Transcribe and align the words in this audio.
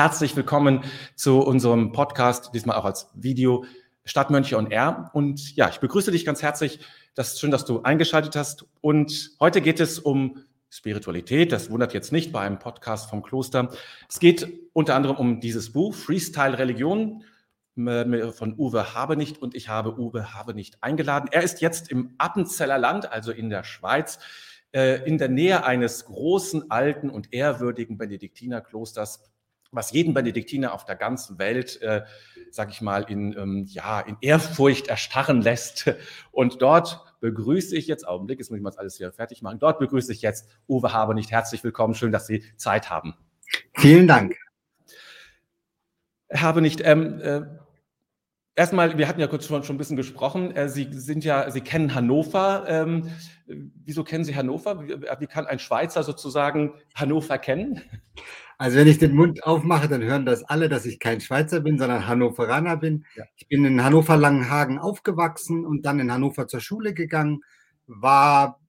herzlich 0.00 0.34
willkommen 0.34 0.82
zu 1.14 1.40
unserem 1.40 1.92
Podcast, 1.92 2.54
diesmal 2.54 2.78
auch 2.78 2.86
als 2.86 3.10
Video 3.12 3.66
Stadtmönche 4.06 4.56
und 4.56 4.72
R. 4.72 5.10
Und 5.12 5.54
ja, 5.56 5.68
ich 5.68 5.78
begrüße 5.78 6.10
dich 6.10 6.24
ganz 6.24 6.42
herzlich. 6.42 6.80
Das 7.14 7.34
ist 7.34 7.40
schön, 7.40 7.50
dass 7.50 7.66
du 7.66 7.82
eingeschaltet 7.82 8.34
hast. 8.34 8.64
Und 8.80 9.32
heute 9.40 9.60
geht 9.60 9.78
es 9.78 9.98
um 9.98 10.42
Spiritualität. 10.70 11.52
Das 11.52 11.70
wundert 11.70 11.92
jetzt 11.92 12.12
nicht 12.12 12.32
bei 12.32 12.40
einem 12.40 12.58
Podcast 12.58 13.10
vom 13.10 13.22
Kloster. 13.22 13.72
Es 14.08 14.20
geht 14.20 14.50
unter 14.72 14.94
anderem 14.94 15.16
um 15.16 15.38
dieses 15.38 15.74
Buch 15.74 15.92
Freestyle 15.92 16.56
Religion 16.56 17.22
von 17.74 18.54
Uwe 18.56 18.94
Habenicht 18.94 19.42
und 19.42 19.54
ich 19.54 19.68
habe 19.68 19.98
Uwe 19.98 20.32
Habenicht 20.32 20.82
eingeladen. 20.82 21.28
Er 21.30 21.42
ist 21.42 21.60
jetzt 21.60 21.90
im 21.90 22.14
Appenzeller 22.16 22.78
Land, 22.78 23.12
also 23.12 23.32
in 23.32 23.50
der 23.50 23.64
Schweiz, 23.64 24.18
äh, 24.72 25.06
in 25.06 25.18
der 25.18 25.28
Nähe 25.28 25.62
eines 25.66 26.06
großen, 26.06 26.70
alten 26.70 27.10
und 27.10 27.34
ehrwürdigen 27.34 27.98
Benediktinerklosters, 27.98 29.30
was 29.72 29.92
jeden 29.92 30.14
Benediktiner 30.14 30.72
auf 30.72 30.84
der 30.84 30.96
ganzen 30.96 31.38
Welt, 31.38 31.80
äh, 31.82 32.02
sag 32.50 32.70
ich 32.70 32.80
mal, 32.80 33.04
in, 33.04 33.36
ähm, 33.38 33.66
ja, 33.68 34.00
in 34.00 34.16
Ehrfurcht 34.20 34.88
erstarren 34.88 35.42
lässt. 35.42 35.94
Und 36.32 36.60
dort 36.60 37.04
begrüße 37.20 37.76
ich 37.76 37.86
jetzt, 37.86 38.06
Augenblick, 38.06 38.38
jetzt 38.38 38.50
muss 38.50 38.56
ich 38.56 38.62
mal 38.62 38.72
alles 38.76 38.96
hier 38.96 39.12
fertig 39.12 39.42
machen, 39.42 39.58
dort 39.58 39.78
begrüße 39.78 40.12
ich 40.12 40.22
jetzt 40.22 40.48
Uwe 40.68 40.92
Habenicht. 40.92 41.30
Herzlich 41.30 41.62
willkommen, 41.62 41.94
schön, 41.94 42.12
dass 42.12 42.26
Sie 42.26 42.42
Zeit 42.56 42.90
haben. 42.90 43.14
Vielen 43.74 44.08
Dank. 44.08 44.36
Habe 46.32 46.60
nicht, 46.60 46.80
ähm, 46.84 47.20
äh, 47.20 47.42
Erstmal, 48.56 48.98
wir 48.98 49.08
hatten 49.08 49.20
ja 49.20 49.26
kurz 49.26 49.46
schon, 49.46 49.62
schon 49.62 49.76
ein 49.76 49.78
bisschen 49.78 49.96
gesprochen. 49.96 50.54
Äh, 50.54 50.68
Sie 50.68 50.88
sind 50.90 51.24
ja, 51.24 51.50
Sie 51.50 51.62
kennen 51.62 51.94
Hannover. 51.94 52.64
Ähm, 52.68 53.10
wieso 53.46 54.04
kennen 54.04 54.24
Sie 54.24 54.36
Hannover? 54.36 54.82
Wie, 54.82 55.00
wie, 55.00 55.26
kann 55.26 55.46
ein 55.46 55.58
Schweizer 55.58 56.02
sozusagen 56.02 56.74
Hannover 56.94 57.38
kennen? 57.38 57.80
Also 58.60 58.76
wenn 58.76 58.88
ich 58.88 58.98
den 58.98 59.14
Mund 59.14 59.42
aufmache, 59.44 59.88
dann 59.88 60.02
hören 60.02 60.26
das 60.26 60.44
alle, 60.44 60.68
dass 60.68 60.84
ich 60.84 60.98
kein 60.98 61.22
Schweizer 61.22 61.60
bin, 61.60 61.78
sondern 61.78 62.06
Hannoveraner 62.06 62.76
bin. 62.76 63.06
Ja. 63.16 63.24
Ich 63.36 63.48
bin 63.48 63.64
in 63.64 63.82
Hannover 63.82 64.18
Langenhagen 64.18 64.78
aufgewachsen 64.78 65.64
und 65.64 65.86
dann 65.86 65.98
in 65.98 66.12
Hannover 66.12 66.46
zur 66.46 66.60
Schule 66.60 66.92
gegangen, 66.92 67.40
war 67.86 68.60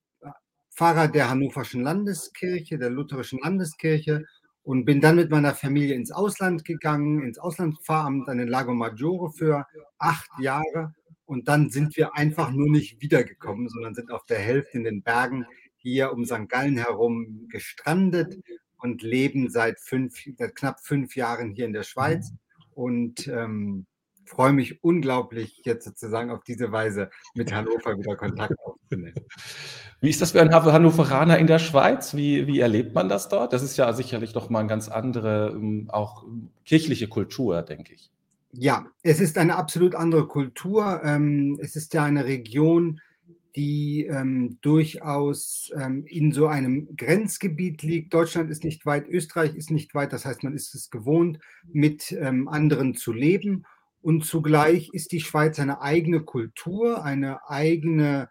Pfarrer 0.74 1.08
der 1.08 1.28
Hannoverschen 1.28 1.82
Landeskirche, 1.82 2.78
der 2.78 2.88
Lutherischen 2.88 3.40
Landeskirche 3.40 4.24
und 4.62 4.86
bin 4.86 5.02
dann 5.02 5.16
mit 5.16 5.30
meiner 5.30 5.54
Familie 5.54 5.94
ins 5.94 6.10
Ausland 6.10 6.64
gegangen, 6.64 7.22
ins 7.22 7.38
Auslandspfarramt 7.38 8.30
an 8.30 8.38
den 8.38 8.48
Lago 8.48 8.72
Maggiore 8.72 9.30
für 9.30 9.66
acht 9.98 10.30
Jahre. 10.40 10.94
Und 11.26 11.48
dann 11.48 11.68
sind 11.68 11.98
wir 11.98 12.16
einfach 12.16 12.50
nur 12.50 12.70
nicht 12.70 13.02
wiedergekommen, 13.02 13.68
sondern 13.68 13.94
sind 13.94 14.10
auf 14.10 14.24
der 14.24 14.38
Hälfte 14.38 14.78
in 14.78 14.84
den 14.84 15.02
Bergen 15.02 15.44
hier 15.76 16.14
um 16.14 16.24
St. 16.24 16.48
Gallen 16.48 16.78
herum 16.78 17.46
gestrandet 17.50 18.38
und 18.82 19.02
leben 19.02 19.48
seit, 19.48 19.80
fünf, 19.80 20.22
seit 20.36 20.54
knapp 20.56 20.80
fünf 20.80 21.16
Jahren 21.16 21.50
hier 21.50 21.64
in 21.66 21.72
der 21.72 21.84
Schweiz. 21.84 22.30
Mhm. 22.30 22.38
Und 22.74 23.28
ähm, 23.28 23.86
freue 24.24 24.52
mich 24.52 24.82
unglaublich, 24.82 25.60
jetzt 25.64 25.84
sozusagen 25.84 26.30
auf 26.30 26.42
diese 26.44 26.72
Weise 26.72 27.10
mit 27.34 27.52
Hannover 27.52 27.98
wieder 27.98 28.16
Kontakt 28.16 28.54
aufzunehmen. 28.64 29.14
Wie 30.00 30.10
ist 30.10 30.20
das 30.20 30.32
für 30.32 30.40
ein 30.40 30.52
Hannoveraner 30.52 31.38
in 31.38 31.46
der 31.46 31.58
Schweiz? 31.58 32.16
Wie, 32.16 32.46
wie 32.46 32.58
erlebt 32.58 32.94
man 32.94 33.08
das 33.08 33.28
dort? 33.28 33.52
Das 33.52 33.62
ist 33.62 33.76
ja 33.76 33.92
sicherlich 33.92 34.32
doch 34.32 34.50
mal 34.50 34.60
eine 34.60 34.68
ganz 34.68 34.88
andere, 34.88 35.52
ähm, 35.54 35.88
auch 35.92 36.24
kirchliche 36.64 37.08
Kultur, 37.08 37.62
denke 37.62 37.94
ich. 37.94 38.10
Ja, 38.52 38.86
es 39.02 39.20
ist 39.20 39.38
eine 39.38 39.56
absolut 39.56 39.94
andere 39.94 40.26
Kultur. 40.26 41.02
Ähm, 41.04 41.58
es 41.62 41.76
ist 41.76 41.94
ja 41.94 42.04
eine 42.04 42.24
Region, 42.24 43.00
die 43.56 44.06
ähm, 44.06 44.58
durchaus 44.62 45.70
ähm, 45.76 46.04
in 46.06 46.32
so 46.32 46.46
einem 46.46 46.96
Grenzgebiet 46.96 47.82
liegt. 47.82 48.14
Deutschland 48.14 48.50
ist 48.50 48.64
nicht 48.64 48.86
weit, 48.86 49.08
Österreich 49.08 49.54
ist 49.54 49.70
nicht 49.70 49.94
weit. 49.94 50.12
Das 50.12 50.24
heißt, 50.24 50.42
man 50.42 50.54
ist 50.54 50.74
es 50.74 50.90
gewohnt, 50.90 51.38
mit 51.64 52.12
ähm, 52.12 52.48
anderen 52.48 52.94
zu 52.94 53.12
leben. 53.12 53.64
Und 54.00 54.24
zugleich 54.24 54.90
ist 54.92 55.12
die 55.12 55.20
Schweiz 55.20 55.58
eine 55.60 55.80
eigene 55.80 56.22
Kultur, 56.22 57.04
eine 57.04 57.48
eigene, 57.48 58.30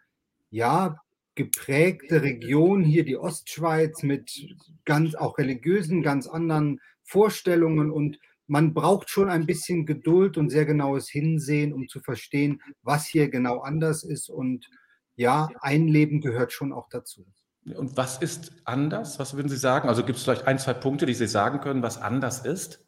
ja, 0.50 0.98
geprägte 1.36 2.24
Region, 2.24 2.84
hier 2.84 3.06
die 3.06 3.18
Ostschweiz 3.18 4.04
mit 4.04 4.58
ganz 4.84 5.16
auch 5.16 5.38
religiösen, 5.38 6.04
ganz 6.04 6.28
anderen 6.28 6.82
Vorstellungen 7.04 7.90
und 7.90 8.20
man 8.52 8.74
braucht 8.74 9.10
schon 9.10 9.30
ein 9.30 9.46
bisschen 9.46 9.86
Geduld 9.86 10.38
und 10.38 10.50
sehr 10.50 10.66
genaues 10.66 11.08
Hinsehen, 11.08 11.72
um 11.72 11.88
zu 11.88 12.02
verstehen, 12.02 12.62
was 12.84 13.06
hier 13.06 13.30
genau 13.30 13.60
anders 13.60 14.04
ist. 14.04 14.30
Und 14.30 14.70
ja, 15.16 15.50
ein 15.60 15.88
Leben 15.88 16.22
gehört 16.22 16.52
schon 16.52 16.74
auch 16.74 16.90
dazu. 16.90 17.26
Und 17.76 17.96
was 17.96 18.18
ist 18.18 18.54
anders? 18.66 19.20
Was 19.20 19.36
würden 19.36 19.50
Sie 19.50 19.58
sagen? 19.58 19.88
Also 19.88 20.04
gibt 20.04 20.18
es 20.18 20.24
vielleicht 20.24 20.48
ein, 20.48 20.58
zwei 20.58 20.74
Punkte, 20.74 21.06
die 21.06 21.14
Sie 21.14 21.28
sagen 21.28 21.60
können, 21.60 21.84
was 21.84 21.98
anders 21.98 22.40
ist? 22.40 22.86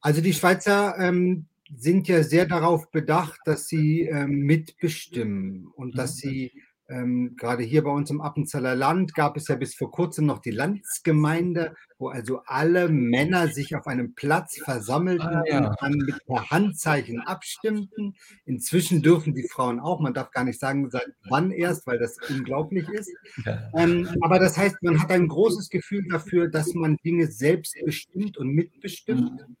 Also 0.00 0.20
die 0.20 0.34
Schweizer 0.34 0.98
ähm, 0.98 1.46
sind 1.74 2.08
ja 2.08 2.22
sehr 2.22 2.46
darauf 2.46 2.90
bedacht, 2.90 3.40
dass 3.44 3.66
sie 3.66 4.02
ähm, 4.02 4.40
mitbestimmen 4.40 5.66
und 5.66 5.98
dass 5.98 6.16
mhm. 6.16 6.28
sie 6.28 6.62
ähm, 6.88 7.34
gerade 7.36 7.64
hier 7.64 7.82
bei 7.82 7.90
uns 7.90 8.10
im 8.10 8.20
Appenzeller 8.20 8.76
Land 8.76 9.14
gab 9.14 9.36
es 9.36 9.48
ja 9.48 9.56
bis 9.56 9.74
vor 9.74 9.90
kurzem 9.90 10.26
noch 10.26 10.38
die 10.38 10.52
Landsgemeinde, 10.52 11.74
wo 11.98 12.08
also 12.08 12.42
alle 12.46 12.88
Männer 12.88 13.48
sich 13.48 13.74
auf 13.74 13.86
einem 13.86 14.14
Platz 14.14 14.58
versammelten 14.62 15.26
ah, 15.26 15.42
ja. 15.46 15.68
und 15.68 15.76
dann 15.80 15.92
mit 15.96 16.24
per 16.26 16.50
Handzeichen 16.50 17.20
abstimmten. 17.20 18.14
Inzwischen 18.44 19.02
dürfen 19.02 19.34
die 19.34 19.48
Frauen 19.48 19.80
auch, 19.80 20.00
man 20.00 20.14
darf 20.14 20.30
gar 20.30 20.44
nicht 20.44 20.60
sagen, 20.60 20.88
seit 20.90 21.08
wann 21.28 21.50
erst, 21.50 21.86
weil 21.88 21.98
das 21.98 22.18
unglaublich 22.30 22.88
ist. 22.88 23.10
Ja. 23.44 23.68
Ähm, 23.76 24.08
aber 24.20 24.38
das 24.38 24.56
heißt, 24.56 24.76
man 24.82 25.02
hat 25.02 25.10
ein 25.10 25.26
großes 25.26 25.70
Gefühl 25.70 26.04
dafür, 26.08 26.48
dass 26.48 26.74
man 26.74 26.96
Dinge 27.04 27.26
selbst 27.26 27.74
bestimmt 27.84 28.38
und 28.38 28.48
mitbestimmt. 28.48 29.32
Mhm. 29.32 29.56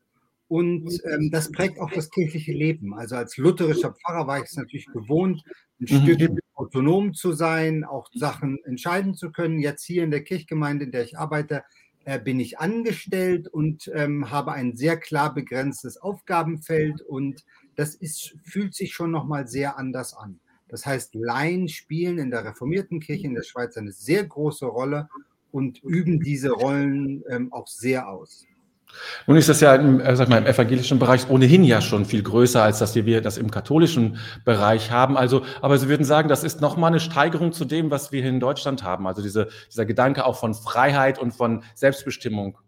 Und 0.48 1.00
ähm, 1.12 1.30
das 1.32 1.50
prägt 1.50 1.80
auch 1.80 1.90
das 1.90 2.08
kirchliche 2.08 2.52
Leben. 2.52 2.94
Also 2.94 3.16
als 3.16 3.36
lutherischer 3.36 3.94
Pfarrer 3.94 4.28
war 4.28 4.38
ich 4.38 4.44
es 4.44 4.56
natürlich 4.56 4.86
gewohnt, 4.86 5.42
ein 5.80 5.86
mhm. 5.90 6.02
Stück 6.02 6.45
autonom 6.66 7.14
zu 7.14 7.32
sein, 7.32 7.84
auch 7.84 8.08
Sachen 8.12 8.58
entscheiden 8.64 9.14
zu 9.14 9.30
können. 9.30 9.60
Jetzt 9.60 9.84
hier 9.84 10.02
in 10.02 10.10
der 10.10 10.24
Kirchgemeinde, 10.24 10.86
in 10.86 10.90
der 10.90 11.04
ich 11.04 11.16
arbeite, 11.16 11.62
äh, 12.04 12.18
bin 12.18 12.40
ich 12.40 12.58
angestellt 12.58 13.46
und 13.48 13.90
ähm, 13.94 14.30
habe 14.30 14.52
ein 14.52 14.76
sehr 14.76 14.96
klar 14.96 15.32
begrenztes 15.32 15.96
Aufgabenfeld 15.96 17.02
und 17.02 17.44
das 17.76 17.94
ist, 17.94 18.36
fühlt 18.42 18.74
sich 18.74 18.94
schon 18.94 19.10
nochmal 19.10 19.46
sehr 19.46 19.78
anders 19.78 20.14
an. 20.14 20.40
Das 20.68 20.84
heißt, 20.84 21.14
Laien 21.14 21.68
spielen 21.68 22.18
in 22.18 22.30
der 22.30 22.44
reformierten 22.44 22.98
Kirche 22.98 23.26
in 23.26 23.34
der 23.34 23.44
Schweiz 23.44 23.76
eine 23.76 23.92
sehr 23.92 24.24
große 24.24 24.66
Rolle 24.66 25.08
und 25.52 25.82
üben 25.84 26.20
diese 26.20 26.50
Rollen 26.50 27.22
ähm, 27.28 27.52
auch 27.52 27.68
sehr 27.68 28.08
aus. 28.08 28.44
Nun 29.26 29.36
ist 29.36 29.48
das 29.48 29.60
ja 29.60 29.74
im, 29.74 30.00
äh, 30.00 30.16
sag 30.16 30.28
mal, 30.28 30.38
im 30.38 30.46
evangelischen 30.46 30.98
Bereich 30.98 31.28
ohnehin 31.28 31.64
ja 31.64 31.80
schon 31.80 32.04
viel 32.04 32.22
größer, 32.22 32.62
als 32.62 32.78
dass 32.78 32.94
wir 32.94 33.20
das 33.20 33.38
im 33.38 33.50
katholischen 33.50 34.18
Bereich 34.44 34.90
haben. 34.90 35.16
Also, 35.16 35.44
aber 35.60 35.78
Sie 35.78 35.88
würden 35.88 36.04
sagen, 36.04 36.28
das 36.28 36.44
ist 36.44 36.60
nochmal 36.60 36.90
eine 36.90 37.00
Steigerung 37.00 37.52
zu 37.52 37.64
dem, 37.64 37.90
was 37.90 38.12
wir 38.12 38.22
hier 38.22 38.30
in 38.30 38.40
Deutschland 38.40 38.82
haben. 38.82 39.06
Also 39.06 39.22
diese, 39.22 39.48
dieser 39.70 39.86
Gedanke 39.86 40.24
auch 40.24 40.38
von 40.38 40.54
Freiheit 40.54 41.18
und 41.18 41.32
von 41.32 41.64
Selbstbestimmung. 41.74 42.58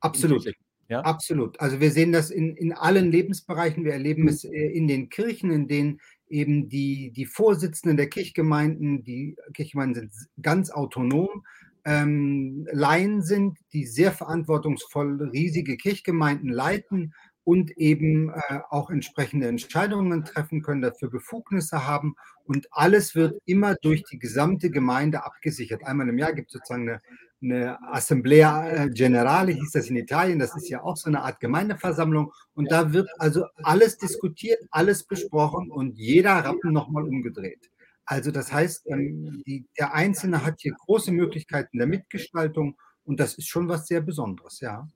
Absolut. 0.00 0.46
Ja? 0.88 1.00
Absolut. 1.00 1.60
Also 1.60 1.80
wir 1.80 1.90
sehen 1.90 2.12
das 2.12 2.30
in, 2.30 2.56
in 2.56 2.72
allen 2.72 3.10
Lebensbereichen. 3.10 3.84
Wir 3.84 3.92
erleben 3.92 4.26
es 4.26 4.44
äh, 4.44 4.50
in 4.50 4.88
den 4.88 5.10
Kirchen, 5.10 5.50
in 5.50 5.68
denen 5.68 6.00
eben 6.28 6.68
die, 6.68 7.10
die 7.10 7.26
Vorsitzenden 7.26 7.96
der 7.96 8.08
Kirchgemeinden, 8.08 9.02
die 9.02 9.36
Kirchgemeinden 9.54 10.10
sind 10.10 10.28
ganz 10.42 10.70
autonom 10.70 11.44
ähm, 11.84 12.66
Laien 12.72 13.22
sind, 13.22 13.58
die 13.72 13.86
sehr 13.86 14.12
verantwortungsvoll 14.12 15.22
riesige 15.30 15.76
Kirchgemeinden 15.76 16.50
leiten 16.50 17.14
und 17.48 17.70
eben 17.78 18.28
äh, 18.28 18.60
auch 18.68 18.90
entsprechende 18.90 19.48
Entscheidungen 19.48 20.22
treffen 20.26 20.60
können, 20.60 20.82
dafür 20.82 21.08
Befugnisse 21.08 21.86
haben. 21.86 22.14
Und 22.44 22.66
alles 22.70 23.14
wird 23.14 23.40
immer 23.46 23.74
durch 23.76 24.04
die 24.04 24.18
gesamte 24.18 24.70
Gemeinde 24.70 25.24
abgesichert. 25.24 25.82
Einmal 25.86 26.10
im 26.10 26.18
Jahr 26.18 26.34
gibt 26.34 26.48
es 26.48 26.52
sozusagen 26.52 26.90
eine, 26.90 27.00
eine 27.40 27.78
Assemblea 27.90 28.68
äh, 28.68 28.90
Generale, 28.90 29.52
hieß 29.52 29.72
das 29.72 29.88
in 29.88 29.96
Italien. 29.96 30.38
Das 30.38 30.54
ist 30.56 30.68
ja 30.68 30.82
auch 30.82 30.98
so 30.98 31.08
eine 31.08 31.22
Art 31.22 31.40
Gemeindeversammlung. 31.40 32.32
Und 32.52 32.70
da 32.70 32.92
wird 32.92 33.08
also 33.18 33.46
alles 33.62 33.96
diskutiert, 33.96 34.58
alles 34.70 35.04
besprochen 35.04 35.70
und 35.70 35.96
jeder 35.96 36.32
Rappen 36.44 36.74
nochmal 36.74 37.04
umgedreht. 37.04 37.70
Also 38.10 38.30
das 38.30 38.50
heißt, 38.50 38.86
ähm, 38.86 39.42
die, 39.46 39.66
der 39.78 39.92
Einzelne 39.92 40.42
hat 40.42 40.60
hier 40.60 40.72
große 40.72 41.12
Möglichkeiten 41.12 41.76
der 41.76 41.86
Mitgestaltung 41.86 42.78
und 43.04 43.20
das 43.20 43.34
ist 43.34 43.48
schon 43.48 43.68
was 43.68 43.86
sehr 43.86 44.00
Besonderes, 44.00 44.60
ja. 44.60 44.88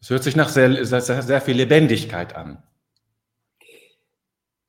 Es 0.00 0.08
hört 0.08 0.22
sich 0.22 0.36
nach 0.36 0.48
sehr, 0.48 0.86
sehr, 0.86 1.02
sehr 1.02 1.40
viel 1.42 1.56
Lebendigkeit 1.56 2.34
an. 2.34 2.62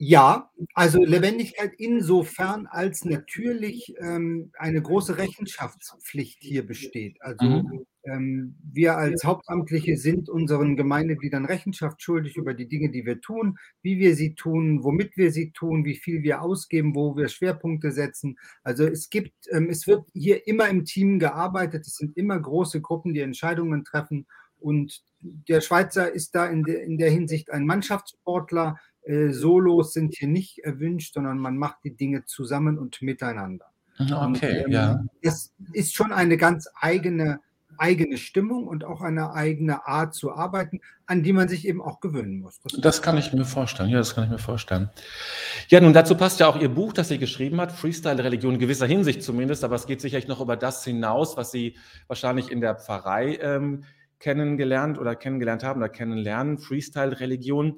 Ja, 0.03 0.49
also 0.73 0.97
Lebendigkeit 1.03 1.73
insofern, 1.77 2.65
als 2.65 3.05
natürlich 3.05 3.93
ähm, 3.99 4.51
eine 4.57 4.81
große 4.81 5.19
Rechenschaftspflicht 5.19 6.39
hier 6.41 6.65
besteht. 6.65 7.21
Also 7.21 7.45
mhm. 7.45 7.85
ähm, 8.05 8.55
wir 8.63 8.97
als 8.97 9.23
Hauptamtliche 9.23 9.97
sind 9.97 10.27
unseren 10.27 10.75
Gemeindegliedern 10.75 11.45
Rechenschaft 11.45 12.01
schuldig 12.01 12.35
über 12.35 12.55
die 12.55 12.67
Dinge, 12.67 12.89
die 12.89 13.05
wir 13.05 13.21
tun, 13.21 13.59
wie 13.83 13.99
wir 13.99 14.15
sie 14.15 14.33
tun, 14.33 14.83
womit 14.83 15.17
wir 15.17 15.31
sie 15.31 15.51
tun, 15.51 15.85
wie 15.85 15.97
viel 15.97 16.23
wir 16.23 16.41
ausgeben, 16.41 16.95
wo 16.95 17.15
wir 17.15 17.27
Schwerpunkte 17.27 17.91
setzen. 17.91 18.39
Also 18.63 18.87
es 18.87 19.11
gibt, 19.11 19.35
ähm, 19.51 19.69
es 19.69 19.85
wird 19.85 20.09
hier 20.13 20.47
immer 20.47 20.67
im 20.67 20.83
Team 20.83 21.19
gearbeitet, 21.19 21.85
es 21.85 21.97
sind 21.97 22.17
immer 22.17 22.39
große 22.39 22.81
Gruppen, 22.81 23.13
die 23.13 23.21
Entscheidungen 23.21 23.83
treffen 23.83 24.25
Und 24.57 25.03
der 25.21 25.61
Schweizer 25.61 26.11
ist 26.11 26.33
da 26.33 26.47
in, 26.47 26.63
de, 26.63 26.83
in 26.83 26.97
der 26.97 27.11
Hinsicht 27.11 27.51
ein 27.51 27.67
Mannschaftssportler. 27.67 28.77
Äh, 29.03 29.29
Solos 29.29 29.93
sind 29.93 30.15
hier 30.15 30.27
nicht 30.27 30.59
erwünscht, 30.59 31.13
sondern 31.13 31.37
man 31.39 31.57
macht 31.57 31.83
die 31.83 31.95
Dinge 31.95 32.25
zusammen 32.25 32.77
und 32.77 33.01
miteinander. 33.01 33.65
Okay, 33.99 34.13
und, 34.13 34.43
ähm, 34.43 34.71
ja. 34.71 35.03
Das 35.21 35.53
ist 35.73 35.93
schon 35.93 36.11
eine 36.11 36.37
ganz 36.37 36.67
eigene 36.79 37.39
eigene 37.77 38.17
Stimmung 38.17 38.67
und 38.67 38.83
auch 38.83 39.01
eine 39.01 39.33
eigene 39.33 39.87
Art 39.87 40.13
zu 40.13 40.33
arbeiten, 40.33 40.81
an 41.07 41.23
die 41.23 41.33
man 41.33 41.47
sich 41.47 41.67
eben 41.67 41.81
auch 41.81 41.99
gewöhnen 41.99 42.39
muss. 42.39 42.59
Das, 42.61 42.79
das 42.79 43.01
kann 43.01 43.17
ich 43.17 43.33
mir 43.33 43.45
vorstellen. 43.45 43.89
Ja, 43.89 43.97
das 43.97 44.13
kann 44.13 44.23
ich 44.25 44.29
mir 44.29 44.37
vorstellen. 44.37 44.89
Ja, 45.67 45.81
nun 45.81 45.93
dazu 45.93 46.15
passt 46.15 46.39
ja 46.39 46.47
auch 46.47 46.59
Ihr 46.59 46.69
Buch, 46.69 46.93
das 46.93 47.07
sie 47.07 47.17
geschrieben 47.17 47.59
hat, 47.59 47.71
Freestyle 47.71 48.23
Religion 48.23 48.53
in 48.53 48.59
gewisser 48.59 48.85
Hinsicht 48.85 49.23
zumindest, 49.23 49.63
aber 49.63 49.75
es 49.75 49.87
geht 49.87 49.99
sicherlich 49.99 50.27
noch 50.27 50.41
über 50.41 50.57
das 50.57 50.83
hinaus, 50.83 51.37
was 51.37 51.51
Sie 51.51 51.75
wahrscheinlich 52.07 52.51
in 52.51 52.61
der 52.61 52.75
Pfarrei 52.75 53.39
ähm, 53.41 53.83
kennengelernt 54.19 54.99
oder 54.99 55.15
kennengelernt 55.15 55.63
haben 55.63 55.79
oder 55.79 55.89
kennenlernen, 55.89 56.59
Freestyle 56.59 57.19
Religion. 57.19 57.77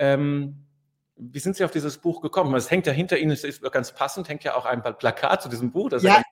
Ähm, 0.00 0.56
wie 1.20 1.38
sind 1.38 1.54
Sie 1.54 1.64
auf 1.64 1.70
dieses 1.70 1.98
Buch 1.98 2.22
gekommen? 2.22 2.54
Es 2.54 2.70
hängt 2.70 2.86
ja 2.86 2.92
hinter 2.92 3.18
Ihnen, 3.18 3.30
es 3.30 3.44
ist 3.44 3.62
ganz 3.72 3.92
passend, 3.92 4.28
hängt 4.28 4.42
ja 4.42 4.54
auch 4.54 4.64
ein 4.64 4.82
Plakat 4.82 5.42
zu 5.42 5.50
diesem 5.50 5.70
Buch. 5.70 5.90
ja, 6.00 6.22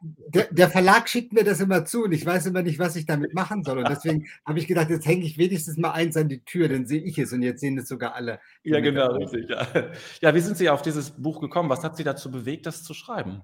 der, 0.50 0.70
Verlag 0.70 1.08
schickt 1.10 1.34
mir 1.34 1.44
das 1.44 1.60
immer 1.60 1.84
zu 1.84 2.04
und 2.04 2.12
ich 2.12 2.24
weiß 2.24 2.46
immer 2.46 2.62
nicht, 2.62 2.78
was 2.78 2.96
ich 2.96 3.04
damit 3.04 3.34
machen 3.34 3.62
soll. 3.62 3.78
Und 3.78 3.88
deswegen 3.88 4.26
habe 4.46 4.58
ich 4.58 4.66
gedacht, 4.66 4.88
jetzt 4.88 5.06
hänge 5.06 5.24
ich 5.26 5.36
wenigstens 5.36 5.76
mal 5.76 5.90
eins 5.90 6.16
an 6.16 6.28
die 6.28 6.42
Tür, 6.42 6.68
dann 6.68 6.86
sehe 6.86 7.02
ich 7.02 7.18
es 7.18 7.32
und 7.34 7.42
jetzt 7.42 7.60
sehen 7.60 7.76
es 7.76 7.88
sogar 7.88 8.14
alle. 8.14 8.40
Ja, 8.62 8.80
genau, 8.80 9.12
richtig. 9.12 9.50
Ja. 9.50 9.66
ja, 10.22 10.34
wie 10.34 10.40
sind 10.40 10.56
Sie 10.56 10.70
auf 10.70 10.80
dieses 10.80 11.10
Buch 11.10 11.40
gekommen? 11.40 11.68
Was 11.68 11.84
hat 11.84 11.96
Sie 11.96 12.04
dazu 12.04 12.30
bewegt, 12.30 12.64
das 12.64 12.82
zu 12.82 12.94
schreiben? 12.94 13.42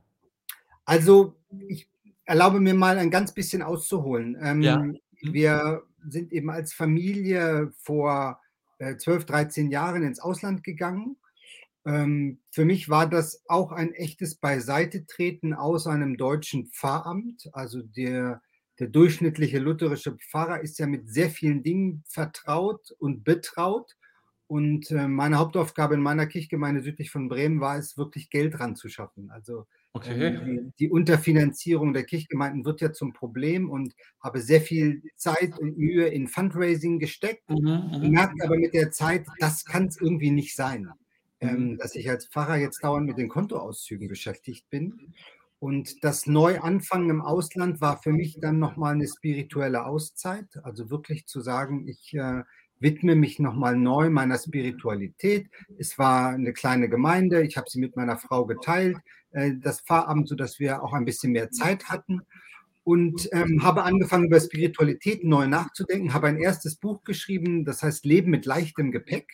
Also, 0.86 1.36
ich 1.68 1.88
erlaube 2.24 2.60
mir 2.60 2.74
mal 2.74 2.96
ein 2.96 3.10
ganz 3.10 3.34
bisschen 3.34 3.60
auszuholen. 3.60 4.38
Ähm, 4.40 4.62
ja. 4.62 4.78
Mhm. 4.78 4.98
Wir 5.20 5.82
sind 6.08 6.32
eben 6.32 6.50
als 6.50 6.72
Familie 6.72 7.72
vor 7.76 8.40
12, 8.96 9.24
13 9.26 9.70
Jahren 9.70 10.02
ins 10.02 10.20
Ausland 10.20 10.62
gegangen 10.62 11.16
ähm, 11.86 12.38
für 12.50 12.64
mich 12.64 12.88
war 12.88 13.08
das 13.08 13.42
auch 13.46 13.72
ein 13.72 13.92
echtes 13.92 14.36
Beiseitetreten 14.36 15.52
aus 15.54 15.86
einem 15.86 16.16
deutschen 16.16 16.66
Pfarramt. 16.68 17.50
Also 17.52 17.82
der, 17.82 18.42
der 18.78 18.88
durchschnittliche 18.88 19.58
lutherische 19.58 20.16
Pfarrer 20.16 20.60
ist 20.60 20.78
ja 20.78 20.86
mit 20.86 21.10
sehr 21.10 21.30
vielen 21.30 21.62
Dingen 21.62 22.02
vertraut 22.06 22.90
und 22.98 23.24
betraut. 23.24 23.96
Und 24.46 24.90
äh, 24.90 25.08
meine 25.08 25.38
Hauptaufgabe 25.38 25.94
in 25.94 26.02
meiner 26.02 26.26
Kirchgemeinde 26.26 26.82
südlich 26.82 27.10
von 27.10 27.28
Bremen 27.28 27.60
war 27.60 27.76
es, 27.76 27.98
wirklich 27.98 28.30
Geld 28.30 28.60
ranzuschaffen. 28.60 29.30
Also 29.30 29.66
okay. 29.94 30.26
ähm, 30.26 30.72
die, 30.78 30.86
die, 30.86 30.90
Unterfinanzierung 30.90 31.94
der 31.94 32.04
Kirchgemeinden 32.04 32.64
wird 32.64 32.82
ja 32.82 32.92
zum 32.92 33.12
Problem 33.12 33.70
und 33.70 33.94
habe 34.22 34.40
sehr 34.40 34.60
viel 34.60 35.02
Zeit 35.16 35.58
und 35.58 35.78
Mühe 35.78 36.06
in 36.06 36.28
Fundraising 36.28 36.98
gesteckt. 36.98 37.48
Mhm, 37.48 38.00
mhm. 38.02 38.10
merke 38.10 38.44
aber 38.44 38.58
mit 38.58 38.74
der 38.74 38.90
Zeit, 38.90 39.26
das 39.38 39.64
kann 39.64 39.86
es 39.86 39.98
irgendwie 39.98 40.30
nicht 40.30 40.54
sein 40.54 40.92
ähm, 41.44 41.70
mhm. 41.70 41.78
dass 41.78 41.94
ich 41.94 42.08
als 42.08 42.26
Pfarrer 42.26 42.56
jetzt 42.56 42.82
dauernd 42.82 43.06
mit 43.06 43.18
den 43.18 43.28
Kontoauszügen 43.28 44.08
beschäftigt 44.08 44.68
bin. 44.70 45.14
Und 45.58 46.04
das 46.04 46.26
Neuanfangen 46.26 47.10
im 47.10 47.22
Ausland 47.22 47.80
war 47.80 48.02
für 48.02 48.12
mich 48.12 48.38
dann 48.40 48.58
nochmal 48.58 48.94
eine 48.94 49.06
spirituelle 49.06 49.86
Auszeit. 49.86 50.46
Also 50.62 50.90
wirklich 50.90 51.26
zu 51.26 51.40
sagen, 51.40 51.88
ich 51.88 52.14
äh, 52.14 52.42
widme 52.80 53.14
mich 53.14 53.38
nochmal 53.38 53.76
neu 53.76 54.10
meiner 54.10 54.38
Spiritualität. 54.38 55.48
Es 55.78 55.98
war 55.98 56.30
eine 56.30 56.52
kleine 56.52 56.88
Gemeinde, 56.88 57.42
ich 57.42 57.56
habe 57.56 57.70
sie 57.70 57.80
mit 57.80 57.96
meiner 57.96 58.18
Frau 58.18 58.44
geteilt, 58.44 58.98
das 59.60 59.80
Pfarramt, 59.80 60.28
sodass 60.28 60.58
wir 60.58 60.82
auch 60.82 60.92
ein 60.92 61.04
bisschen 61.04 61.32
mehr 61.32 61.50
Zeit 61.50 61.88
hatten. 61.88 62.22
Und 62.84 63.30
ähm, 63.32 63.62
habe 63.62 63.82
angefangen, 63.82 64.26
über 64.26 64.38
Spiritualität 64.38 65.24
neu 65.24 65.46
nachzudenken, 65.46 66.12
habe 66.12 66.26
ein 66.26 66.36
erstes 66.36 66.76
Buch 66.76 67.02
geschrieben, 67.02 67.64
das 67.64 67.82
heißt 67.82 68.04
Leben 68.04 68.30
mit 68.30 68.44
leichtem 68.44 68.92
Gepäck. 68.92 69.26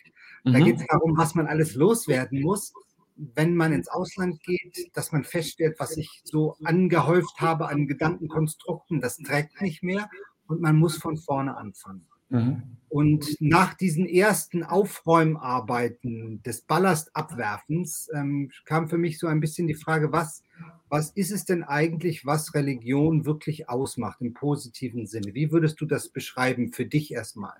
Da 0.45 0.57
mhm. 0.57 0.63
geht 0.63 0.77
es 0.77 0.87
darum, 0.87 1.17
was 1.17 1.35
man 1.35 1.47
alles 1.47 1.75
loswerden 1.75 2.41
muss, 2.41 2.73
wenn 3.17 3.55
man 3.55 3.73
ins 3.73 3.89
Ausland 3.89 4.41
geht, 4.43 4.89
dass 4.93 5.11
man 5.11 5.23
feststellt, 5.23 5.75
was 5.79 5.97
ich 5.97 6.21
so 6.23 6.55
angehäuft 6.63 7.39
habe 7.39 7.67
an 7.67 7.87
Gedankenkonstrukten, 7.87 9.01
das 9.01 9.17
trägt 9.17 9.61
nicht 9.61 9.83
mehr 9.83 10.09
und 10.47 10.61
man 10.61 10.77
muss 10.77 10.97
von 10.97 11.17
vorne 11.17 11.57
anfangen. 11.57 12.07
Mhm. 12.31 12.63
Und 12.89 13.37
nach 13.39 13.73
diesen 13.73 14.05
ersten 14.05 14.63
Aufräumarbeiten 14.63 16.43
des 16.43 16.63
Ballastabwerfens 16.63 18.09
ähm, 18.13 18.51
kam 18.65 18.89
für 18.89 18.97
mich 18.97 19.17
so 19.17 19.27
ein 19.27 19.39
bisschen 19.39 19.67
die 19.67 19.75
Frage, 19.75 20.11
was, 20.11 20.43
was 20.89 21.11
ist 21.11 21.31
es 21.31 21.45
denn 21.45 21.63
eigentlich, 21.63 22.25
was 22.25 22.53
Religion 22.53 23.23
wirklich 23.25 23.69
ausmacht 23.69 24.19
im 24.19 24.33
positiven 24.33 25.07
Sinne? 25.07 25.33
Wie 25.33 25.53
würdest 25.53 25.79
du 25.79 25.85
das 25.85 26.09
beschreiben 26.09 26.73
für 26.73 26.85
dich 26.85 27.13
erstmal? 27.13 27.55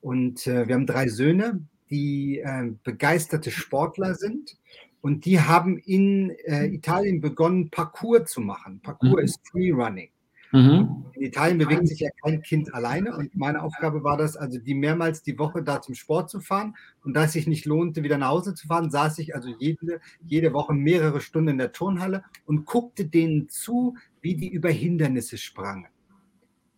Und 0.00 0.46
äh, 0.46 0.66
wir 0.66 0.74
haben 0.74 0.86
drei 0.86 1.08
Söhne, 1.08 1.60
die 1.90 2.38
äh, 2.38 2.70
begeisterte 2.82 3.50
Sportler 3.50 4.14
sind. 4.14 4.56
Und 5.02 5.26
die 5.26 5.38
haben 5.38 5.76
in 5.76 6.30
äh, 6.46 6.66
Italien 6.66 7.20
begonnen, 7.20 7.70
Parkour 7.70 8.24
zu 8.24 8.40
machen. 8.40 8.80
Parkour 8.80 9.18
mhm. 9.18 9.24
ist 9.24 9.38
Freerunning. 9.50 10.08
Mhm. 10.56 11.04
In 11.12 11.22
Italien 11.22 11.58
bewegt 11.58 11.86
sich 11.86 12.00
ja 12.00 12.08
kein 12.22 12.40
Kind 12.40 12.72
alleine 12.72 13.14
und 13.14 13.34
meine 13.36 13.62
Aufgabe 13.62 14.02
war 14.04 14.16
das, 14.16 14.36
also 14.36 14.58
die 14.58 14.74
mehrmals 14.74 15.22
die 15.22 15.38
Woche 15.38 15.62
da 15.62 15.82
zum 15.82 15.94
Sport 15.94 16.30
zu 16.30 16.40
fahren. 16.40 16.76
Und 17.04 17.14
da 17.14 17.24
es 17.24 17.32
sich 17.32 17.46
nicht 17.46 17.66
lohnte, 17.66 18.02
wieder 18.02 18.16
nach 18.16 18.28
Hause 18.28 18.54
zu 18.54 18.66
fahren, 18.66 18.90
saß 18.90 19.18
ich 19.18 19.34
also 19.34 19.50
jede, 19.58 20.00
jede 20.26 20.52
Woche 20.54 20.72
mehrere 20.72 21.20
Stunden 21.20 21.50
in 21.50 21.58
der 21.58 21.72
Turnhalle 21.72 22.24
und 22.46 22.64
guckte 22.64 23.04
denen 23.04 23.48
zu, 23.50 23.96
wie 24.22 24.34
die 24.34 24.48
über 24.48 24.70
Hindernisse 24.70 25.36
sprangen 25.38 25.86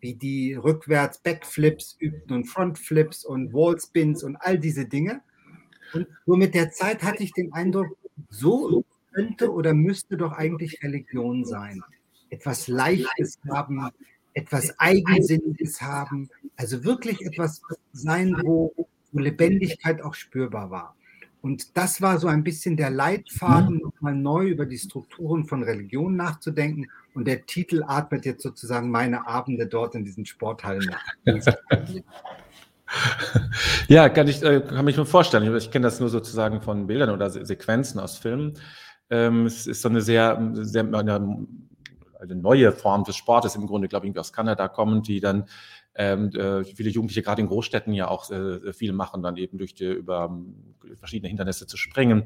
wie 0.01 0.15
die 0.15 0.53
rückwärts 0.53 1.17
Backflips 1.17 1.97
übten 1.99 2.33
und 2.33 2.45
Frontflips 2.45 3.25
und 3.25 3.51
Wallspins 3.51 4.23
und 4.23 4.37
all 4.37 4.57
diese 4.57 4.85
Dinge. 4.85 5.19
Und 5.93 6.07
so 6.25 6.37
mit 6.37 6.55
der 6.55 6.71
Zeit 6.71 7.03
hatte 7.03 7.21
ich 7.21 7.33
den 7.33 7.51
Eindruck, 7.51 7.97
so 8.29 8.85
könnte 9.11 9.51
oder 9.51 9.73
müsste 9.73 10.15
doch 10.15 10.31
eigentlich 10.31 10.81
Religion 10.83 11.43
sein. 11.43 11.83
Etwas 12.29 12.67
Leichtes 12.67 13.39
haben, 13.51 13.89
etwas 14.33 14.79
Eigensinniges 14.79 15.81
haben, 15.81 16.29
also 16.55 16.83
wirklich 16.83 17.21
etwas 17.21 17.61
sein, 17.93 18.35
wo, 18.43 18.73
wo 19.11 19.19
Lebendigkeit 19.19 20.01
auch 20.01 20.13
spürbar 20.13 20.69
war. 20.69 20.95
Und 21.41 21.77
das 21.77 22.01
war 22.01 22.19
so 22.19 22.27
ein 22.27 22.43
bisschen 22.43 22.75
der 22.75 22.89
Leitfaden, 22.89 23.75
mhm. 23.75 23.81
nochmal 23.81 24.15
neu 24.15 24.49
über 24.49 24.65
die 24.65 24.77
Strukturen 24.77 25.45
von 25.45 25.63
Religion 25.63 26.15
nachzudenken. 26.15 26.87
Und 27.13 27.25
der 27.25 27.45
Titel 27.45 27.83
atmet 27.87 28.25
jetzt 28.25 28.43
sozusagen 28.43 28.91
meine 28.91 29.25
Abende 29.25 29.67
dort 29.67 29.95
in 29.95 30.03
diesen 30.03 30.25
Sporthallen 30.25 30.89
nach. 31.25 31.25
ja, 33.87 34.09
kann 34.09 34.27
ich, 34.27 34.43
äh, 34.43 34.61
kann 34.61 34.85
mich 34.85 34.97
nur 34.97 35.05
vorstellen. 35.05 35.55
Ich 35.55 35.71
kenne 35.71 35.83
das 35.83 35.99
nur 35.99 36.09
sozusagen 36.09 36.61
von 36.61 36.87
Bildern 36.87 37.09
oder 37.09 37.29
Sequenzen 37.29 37.99
aus 37.99 38.17
Filmen. 38.17 38.53
Ähm, 39.09 39.45
es 39.45 39.65
ist 39.65 39.81
so 39.81 39.89
eine 39.89 40.01
sehr, 40.01 40.51
sehr 40.55 40.93
eine, 40.93 41.47
eine 42.19 42.35
neue 42.35 42.71
Form 42.71 43.03
des 43.03 43.15
Sportes 43.15 43.55
im 43.55 43.65
Grunde, 43.65 43.87
glaube 43.87 44.07
ich, 44.07 44.17
aus 44.17 44.33
Kanada 44.33 44.67
kommen, 44.67 45.01
die 45.01 45.19
dann 45.19 45.45
ähm, 45.95 46.29
äh, 46.31 46.63
viele 46.63 46.89
Jugendliche 46.89 47.23
gerade 47.23 47.41
in 47.41 47.47
Großstädten 47.47 47.93
ja 47.93 48.07
auch 48.07 48.29
äh, 48.29 48.73
viel 48.73 48.93
machen, 48.93 49.21
dann 49.21 49.37
eben 49.37 49.57
durch 49.57 49.73
die, 49.73 49.85
über 49.85 50.25
ähm, 50.29 50.75
verschiedene 50.95 51.29
Hindernisse 51.29 51.67
zu 51.67 51.77
springen. 51.77 52.23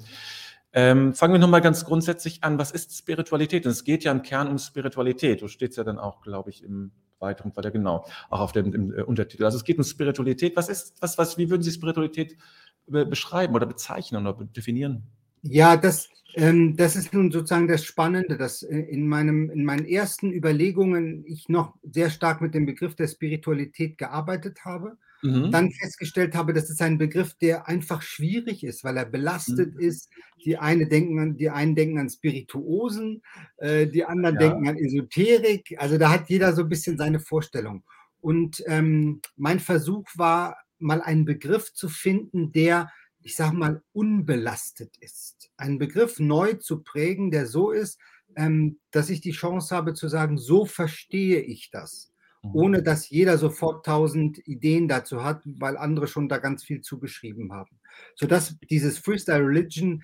Ähm, 0.73 1.13
fangen 1.13 1.33
wir 1.33 1.39
nochmal 1.39 1.62
ganz 1.62 1.85
grundsätzlich 1.85 2.43
an. 2.43 2.57
Was 2.57 2.71
ist 2.71 2.97
Spiritualität? 2.97 3.65
Und 3.65 3.71
es 3.71 3.83
geht 3.83 4.03
ja 4.03 4.12
im 4.12 4.23
Kern 4.23 4.47
um 4.47 4.57
Spiritualität. 4.57 5.41
Du 5.41 5.47
steht 5.47 5.75
ja 5.75 5.83
dann 5.83 6.00
auch, 6.00 6.21
glaube 6.21 6.50
ich, 6.50 6.63
im 6.63 6.91
weiteren 7.19 7.53
Fall, 7.53 7.71
genau, 7.71 8.05
auch 8.29 8.39
auf 8.39 8.51
dem 8.51 8.73
im, 8.73 8.93
äh, 8.93 9.03
Untertitel. 9.03 9.45
Also 9.45 9.57
es 9.57 9.63
geht 9.63 9.77
um 9.77 9.83
Spiritualität. 9.83 10.55
Was 10.55 10.69
ist, 10.69 11.01
was, 11.01 11.17
was, 11.17 11.38
wie 11.38 11.50
würden 11.50 11.62
Sie 11.62 11.71
Spiritualität 11.71 12.38
beschreiben 12.85 13.55
oder 13.55 13.65
bezeichnen 13.65 14.27
oder 14.27 14.43
definieren? 14.43 15.03
Ja, 15.43 15.75
das, 15.77 16.09
ähm, 16.35 16.75
das 16.75 16.95
ist 16.95 17.13
nun 17.13 17.31
sozusagen 17.31 17.67
das 17.67 17.83
Spannende, 17.83 18.38
dass 18.38 18.63
äh, 18.63 18.77
in, 18.77 19.07
meinem, 19.07 19.50
in 19.51 19.65
meinen 19.65 19.85
ersten 19.85 20.31
Überlegungen 20.31 21.23
ich 21.27 21.50
noch 21.50 21.75
sehr 21.83 22.09
stark 22.09 22.41
mit 22.41 22.55
dem 22.55 22.65
Begriff 22.65 22.95
der 22.95 23.07
Spiritualität 23.07 23.97
gearbeitet 23.97 24.65
habe. 24.65 24.97
Mhm. 25.21 25.51
Dann 25.51 25.71
festgestellt 25.71 26.35
habe, 26.35 26.53
das 26.53 26.69
ist 26.69 26.81
ein 26.81 26.97
Begriff, 26.97 27.33
der 27.35 27.67
einfach 27.67 28.01
schwierig 28.01 28.63
ist, 28.63 28.83
weil 28.83 28.97
er 28.97 29.05
belastet 29.05 29.75
mhm. 29.75 29.79
ist. 29.79 30.09
Die, 30.45 30.57
eine 30.57 30.88
denken 30.88 31.19
an, 31.19 31.38
die 31.38 31.50
einen 31.50 31.75
denken 31.75 32.00
an 32.00 32.09
Spirituosen, 32.09 33.21
äh, 33.57 33.88
die 33.88 34.05
anderen 34.05 34.35
ja. 34.35 34.50
denken 34.50 34.67
an 34.67 34.77
Esoterik. 34.77 35.75
Also 35.77 35.97
da 35.97 36.09
hat 36.09 36.29
jeder 36.29 36.53
so 36.53 36.63
ein 36.63 36.69
bisschen 36.69 36.97
seine 36.97 37.19
Vorstellung. 37.19 37.83
Und 38.19 38.63
ähm, 38.67 39.21
mein 39.35 39.59
Versuch 39.59 40.05
war, 40.15 40.57
mal 40.79 41.01
einen 41.01 41.25
Begriff 41.25 41.73
zu 41.73 41.89
finden, 41.89 42.51
der 42.51 42.89
ich 43.24 43.36
sage 43.36 43.56
mal, 43.56 43.82
unbelastet 43.94 44.96
ist. 45.00 45.51
Einen 45.58 45.80
Begriff 45.80 46.20
neu 46.20 46.53
zu 46.53 46.84
prägen, 46.84 47.32
der 47.32 47.48
so 47.48 47.72
ist, 47.72 48.00
ähm, 48.36 48.80
dass 48.92 49.10
ich 49.10 49.22
die 49.22 49.32
Chance 49.32 49.75
habe 49.75 49.94
zu 49.94 50.08
sagen, 50.08 50.38
so 50.38 50.65
verstehe 50.65 51.39
ich 51.42 51.70
das, 51.72 52.12
mhm. 52.42 52.51
ohne 52.53 52.84
dass 52.84 53.10
jeder 53.10 53.38
sofort 53.38 53.86
tausend 53.86 54.39
Ideen 54.48 54.88
dazu 54.88 55.24
hat, 55.24 55.42
weil 55.46 55.77
andere 55.77 56.08
schon 56.08 56.30
da 56.30 56.38
ganz 56.38 56.63
viel 56.63 56.82
zugeschrieben 56.82 57.53
haben. 57.53 57.80
Sodass 58.15 58.58
dieses 58.70 58.98
Freestyle 58.98 59.46
Religion 59.46 60.03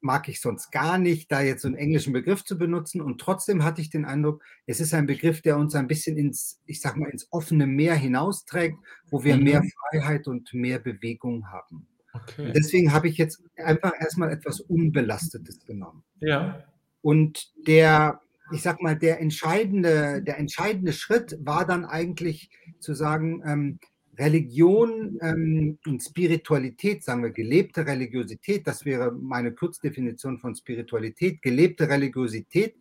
mag 0.00 0.28
ich 0.28 0.40
sonst 0.40 0.70
gar 0.70 0.96
nicht, 0.98 1.30
da 1.30 1.42
jetzt 1.42 1.62
so 1.62 1.68
einen 1.68 1.76
englischen 1.76 2.12
Begriff 2.12 2.44
zu 2.44 2.56
benutzen. 2.56 3.00
Und 3.00 3.20
trotzdem 3.20 3.64
hatte 3.64 3.82
ich 3.82 3.90
den 3.90 4.04
Eindruck, 4.04 4.42
es 4.66 4.80
ist 4.80 4.94
ein 4.94 5.06
Begriff, 5.06 5.42
der 5.42 5.58
uns 5.58 5.74
ein 5.74 5.88
bisschen 5.88 6.16
ins, 6.16 6.60
ich 6.64 6.80
sag 6.80 6.96
mal, 6.96 7.10
ins 7.10 7.28
offene 7.30 7.66
Meer 7.66 7.96
hinausträgt, 7.96 8.78
wo 9.10 9.24
wir 9.24 9.36
mhm. 9.36 9.44
mehr 9.44 9.62
Freiheit 9.90 10.26
und 10.26 10.54
mehr 10.54 10.78
Bewegung 10.78 11.48
haben. 11.48 11.86
Okay. 12.22 12.52
Deswegen 12.54 12.92
habe 12.92 13.08
ich 13.08 13.16
jetzt 13.16 13.42
einfach 13.56 13.92
erstmal 13.98 14.30
etwas 14.30 14.60
Unbelastetes 14.60 15.64
genommen. 15.64 16.02
Ja. 16.20 16.64
Und 17.02 17.52
der, 17.66 18.20
ich 18.52 18.62
sag 18.62 18.82
mal, 18.82 18.96
der 18.96 19.20
entscheidende, 19.20 20.22
der 20.22 20.38
entscheidende 20.38 20.92
Schritt 20.92 21.38
war 21.40 21.66
dann 21.66 21.84
eigentlich 21.84 22.50
zu 22.78 22.94
sagen, 22.94 23.42
ähm, 23.46 23.78
Religion 24.18 25.18
ähm, 25.22 25.78
und 25.86 26.02
Spiritualität, 26.02 27.02
sagen 27.02 27.22
wir 27.22 27.30
gelebte 27.30 27.86
Religiosität, 27.86 28.66
das 28.66 28.84
wäre 28.84 29.12
meine 29.12 29.52
Kurzdefinition 29.52 30.38
von 30.38 30.54
Spiritualität, 30.54 31.40
gelebte 31.40 31.88
Religiosität, 31.88 32.74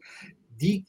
die 0.60 0.86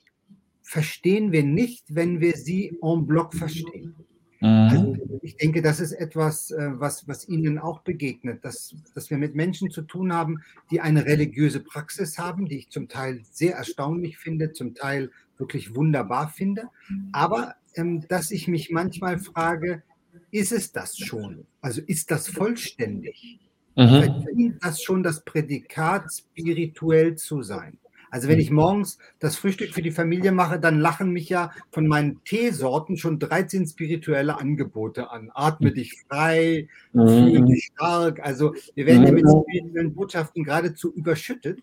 verstehen 0.62 1.30
wir 1.30 1.44
nicht, 1.44 1.94
wenn 1.94 2.20
wir 2.20 2.36
sie 2.36 2.78
en 2.82 3.06
bloc 3.06 3.34
verstehen. 3.34 3.94
Also 4.42 4.94
mhm. 4.94 5.20
ich 5.20 5.36
denke, 5.36 5.60
das 5.60 5.80
ist 5.80 5.92
etwas, 5.92 6.50
äh, 6.50 6.70
was, 6.72 7.06
was 7.06 7.28
Ihnen 7.28 7.58
auch 7.58 7.80
begegnet, 7.80 8.42
dass, 8.44 8.74
dass 8.94 9.10
wir 9.10 9.18
mit 9.18 9.34
Menschen 9.34 9.70
zu 9.70 9.82
tun 9.82 10.14
haben, 10.14 10.42
die 10.70 10.80
eine 10.80 11.04
religiöse 11.04 11.60
Praxis 11.60 12.18
haben, 12.18 12.46
die 12.46 12.56
ich 12.56 12.70
zum 12.70 12.88
Teil 12.88 13.20
sehr 13.30 13.56
erstaunlich 13.56 14.16
finde, 14.16 14.52
zum 14.52 14.74
Teil 14.74 15.10
wirklich 15.36 15.74
wunderbar 15.74 16.28
finde, 16.28 16.68
aber 17.12 17.54
ähm, 17.74 18.06
dass 18.08 18.30
ich 18.30 18.48
mich 18.48 18.70
manchmal 18.70 19.18
frage, 19.18 19.82
ist 20.30 20.52
es 20.52 20.72
das 20.72 20.96
schon? 20.96 21.46
Also 21.60 21.82
ist 21.86 22.10
das 22.10 22.28
vollständig? 22.28 23.40
Mhm. 23.76 24.22
Verdient 24.22 24.64
das 24.64 24.82
schon 24.82 25.02
das 25.02 25.24
Prädikat, 25.24 26.04
spirituell 26.12 27.16
zu 27.16 27.42
sein? 27.42 27.78
Also 28.10 28.28
wenn 28.28 28.40
ich 28.40 28.50
morgens 28.50 28.98
das 29.18 29.36
Frühstück 29.36 29.72
für 29.72 29.82
die 29.82 29.92
Familie 29.92 30.32
mache, 30.32 30.58
dann 30.58 30.80
lachen 30.80 31.10
mich 31.12 31.28
ja 31.28 31.52
von 31.70 31.86
meinen 31.86 32.22
Teesorten 32.24 32.96
schon 32.96 33.18
13 33.18 33.66
spirituelle 33.66 34.38
Angebote 34.38 35.10
an. 35.10 35.30
Atme 35.34 35.72
dich 35.72 35.94
frei, 36.08 36.68
fühle 36.92 37.44
dich 37.44 37.70
stark. 37.74 38.20
Also 38.20 38.54
wir 38.74 38.86
werden 38.86 39.06
ja 39.06 39.12
mit 39.12 39.24
spirituellen 39.28 39.94
Botschaften 39.94 40.44
geradezu 40.44 40.92
überschüttet. 40.92 41.60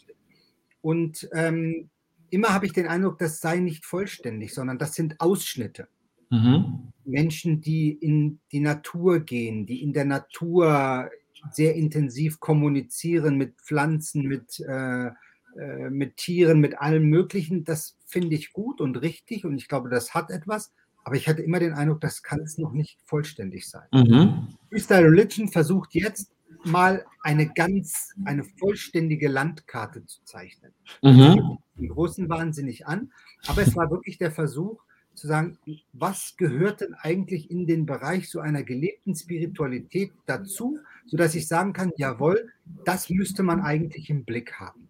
Und 0.81 1.27
ähm, 1.33 1.89
immer 2.29 2.49
habe 2.49 2.65
ich 2.65 2.73
den 2.73 2.87
Eindruck, 2.87 3.19
das 3.19 3.41
sei 3.41 3.57
nicht 3.57 3.85
vollständig, 3.85 4.53
sondern 4.53 4.77
das 4.77 4.95
sind 4.95 5.19
Ausschnitte. 5.19 5.87
Mhm. 6.29 6.93
Menschen, 7.05 7.61
die 7.61 7.91
in 7.91 8.39
die 8.51 8.59
Natur 8.59 9.19
gehen, 9.19 9.65
die 9.65 9.81
in 9.81 9.93
der 9.93 10.05
Natur 10.05 11.09
sehr 11.51 11.75
intensiv 11.75 12.39
kommunizieren 12.39 13.37
mit 13.37 13.55
Pflanzen, 13.61 14.23
mit, 14.23 14.59
äh, 14.59 15.11
äh, 15.57 15.89
mit 15.89 16.17
Tieren, 16.17 16.59
mit 16.59 16.79
allem 16.79 17.09
Möglichen, 17.09 17.63
das 17.63 17.97
finde 18.05 18.35
ich 18.35 18.53
gut 18.53 18.81
und 18.81 19.01
richtig 19.01 19.45
und 19.45 19.57
ich 19.57 19.67
glaube, 19.67 19.89
das 19.89 20.13
hat 20.13 20.29
etwas. 20.29 20.73
Aber 21.03 21.15
ich 21.15 21.27
hatte 21.27 21.41
immer 21.41 21.59
den 21.59 21.73
Eindruck, 21.73 22.01
das 22.01 22.21
kann 22.21 22.41
es 22.41 22.57
noch 22.57 22.73
nicht 22.73 22.99
vollständig 23.05 23.69
sein. 23.69 23.87
Mhm. 23.93 24.49
Freestyle 24.69 25.05
Religion 25.05 25.47
versucht 25.47 25.93
jetzt 25.93 26.31
mal 26.65 27.05
eine 27.23 27.47
ganz, 27.47 28.13
eine 28.25 28.43
vollständige 28.43 29.29
Landkarte 29.29 30.05
zu 30.05 30.23
zeichnen. 30.25 30.73
Mhm. 31.01 31.59
Den 31.75 31.89
großen 31.89 32.27
wahnsinnig 32.27 32.87
an, 32.87 33.11
aber 33.47 33.61
es 33.61 33.75
war 33.75 33.89
wirklich 33.89 34.17
der 34.17 34.31
Versuch, 34.31 34.81
zu 35.17 35.27
sagen, 35.27 35.57
was 35.93 36.35
gehört 36.37 36.81
denn 36.81 36.93
eigentlich 36.93 37.49
in 37.49 37.65
den 37.65 37.85
Bereich 37.85 38.29
so 38.29 38.39
einer 38.39 38.63
gelebten 38.63 39.15
Spiritualität 39.15 40.11
dazu, 40.27 40.77
sodass 41.07 41.35
ich 41.35 41.47
sagen 41.47 41.73
kann, 41.73 41.91
jawohl, 41.97 42.51
das 42.85 43.09
müsste 43.09 43.43
man 43.43 43.61
eigentlich 43.61 44.09
im 44.09 44.23
Blick 44.23 44.53
haben. 44.59 44.86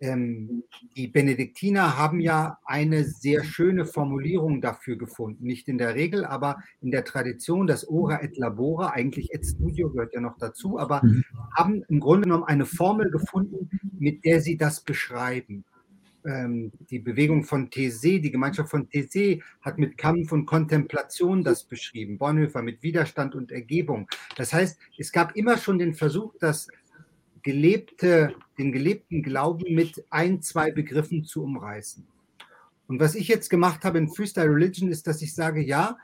Ähm, 0.00 0.62
die 0.96 1.08
Benediktiner 1.08 1.98
haben 1.98 2.20
ja 2.20 2.58
eine 2.64 3.04
sehr 3.04 3.42
schöne 3.42 3.84
Formulierung 3.84 4.60
dafür 4.60 4.96
gefunden, 4.96 5.44
nicht 5.44 5.68
in 5.68 5.78
der 5.78 5.94
Regel, 5.96 6.24
aber 6.24 6.58
in 6.80 6.90
der 6.92 7.04
Tradition, 7.04 7.66
das 7.66 7.88
Ora 7.88 8.22
et 8.22 8.36
Labora, 8.36 8.90
eigentlich 8.90 9.32
et 9.32 9.44
Studio 9.44 9.90
gehört 9.90 10.14
ja 10.14 10.20
noch 10.20 10.38
dazu, 10.38 10.78
aber 10.78 11.02
mhm. 11.04 11.24
haben 11.56 11.82
im 11.88 11.98
Grunde 11.98 12.28
genommen 12.28 12.44
eine 12.44 12.66
Formel 12.66 13.10
gefunden, 13.10 13.70
mit 13.98 14.24
der 14.24 14.40
sie 14.40 14.56
das 14.56 14.82
beschreiben 14.82 15.64
ähm, 16.28 16.72
die 16.90 16.98
Bewegung 16.98 17.44
von 17.44 17.70
Thésée, 17.70 18.20
die 18.20 18.30
Gemeinschaft 18.30 18.70
von 18.70 18.88
Thésée 18.88 19.42
hat 19.62 19.78
mit 19.78 19.96
Kampf 19.96 20.32
und 20.32 20.46
Kontemplation 20.46 21.42
das 21.42 21.64
beschrieben, 21.64 22.18
Bonhoeffer 22.18 22.62
mit 22.62 22.82
Widerstand 22.82 23.34
und 23.34 23.50
Ergebung. 23.52 24.08
Das 24.36 24.52
heißt, 24.52 24.78
es 24.98 25.12
gab 25.12 25.36
immer 25.36 25.56
schon 25.58 25.78
den 25.78 25.94
Versuch, 25.94 26.34
das 26.40 26.68
gelebte, 27.42 28.34
den 28.58 28.72
gelebten 28.72 29.22
Glauben 29.22 29.74
mit 29.74 30.04
ein, 30.10 30.42
zwei 30.42 30.70
Begriffen 30.70 31.24
zu 31.24 31.42
umreißen. 31.42 32.06
Und 32.86 33.00
was 33.00 33.14
ich 33.14 33.28
jetzt 33.28 33.50
gemacht 33.50 33.84
habe 33.84 33.98
in 33.98 34.08
Freestyle 34.08 34.50
Religion 34.50 34.90
ist, 34.90 35.06
dass 35.06 35.22
ich 35.22 35.34
sage, 35.34 35.62
ja, 35.62 35.98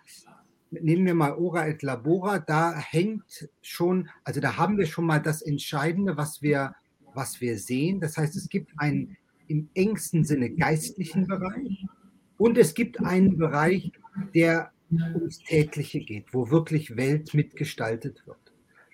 nehmen 0.70 1.06
wir 1.06 1.14
mal 1.14 1.34
Ora 1.34 1.68
et 1.68 1.82
Labora, 1.82 2.38
da 2.38 2.76
hängt 2.76 3.48
schon, 3.62 4.08
also 4.22 4.40
da 4.40 4.56
haben 4.56 4.76
wir 4.76 4.86
schon 4.86 5.06
mal 5.06 5.20
das 5.20 5.42
Entscheidende, 5.42 6.16
was 6.16 6.42
wir, 6.42 6.74
was 7.14 7.40
wir 7.40 7.58
sehen. 7.58 8.00
Das 8.00 8.16
heißt, 8.16 8.36
es 8.36 8.48
gibt 8.48 8.72
ein 8.76 9.16
im 9.48 9.68
engsten 9.74 10.24
Sinne 10.24 10.50
geistlichen 10.50 11.26
Bereich 11.26 11.86
und 12.38 12.58
es 12.58 12.74
gibt 12.74 13.00
einen 13.00 13.36
Bereich, 13.36 13.92
der 14.34 14.72
ums 14.90 15.38
Tägliche 15.38 16.00
geht, 16.00 16.32
wo 16.32 16.50
wirklich 16.50 16.96
Welt 16.96 17.34
mitgestaltet 17.34 18.26
wird. 18.26 18.38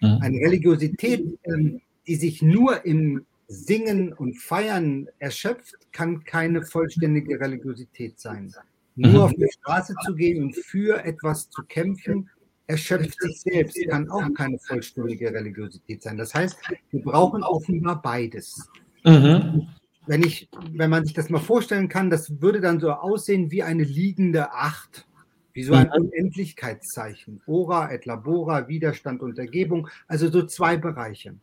Mhm. 0.00 0.18
Eine 0.23 0.38
Religiosität, 0.38 1.38
ähm, 1.44 1.80
die 2.07 2.16
sich 2.16 2.42
nur 2.42 2.85
im 2.85 3.26
Singen 3.49 4.12
und 4.12 4.38
Feiern 4.38 5.09
erschöpft, 5.19 5.75
kann 5.92 6.25
keine 6.25 6.62
vollständige 6.62 7.40
Religiosität 7.40 8.19
sein. 8.19 8.54
Nur 8.97 9.12
mhm. 9.12 9.21
auf 9.21 9.33
die 9.35 9.49
Straße 9.61 9.95
zu 10.04 10.14
gehen 10.14 10.42
und 10.42 10.57
für 10.57 11.04
etwas 11.04 11.49
zu 11.50 11.62
kämpfen, 11.62 12.30
erschöpft 12.66 13.21
sich 13.21 13.40
selbst, 13.40 13.76
kann 13.88 14.09
auch 14.11 14.33
keine 14.35 14.59
vollständige 14.59 15.33
Religiosität 15.33 16.02
sein. 16.02 16.16
Das 16.16 16.35
heißt, 16.35 16.57
wir 16.90 17.02
brauchen 17.02 17.42
offenbar 17.42 18.00
beides. 18.00 18.69
Mhm 19.04 19.69
wenn, 20.11 20.25
ich, 20.25 20.49
wenn 20.73 20.90
man 20.90 21.04
sich 21.04 21.14
das 21.14 21.30
mal 21.30 21.38
vorstellen 21.38 21.88
kann, 21.88 22.11
das 22.11 22.40
würde 22.40 22.61
dann 22.61 22.80
so 22.80 22.90
aussehen 22.90 23.50
wie 23.52 23.62
eine 23.62 23.85
liegende 23.85 24.52
Acht, 24.52 25.07
wie 25.52 25.62
so 25.62 25.75
ein 25.75 25.87
mhm. 25.87 26.07
Unendlichkeitszeichen. 26.07 27.40
Ora 27.47 27.92
et 27.92 28.07
labora, 28.07 28.66
Widerstand 28.66 29.23
und 29.23 29.38
Ergebung, 29.38 29.88
also 30.09 30.28
so 30.28 30.42
zwei 30.42 30.76
Bereiche. 30.76 31.35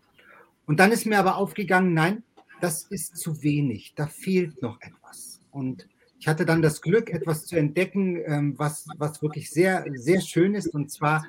Und 0.67 0.79
dann 0.79 0.91
ist 0.91 1.05
mir 1.05 1.17
aber 1.17 1.38
aufgegangen, 1.38 1.93
nein, 1.93 2.24
das 2.62 2.83
ist 2.83 3.17
zu 3.17 3.41
wenig, 3.41 3.93
da 3.95 4.07
fehlt 4.07 4.62
noch 4.62 4.79
etwas. 4.81 5.41
Und 5.51 5.88
ich 6.19 6.27
hatte 6.27 6.45
dann 6.45 6.62
das 6.62 6.81
Glück, 6.81 7.09
etwas 7.09 7.45
zu 7.45 7.55
entdecken, 7.55 8.21
ähm, 8.25 8.53
was, 8.57 8.88
was 8.97 9.21
wirklich 9.21 9.50
sehr, 9.50 9.86
sehr 9.95 10.21
schön 10.21 10.55
ist. 10.55 10.67
Und 10.67 10.91
zwar 10.91 11.25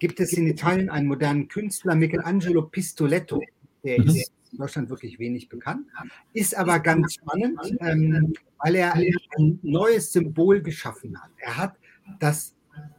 gibt 0.00 0.20
es 0.20 0.32
in 0.32 0.46
Italien 0.46 0.90
einen 0.90 1.06
modernen 1.06 1.48
Künstler, 1.48 1.94
Michelangelo 1.94 2.62
Pistoletto. 2.62 3.40
Der 3.84 4.00
mhm. 4.00 4.08
ist 4.08 4.32
in 4.52 4.58
Deutschland 4.58 4.90
wirklich 4.90 5.18
wenig 5.18 5.48
bekannt, 5.48 5.86
ist 6.32 6.56
aber 6.56 6.78
ganz 6.78 7.14
spannend, 7.14 7.58
ähm, 7.80 8.34
weil 8.58 8.76
er 8.76 8.94
ein 8.94 9.58
neues 9.62 10.12
Symbol 10.12 10.62
geschaffen 10.62 11.20
hat. 11.20 11.30
Er 11.38 11.56
hat 11.56 11.76
das 12.20 12.54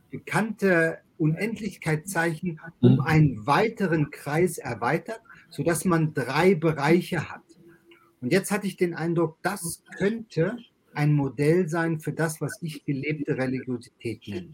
bekannte 0.10 1.00
Unendlichkeitszeichen 1.18 2.60
um 2.82 2.96
mhm. 2.96 3.02
einen 3.02 3.48
weiteren 3.48 4.12
Kreis 4.12 4.58
erweitert, 4.58 5.22
sodass 5.50 5.86
man 5.86 6.14
drei 6.14 6.56
Bereiche 6.56 7.30
hat. 7.30 7.44
Und 8.22 8.32
jetzt 8.32 8.52
hatte 8.52 8.68
ich 8.68 8.78
den 8.78 8.94
Eindruck, 8.94 9.38
das 9.42 9.84
könnte 9.98 10.58
ein 10.94 11.14
Modell 11.14 11.68
sein 11.68 12.00
für 12.00 12.14
das, 12.14 12.42
was 12.42 12.58
ich 12.62 12.86
gelebte 12.86 13.38
Religiosität 13.38 14.28
nenne. 14.28 14.54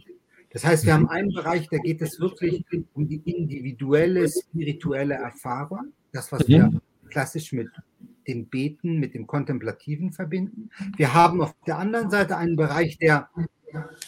Das 0.50 0.66
heißt, 0.66 0.86
wir 0.86 0.94
haben 0.94 1.08
einen 1.08 1.32
Bereich, 1.32 1.70
da 1.70 1.78
geht 1.78 2.02
es 2.02 2.20
wirklich 2.20 2.66
um 2.94 3.08
die 3.08 3.22
individuelle, 3.26 4.28
spirituelle 4.28 5.14
Erfahrung, 5.16 5.94
das, 6.12 6.32
was 6.32 6.48
wir 6.48 6.68
mhm 6.68 6.82
klassisch 7.12 7.52
mit 7.52 7.70
dem 8.28 8.48
Beten, 8.48 9.00
mit 9.00 9.14
dem 9.14 9.28
Kontemplativen 9.28 10.12
verbinden. 10.12 10.72
Wir 10.98 11.14
haben 11.14 11.42
auf 11.42 11.54
der 11.68 11.78
anderen 11.78 12.10
Seite 12.10 12.38
einen 12.38 12.56
Bereich, 12.56 12.98
der 12.98 13.30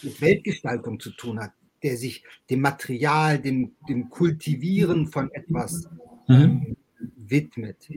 mit 0.02 0.20
Weltgestaltung 0.22 1.00
zu 1.00 1.12
tun 1.12 1.40
hat, 1.40 1.52
der 1.84 1.98
sich 1.98 2.24
dem 2.50 2.62
Material, 2.62 3.40
dem, 3.40 3.76
dem 3.88 4.10
Kultivieren 4.10 5.08
von 5.08 5.32
etwas 5.32 5.88
mhm. 6.28 6.76
widmet. 7.18 7.90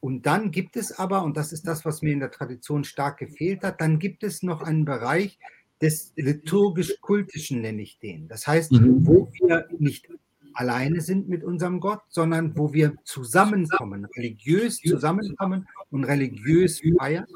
Und 0.00 0.26
dann 0.26 0.50
gibt 0.50 0.76
es 0.76 0.98
aber, 0.98 1.22
und 1.22 1.36
das 1.36 1.52
ist 1.52 1.66
das, 1.66 1.84
was 1.84 2.02
mir 2.02 2.12
in 2.12 2.20
der 2.20 2.30
Tradition 2.30 2.84
stark 2.84 3.18
gefehlt 3.18 3.62
hat, 3.62 3.80
dann 3.80 3.98
gibt 3.98 4.24
es 4.24 4.42
noch 4.42 4.62
einen 4.62 4.84
Bereich 4.84 5.38
des 5.80 6.12
liturgisch-kultischen, 6.16 7.60
nenne 7.60 7.82
ich 7.82 7.98
den. 7.98 8.28
Das 8.28 8.46
heißt, 8.46 8.72
mhm. 8.72 9.06
wo 9.06 9.28
wir 9.32 9.68
nicht 9.78 10.08
alleine 10.54 11.00
sind 11.00 11.28
mit 11.28 11.44
unserem 11.44 11.80
Gott, 11.80 12.00
sondern 12.08 12.56
wo 12.56 12.72
wir 12.72 12.94
zusammenkommen, 13.04 14.06
religiös 14.16 14.78
zusammenkommen 14.78 15.66
und 15.90 16.04
religiös 16.04 16.80
feiern. 16.98 17.26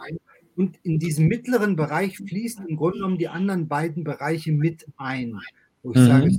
Und 0.56 0.78
in 0.82 0.98
diesem 0.98 1.26
mittleren 1.26 1.76
Bereich 1.76 2.16
fließen 2.16 2.66
im 2.66 2.76
Grunde 2.76 2.98
genommen 2.98 3.18
die 3.18 3.28
anderen 3.28 3.68
beiden 3.68 4.04
Bereiche 4.04 4.52
mit 4.52 4.86
ein. 4.96 5.38
Wo 5.82 5.92
ich 5.92 5.98
mhm. 5.98 6.06
sage, 6.06 6.38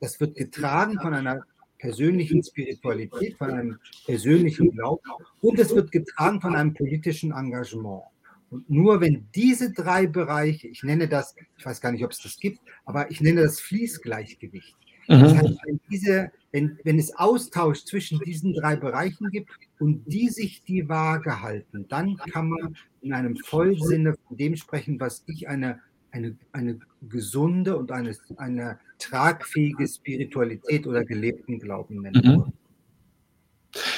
das 0.00 0.20
wird 0.20 0.36
getragen 0.36 0.98
von 1.00 1.14
einer 1.14 1.44
persönlichen 1.78 2.42
Spiritualität, 2.42 3.36
von 3.36 3.50
einem 3.50 3.78
persönlichen 4.06 4.70
Glauben 4.72 5.02
und 5.40 5.58
es 5.58 5.74
wird 5.74 5.92
getragen 5.92 6.40
von 6.40 6.54
einem 6.54 6.74
politischen 6.74 7.32
Engagement. 7.32 8.02
Und 8.50 8.68
nur 8.70 9.00
wenn 9.00 9.28
diese 9.34 9.72
drei 9.72 10.06
Bereiche, 10.06 10.68
ich 10.68 10.82
nenne 10.82 11.08
das, 11.08 11.34
ich 11.56 11.66
weiß 11.66 11.80
gar 11.80 11.92
nicht, 11.92 12.04
ob 12.04 12.12
es 12.12 12.22
das 12.22 12.38
gibt, 12.38 12.60
aber 12.84 13.10
ich 13.10 13.20
nenne 13.20 13.42
das 13.42 13.60
Fließgleichgewicht. 13.60 14.76
Mhm. 15.08 15.20
Das 15.20 15.34
heißt, 15.34 15.58
wenn, 15.64 15.80
diese, 15.90 16.30
wenn, 16.52 16.78
wenn 16.84 16.98
es 16.98 17.14
Austausch 17.16 17.84
zwischen 17.84 18.18
diesen 18.20 18.54
drei 18.54 18.76
Bereichen 18.76 19.30
gibt 19.30 19.50
und 19.78 20.04
die 20.06 20.28
sich 20.28 20.62
die 20.64 20.88
Waage 20.88 21.42
halten, 21.42 21.86
dann 21.88 22.16
kann 22.16 22.50
man 22.50 22.76
in 23.00 23.12
einem 23.12 23.36
Vollsinne 23.36 24.14
von 24.26 24.36
dem 24.36 24.56
sprechen, 24.56 25.00
was 25.00 25.24
ich 25.26 25.48
eine, 25.48 25.80
eine, 26.10 26.36
eine 26.52 26.78
gesunde 27.08 27.76
und 27.76 27.92
eine, 27.92 28.16
eine 28.36 28.78
tragfähige 28.98 29.86
Spiritualität 29.86 30.86
oder 30.86 31.04
gelebten 31.04 31.58
Glauben 31.58 32.02
nennen 32.02 32.22
mhm. 32.24 32.52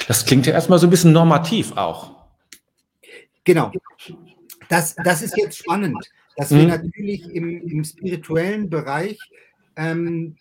Das 0.07 0.25
klingt 0.25 0.45
ja 0.45 0.53
erstmal 0.53 0.79
so 0.79 0.87
ein 0.87 0.89
bisschen 0.89 1.13
normativ 1.13 1.71
auch. 1.77 2.25
Genau. 3.43 3.71
Das, 4.69 4.95
das 4.95 5.21
ist 5.21 5.37
jetzt 5.37 5.57
spannend, 5.57 6.09
dass 6.35 6.51
wir 6.51 6.63
mhm. 6.63 6.67
natürlich 6.67 7.23
im, 7.33 7.61
im 7.61 7.83
spirituellen 7.83 8.69
Bereich 8.69 9.17
ähm, 9.75 10.35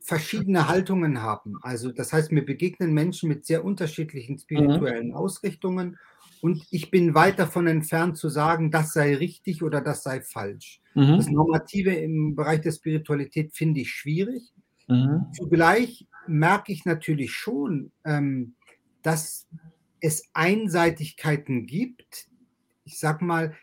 verschiedene 0.00 0.68
Haltungen 0.68 1.22
haben. 1.22 1.58
Also 1.62 1.90
das 1.90 2.12
heißt, 2.12 2.30
mir 2.30 2.44
begegnen 2.44 2.92
Menschen 2.92 3.28
mit 3.28 3.46
sehr 3.46 3.64
unterschiedlichen 3.64 4.38
spirituellen 4.38 5.08
mhm. 5.08 5.14
Ausrichtungen 5.14 5.98
und 6.44 6.62
ich 6.70 6.90
bin 6.90 7.14
weit 7.14 7.38
davon 7.38 7.66
entfernt 7.66 8.18
zu 8.18 8.28
sagen, 8.28 8.70
das 8.70 8.92
sei 8.92 9.14
richtig 9.14 9.62
oder 9.62 9.80
das 9.80 10.02
sei 10.02 10.20
falsch. 10.20 10.82
Mhm. 10.92 11.16
Das 11.16 11.30
Normative 11.30 11.94
im 11.94 12.36
Bereich 12.36 12.60
der 12.60 12.72
Spiritualität 12.72 13.54
finde 13.54 13.80
ich 13.80 13.90
schwierig. 13.90 14.52
Mhm. 14.86 15.24
Zugleich 15.32 16.06
merke 16.26 16.70
ich 16.70 16.84
natürlich 16.84 17.32
schon, 17.32 17.92
ähm, 18.04 18.56
dass 19.00 19.48
es 20.00 20.28
Einseitigkeiten 20.34 21.64
gibt, 21.64 22.28
ich 22.84 22.98
sag 22.98 23.22
mal, 23.22 23.56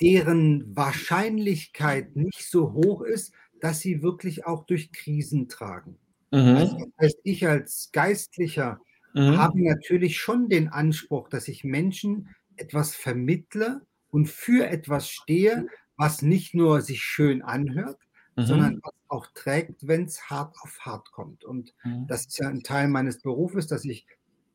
deren 0.00 0.74
Wahrscheinlichkeit 0.74 2.16
nicht 2.16 2.48
so 2.48 2.72
hoch 2.72 3.02
ist, 3.02 3.34
dass 3.60 3.80
sie 3.80 4.02
wirklich 4.02 4.46
auch 4.46 4.64
durch 4.64 4.92
Krisen 4.92 5.50
tragen. 5.50 5.98
Mhm. 6.30 6.56
Also, 6.56 6.78
das 6.78 6.88
heißt, 7.02 7.18
ich 7.22 7.46
als 7.46 7.90
Geistlicher 7.92 8.80
mhm. 9.14 9.38
habe 9.38 9.62
natürlich 9.62 10.18
schon 10.18 10.48
den 10.48 10.68
Anspruch, 10.68 11.28
dass 11.28 11.48
ich 11.48 11.64
Menschen 11.64 12.34
etwas 12.56 12.94
vermittle 12.94 13.82
und 14.10 14.28
für 14.28 14.68
etwas 14.68 15.08
stehe, 15.08 15.66
was 15.96 16.22
nicht 16.22 16.54
nur 16.54 16.80
sich 16.80 17.02
schön 17.02 17.42
anhört, 17.42 17.98
mhm. 18.36 18.44
sondern 18.44 18.80
was 18.82 18.92
auch 19.08 19.26
trägt, 19.34 19.86
wenn 19.86 20.04
es 20.04 20.28
hart 20.28 20.56
auf 20.60 20.78
hart 20.80 21.10
kommt. 21.12 21.44
Und 21.44 21.74
mhm. 21.84 22.06
das 22.08 22.26
ist 22.26 22.38
ja 22.38 22.48
ein 22.48 22.62
Teil 22.62 22.88
meines 22.88 23.20
Berufes, 23.20 23.66
dass 23.66 23.84
ich 23.84 24.06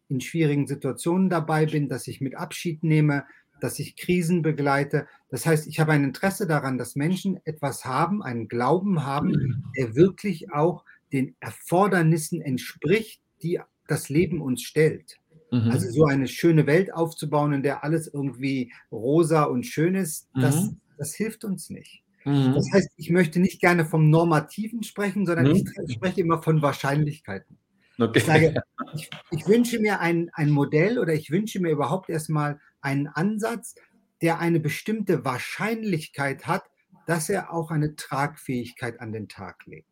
in 0.09 0.21
schwierigen 0.21 0.67
Situationen 0.67 1.29
dabei 1.29 1.65
bin, 1.65 1.87
dass 1.87 2.07
ich 2.07 2.19
mit 2.19 2.35
Abschied 2.35 2.83
nehme, 2.83 3.25
dass 3.61 3.79
ich 3.79 3.95
Krisen 3.95 4.41
begleite. 4.41 5.07
Das 5.29 5.45
heißt, 5.45 5.67
ich 5.67 5.79
habe 5.79 5.91
ein 5.91 6.03
Interesse 6.03 6.47
daran, 6.47 6.77
dass 6.77 6.95
Menschen 6.95 7.39
etwas 7.45 7.85
haben, 7.85 8.23
einen 8.23 8.47
Glauben 8.47 9.05
haben, 9.05 9.71
der 9.77 9.95
wirklich 9.95 10.51
auch 10.51 10.85
den 11.11 11.35
Erfordernissen 11.39 12.41
entspricht, 12.41 13.21
die 13.41 13.59
das 13.89 14.09
Leben 14.09 14.41
uns 14.41 14.61
stellt. 14.61 15.19
Mhm. 15.51 15.71
Also 15.71 15.89
so 15.89 16.05
eine 16.05 16.27
schöne 16.27 16.67
Welt 16.67 16.93
aufzubauen, 16.93 17.53
in 17.53 17.63
der 17.63 17.83
alles 17.83 18.07
irgendwie 18.07 18.71
rosa 18.91 19.43
und 19.43 19.65
schön 19.65 19.95
ist, 19.95 20.33
mhm. 20.35 20.41
das, 20.41 20.69
das 20.97 21.15
hilft 21.15 21.43
uns 21.43 21.69
nicht. 21.69 22.03
Mhm. 22.25 22.53
Das 22.53 22.71
heißt, 22.71 22.89
ich 22.97 23.09
möchte 23.09 23.39
nicht 23.39 23.59
gerne 23.59 23.85
vom 23.85 24.09
Normativen 24.09 24.83
sprechen, 24.83 25.25
sondern 25.25 25.55
ich 25.55 25.63
mhm. 25.63 25.89
spreche 25.89 26.21
immer 26.21 26.41
von 26.41 26.61
Wahrscheinlichkeiten. 26.61 27.57
Okay. 27.97 28.19
Ich 28.19 28.25
sage, 28.25 28.63
ich, 28.95 29.09
ich, 29.31 29.47
wünsche 29.47 29.79
mir 29.79 29.99
ein, 29.99 30.29
ein 30.33 30.49
Modell 30.49 30.99
oder 30.99 31.13
ich 31.13 31.31
wünsche 31.31 31.59
mir 31.59 31.71
überhaupt 31.71 32.09
erstmal 32.09 32.59
einen 32.79 33.07
Ansatz, 33.07 33.75
der 34.21 34.39
eine 34.39 34.59
bestimmte 34.59 35.25
Wahrscheinlichkeit 35.25 36.47
hat, 36.47 36.63
dass 37.07 37.29
er 37.29 37.51
auch 37.51 37.71
eine 37.71 37.95
Tragfähigkeit 37.95 39.01
an 39.01 39.11
den 39.11 39.27
Tag 39.27 39.65
legt. 39.65 39.89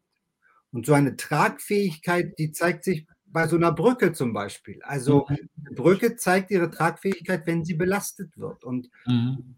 Und 0.71 0.86
so 0.86 0.93
eine 0.93 1.17
Tragfähigkeit, 1.17 2.38
die 2.38 2.51
zeigt 2.51 2.83
sich 2.83 3.07
bei 3.31 3.47
so 3.47 3.55
einer 3.55 3.71
Brücke 3.71 4.13
zum 4.13 4.33
Beispiel. 4.33 4.79
Also 4.83 5.25
mhm. 5.29 5.37
eine 5.65 5.75
Brücke 5.75 6.15
zeigt 6.15 6.51
ihre 6.51 6.69
Tragfähigkeit, 6.69 7.45
wenn 7.45 7.63
sie 7.63 7.73
belastet 7.73 8.37
wird. 8.37 8.63
Und 8.63 8.89
mhm. 9.05 9.55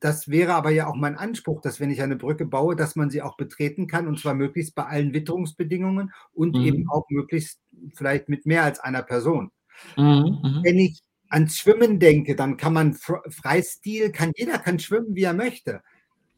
das 0.00 0.28
wäre 0.28 0.54
aber 0.54 0.70
ja 0.70 0.86
auch 0.86 0.96
mein 0.96 1.16
Anspruch, 1.16 1.60
dass 1.60 1.80
wenn 1.80 1.90
ich 1.90 2.02
eine 2.02 2.16
Brücke 2.16 2.46
baue, 2.46 2.76
dass 2.76 2.96
man 2.96 3.10
sie 3.10 3.22
auch 3.22 3.36
betreten 3.36 3.86
kann 3.86 4.08
und 4.08 4.18
zwar 4.18 4.34
möglichst 4.34 4.74
bei 4.74 4.84
allen 4.84 5.14
Witterungsbedingungen 5.14 6.12
und 6.32 6.56
mhm. 6.56 6.62
eben 6.62 6.90
auch 6.90 7.04
möglichst 7.08 7.60
vielleicht 7.94 8.28
mit 8.28 8.46
mehr 8.46 8.64
als 8.64 8.80
einer 8.80 9.02
Person. 9.02 9.50
Mhm. 9.96 10.38
Mhm. 10.42 10.60
Wenn 10.62 10.78
ich 10.78 11.00
ans 11.28 11.56
Schwimmen 11.56 11.98
denke, 11.98 12.36
dann 12.36 12.56
kann 12.56 12.72
man 12.72 12.94
Freistil, 12.94 14.12
kann 14.12 14.32
jeder 14.36 14.58
kann 14.58 14.78
schwimmen, 14.78 15.14
wie 15.14 15.24
er 15.24 15.34
möchte. 15.34 15.82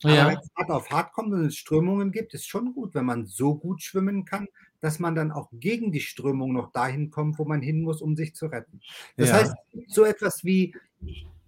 Aber 0.03 0.15
ja. 0.15 0.29
wenn 0.29 0.39
es 0.39 0.51
hart 0.57 0.71
auf 0.71 0.91
hart 0.91 1.13
kommt 1.13 1.33
und 1.33 1.47
es 1.47 1.57
Strömungen 1.57 2.13
gibt, 2.13 2.35
ist 2.35 2.47
schon 2.47 2.75
gut, 2.75 2.95
wenn 2.95 3.07
man 3.07 3.27
so 3.27 3.57
gut 3.57 3.83
schwimmen 3.83 4.25
kann, 4.25 4.47
dass 4.81 4.99
man 4.99 5.15
dann 5.15 5.33
auch 5.33 5.49
gegen 5.53 5.93
die 5.93 6.01
Strömung 6.01 6.53
noch 6.53 6.73
dahin 6.73 7.11
kommt, 7.11 7.39
wo 7.39 7.45
man 7.45 7.63
hin 7.63 7.83
muss, 7.83 8.03
um 8.03 8.17
sich 8.17 8.35
zu 8.35 8.47
retten. 8.47 8.81
Das 9.17 9.29
ja. 9.31 9.35
heißt, 9.37 9.55
so 9.89 10.05
etwas 10.05 10.45
wie 10.45 10.75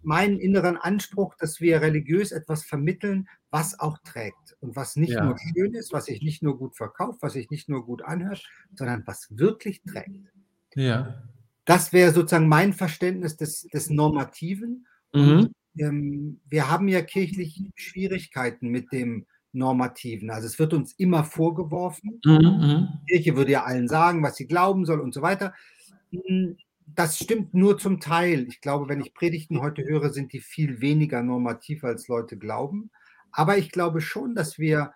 meinen 0.02 0.38
inneren 0.38 0.76
Anspruch, 0.76 1.34
dass 1.34 1.60
wir 1.60 1.80
religiös 1.80 2.32
etwas 2.32 2.64
vermitteln, 2.64 3.28
was 3.50 3.78
auch 3.78 3.98
trägt 3.98 4.56
und 4.60 4.76
was 4.76 4.96
nicht 4.96 5.12
ja. 5.12 5.24
nur 5.24 5.36
schön 5.38 5.74
ist, 5.74 5.92
was 5.92 6.06
sich 6.06 6.22
nicht 6.22 6.42
nur 6.42 6.56
gut 6.56 6.76
verkauft, 6.76 7.18
was 7.20 7.34
sich 7.34 7.50
nicht 7.50 7.68
nur 7.68 7.84
gut 7.84 8.02
anhört, 8.02 8.42
sondern 8.74 9.02
was 9.06 9.26
wirklich 9.30 9.82
trägt. 9.82 10.32
Ja. 10.74 11.22
Das 11.64 11.92
wäre 11.92 12.12
sozusagen 12.12 12.48
mein 12.48 12.72
Verständnis 12.72 13.36
des, 13.36 13.62
des 13.62 13.90
Normativen. 13.90 14.86
Mhm. 15.12 15.30
Und, 15.30 15.54
ähm, 15.78 16.40
wir 16.48 16.70
haben 16.70 16.88
ja 16.88 17.02
kirchlich 17.02 17.62
Schwierigkeiten 17.74 18.68
mit 18.68 18.92
dem 18.92 19.26
Normativen. 19.52 20.30
Also 20.30 20.46
es 20.46 20.58
wird 20.58 20.74
uns 20.74 20.92
immer 20.94 21.24
vorgeworfen. 21.24 22.20
Mhm. 22.24 22.32
mhm. 22.32 22.88
Die 23.02 23.14
Kirche 23.14 23.37
würde 23.37 23.52
ja 23.52 23.64
allen 23.64 23.88
sagen, 23.88 24.22
was 24.22 24.37
sie 24.37 24.46
glauben 24.46 24.84
soll 24.84 25.00
und 25.00 25.14
so 25.14 25.22
weiter. 25.22 25.54
Hm, 26.11 26.56
das 26.87 27.18
stimmt 27.18 27.54
nur 27.54 27.78
zum 27.78 28.00
Teil. 28.00 28.46
Ich 28.48 28.61
glaube, 28.61 28.88
wenn 28.88 29.00
ich 29.00 29.14
Predigten 29.14 29.61
heute 29.61 29.84
höre, 29.84 30.11
sind 30.11 30.32
die 30.32 30.40
viel 30.40 30.80
weniger 30.80 31.22
normativ, 31.22 31.84
als 31.84 32.08
Leute 32.08 32.38
glauben. 32.38 32.90
Aber 33.30 33.58
ich 33.58 33.70
glaube 33.70 34.00
schon, 34.00 34.34
dass 34.34 34.58
wir 34.58 34.92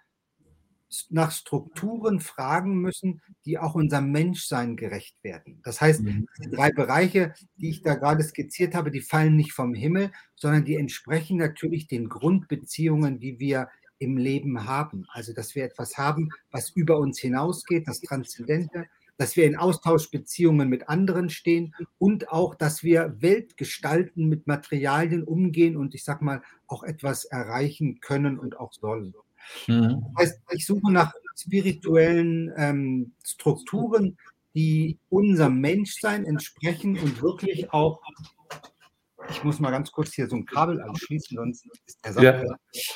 nach 1.08 1.30
Strukturen 1.30 2.20
fragen 2.20 2.80
müssen, 2.80 3.22
die 3.46 3.58
auch 3.58 3.74
unserem 3.74 4.10
Menschsein 4.10 4.76
gerecht 4.76 5.16
werden. 5.22 5.60
Das 5.64 5.80
heißt, 5.80 6.02
mhm. 6.02 6.26
die 6.42 6.50
drei 6.50 6.70
Bereiche, 6.70 7.34
die 7.56 7.70
ich 7.70 7.82
da 7.82 7.94
gerade 7.94 8.22
skizziert 8.22 8.74
habe, 8.74 8.90
die 8.90 9.00
fallen 9.00 9.36
nicht 9.36 9.52
vom 9.52 9.74
Himmel, 9.74 10.12
sondern 10.34 10.64
die 10.64 10.76
entsprechen 10.76 11.38
natürlich 11.38 11.86
den 11.86 12.08
Grundbeziehungen, 12.08 13.20
die 13.20 13.38
wir 13.38 13.68
im 14.02 14.16
Leben 14.16 14.66
haben. 14.66 15.06
Also, 15.08 15.32
dass 15.32 15.54
wir 15.54 15.64
etwas 15.64 15.96
haben, 15.96 16.30
was 16.50 16.70
über 16.70 16.98
uns 16.98 17.18
hinausgeht, 17.18 17.86
das 17.86 18.00
Transzendente, 18.00 18.86
dass 19.16 19.36
wir 19.36 19.44
in 19.44 19.56
Austauschbeziehungen 19.56 20.68
mit 20.68 20.88
anderen 20.88 21.30
stehen 21.30 21.74
und 21.98 22.28
auch, 22.30 22.54
dass 22.54 22.82
wir 22.82 23.14
Welt 23.20 23.56
gestalten, 23.56 24.28
mit 24.28 24.46
Materialien 24.46 25.22
umgehen 25.22 25.76
und 25.76 25.94
ich 25.94 26.04
sag 26.04 26.22
mal 26.22 26.42
auch 26.66 26.82
etwas 26.82 27.24
erreichen 27.24 28.00
können 28.00 28.38
und 28.38 28.58
auch 28.58 28.72
sollen. 28.72 29.14
Mhm. 29.66 30.04
Das 30.16 30.30
heißt, 30.30 30.40
ich 30.50 30.66
suche 30.66 30.92
nach 30.92 31.12
spirituellen 31.36 32.52
ähm, 32.56 33.12
Strukturen, 33.24 34.16
die 34.54 34.98
unserem 35.08 35.60
Menschsein 35.60 36.24
entsprechen 36.24 36.98
und 36.98 37.22
wirklich 37.22 37.72
auch, 37.72 38.00
ich 39.30 39.44
muss 39.44 39.60
mal 39.60 39.70
ganz 39.70 39.90
kurz 39.90 40.14
hier 40.14 40.28
so 40.28 40.36
ein 40.36 40.46
Kabel 40.46 40.80
anschließen, 40.80 41.36
sonst 41.36 41.66
ist 41.86 42.04
der 42.04 42.12
Sache, 42.12 42.46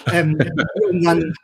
ja. 0.07 0.13
ähm, 0.13 0.39
die, 0.39 0.85
unseren, 0.91 1.35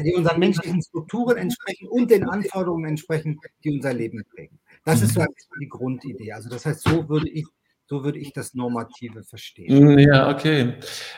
die 0.00 0.14
unseren 0.14 0.38
menschlichen 0.38 0.82
Strukturen 0.82 1.36
entsprechen 1.36 1.88
und 1.88 2.10
den 2.10 2.28
Anforderungen 2.28 2.86
entsprechen, 2.86 3.38
die 3.62 3.70
unser 3.70 3.92
Leben 3.92 4.22
prägen. 4.34 4.58
Das 4.84 5.02
ist 5.02 5.14
so 5.14 5.24
die 5.60 5.68
Grundidee. 5.68 6.32
Also 6.32 6.48
das 6.48 6.66
heißt, 6.66 6.82
so 6.82 7.08
würde 7.08 7.28
ich 7.28 7.46
so 7.88 8.02
würde 8.04 8.18
ich 8.18 8.32
das 8.32 8.54
Normative 8.54 9.22
verstehen. 9.22 9.98
Ja, 9.98 10.28
okay. 10.28 10.74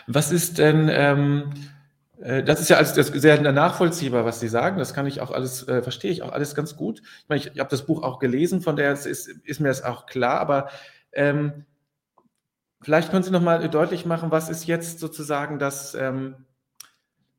Was 0.07 0.31
ist 0.31 0.59
denn, 0.59 0.91
ähm, 0.93 1.51
äh, 2.21 2.43
das 2.43 2.61
ist 2.61 2.69
ja 2.69 2.77
alles 2.77 2.95
sehr 2.95 3.41
nachvollziehbar, 3.53 4.25
was 4.25 4.41
Sie 4.41 4.49
sagen. 4.49 4.79
Das 4.79 4.93
kann 4.93 5.07
ich 5.07 5.21
auch 5.21 5.31
alles, 5.31 5.67
äh, 5.67 5.83
verstehe 5.83 6.11
ich 6.11 6.23
auch 6.23 6.33
alles 6.33 6.55
ganz 6.55 6.77
gut. 6.77 7.01
Ich 7.01 7.29
meine, 7.29 7.41
ich, 7.41 7.51
ich 7.55 7.59
habe 7.59 7.71
das 7.71 7.87
Buch 7.87 8.03
auch 8.03 8.19
gelesen, 8.19 8.61
von 8.61 8.77
daher 8.77 8.93
ist, 8.93 9.07
ist 9.07 9.61
mir 9.61 9.69
das 9.69 9.83
auch 9.83 10.07
klar, 10.07 10.41
aber 10.41 10.69
ähm, 11.13 11.65
vielleicht 12.81 13.11
können 13.11 13.23
Sie 13.23 13.31
noch 13.31 13.43
mal 13.43 13.69
deutlich 13.69 14.07
machen, 14.07 14.31
was 14.31 14.49
ist 14.49 14.67
jetzt 14.67 14.99
sozusagen 14.99 15.59
das, 15.59 15.95
ähm, 15.95 16.47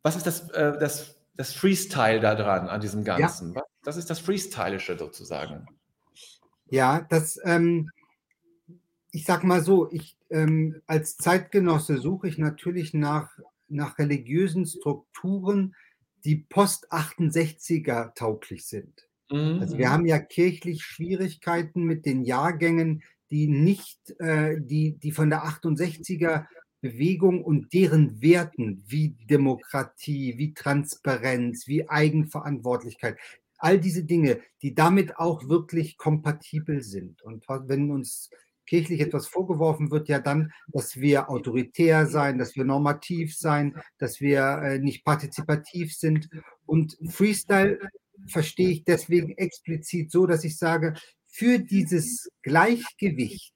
was 0.04 0.16
ist 0.16 0.26
das, 0.28 0.50
äh, 0.52 0.78
das, 0.80 1.16
das 1.36 1.54
Freestyle 1.54 2.20
da 2.20 2.36
dran 2.36 2.68
an 2.68 2.82
diesem 2.82 3.04
Ganzen? 3.04 3.54
Ja. 3.54 3.64
Das 3.84 3.98
ist 3.98 4.10
das 4.10 4.20
Freestylische 4.20 4.98
sozusagen. 4.98 5.68
Ja, 6.70 7.02
das, 7.10 7.40
ähm, 7.44 7.90
ich 9.12 9.26
sag 9.26 9.44
mal 9.44 9.64
so, 9.64 9.90
ich 9.92 10.18
ähm, 10.30 10.82
als 10.86 11.18
Zeitgenosse 11.18 11.98
suche 11.98 12.28
ich 12.28 12.38
natürlich 12.38 12.94
nach 12.94 13.30
nach 13.70 13.98
religiösen 14.00 14.66
Strukturen, 14.66 15.76
die 16.26 16.36
post-68er 16.36 18.14
tauglich 18.16 18.66
sind. 18.66 19.08
Also 19.32 19.78
wir 19.78 19.88
Mhm. 19.88 19.92
haben 19.92 20.06
ja 20.08 20.20
kirchlich 20.20 20.84
Schwierigkeiten 20.84 21.84
mit 21.84 22.06
den 22.06 22.24
Jahrgängen, 22.24 23.04
die 23.32 23.48
nicht, 23.48 24.20
äh, 24.20 24.60
die, 24.60 24.98
die 24.98 25.12
von 25.12 25.30
der 25.30 25.44
68er 25.44 26.46
Bewegung 26.82 27.44
und 27.44 27.74
deren 27.74 28.22
Werten 28.22 28.84
wie 28.88 29.10
Demokratie, 29.30 30.38
wie 30.38 30.54
Transparenz, 30.54 31.68
wie 31.68 31.90
Eigenverantwortlichkeit, 31.90 33.18
all 33.58 33.80
diese 33.80 34.06
Dinge, 34.06 34.40
die 34.62 34.74
damit 34.74 35.18
auch 35.18 35.50
wirklich 35.50 35.98
kompatibel 35.98 36.82
sind. 36.82 37.22
Und 37.22 37.46
wenn 37.48 37.92
uns 37.92 38.30
kirchlich 38.66 39.02
etwas 39.02 39.28
vorgeworfen 39.28 39.92
wird, 39.92 40.08
ja 40.08 40.20
dann, 40.20 40.54
dass 40.68 40.98
wir 40.98 41.30
autoritär 41.30 42.06
sein, 42.06 42.38
dass 42.38 42.56
wir 42.56 42.64
normativ 42.64 43.36
sein, 43.36 43.76
dass 43.98 44.22
wir 44.22 44.62
äh, 44.62 44.80
nicht 44.80 45.04
partizipativ 45.04 45.96
sind. 45.96 46.30
Und 46.66 46.98
Freestyle 47.10 47.80
verstehe 48.28 48.70
ich 48.70 48.84
deswegen 48.84 49.32
explizit 49.38 50.12
so, 50.12 50.28
dass 50.28 50.44
ich 50.44 50.58
sage, 50.58 50.94
für 51.40 51.58
dieses 51.58 52.30
Gleichgewicht 52.44 53.54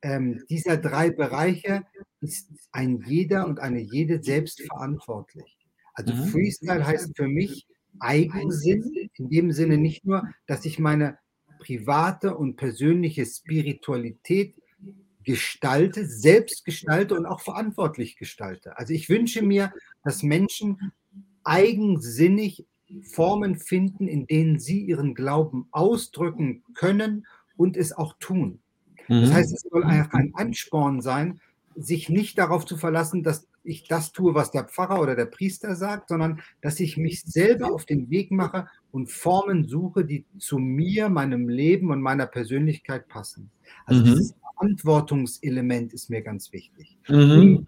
ähm, 0.00 0.42
dieser 0.48 0.78
drei 0.78 1.10
Bereiche 1.10 1.84
ist 2.22 2.48
ein 2.72 3.02
jeder 3.06 3.46
und 3.46 3.60
eine 3.60 3.80
jede 3.80 4.22
selbst 4.22 4.62
verantwortlich. 4.62 5.58
Also 5.92 6.14
Mhm. 6.14 6.24
Freestyle 6.28 6.86
heißt 6.86 7.14
für 7.14 7.28
mich 7.28 7.66
Eigensinn, 7.98 9.10
in 9.14 9.28
dem 9.28 9.52
Sinne 9.52 9.76
nicht 9.76 10.06
nur, 10.06 10.26
dass 10.46 10.64
ich 10.64 10.78
meine 10.78 11.18
private 11.58 12.34
und 12.34 12.56
persönliche 12.56 13.26
Spiritualität 13.26 14.54
gestalte, 15.22 16.06
selbst 16.06 16.64
gestalte 16.64 17.14
und 17.14 17.26
auch 17.26 17.40
verantwortlich 17.40 18.16
gestalte. 18.16 18.78
Also 18.78 18.94
ich 18.94 19.10
wünsche 19.10 19.42
mir, 19.42 19.70
dass 20.02 20.22
Menschen 20.22 20.92
eigensinnig 21.44 22.64
Formen 23.02 23.56
finden, 23.56 24.08
in 24.08 24.26
denen 24.26 24.58
sie 24.58 24.80
ihren 24.80 25.14
Glauben 25.14 25.66
ausdrücken 25.70 26.62
können 26.74 27.26
und 27.56 27.76
es 27.76 27.92
auch 27.92 28.14
tun. 28.18 28.60
Das 29.08 29.32
heißt, 29.32 29.52
es 29.52 29.60
soll 29.70 29.84
einfach 29.84 30.14
ein 30.18 30.34
Ansporn 30.34 31.00
sein, 31.00 31.40
sich 31.76 32.08
nicht 32.08 32.38
darauf 32.38 32.64
zu 32.66 32.76
verlassen, 32.76 33.22
dass 33.22 33.46
ich 33.62 33.86
das 33.88 34.12
tue, 34.12 34.34
was 34.34 34.50
der 34.50 34.64
Pfarrer 34.64 35.00
oder 35.00 35.14
der 35.16 35.26
Priester 35.26 35.74
sagt, 35.76 36.08
sondern 36.08 36.40
dass 36.60 36.80
ich 36.80 36.96
mich 36.96 37.22
selber 37.22 37.72
auf 37.72 37.84
den 37.84 38.10
Weg 38.10 38.30
mache 38.30 38.68
und 38.92 39.10
Formen 39.10 39.64
suche, 39.64 40.04
die 40.04 40.24
zu 40.38 40.58
mir, 40.58 41.08
meinem 41.08 41.48
Leben 41.48 41.90
und 41.90 42.00
meiner 42.00 42.26
Persönlichkeit 42.26 43.08
passen. 43.08 43.50
Also 43.84 44.02
Mhm. 44.02 44.04
dieses 44.06 44.34
Verantwortungselement 44.54 45.92
ist 45.92 46.10
mir 46.10 46.22
ganz 46.22 46.52
wichtig. 46.52 46.96
Mhm. 47.08 47.66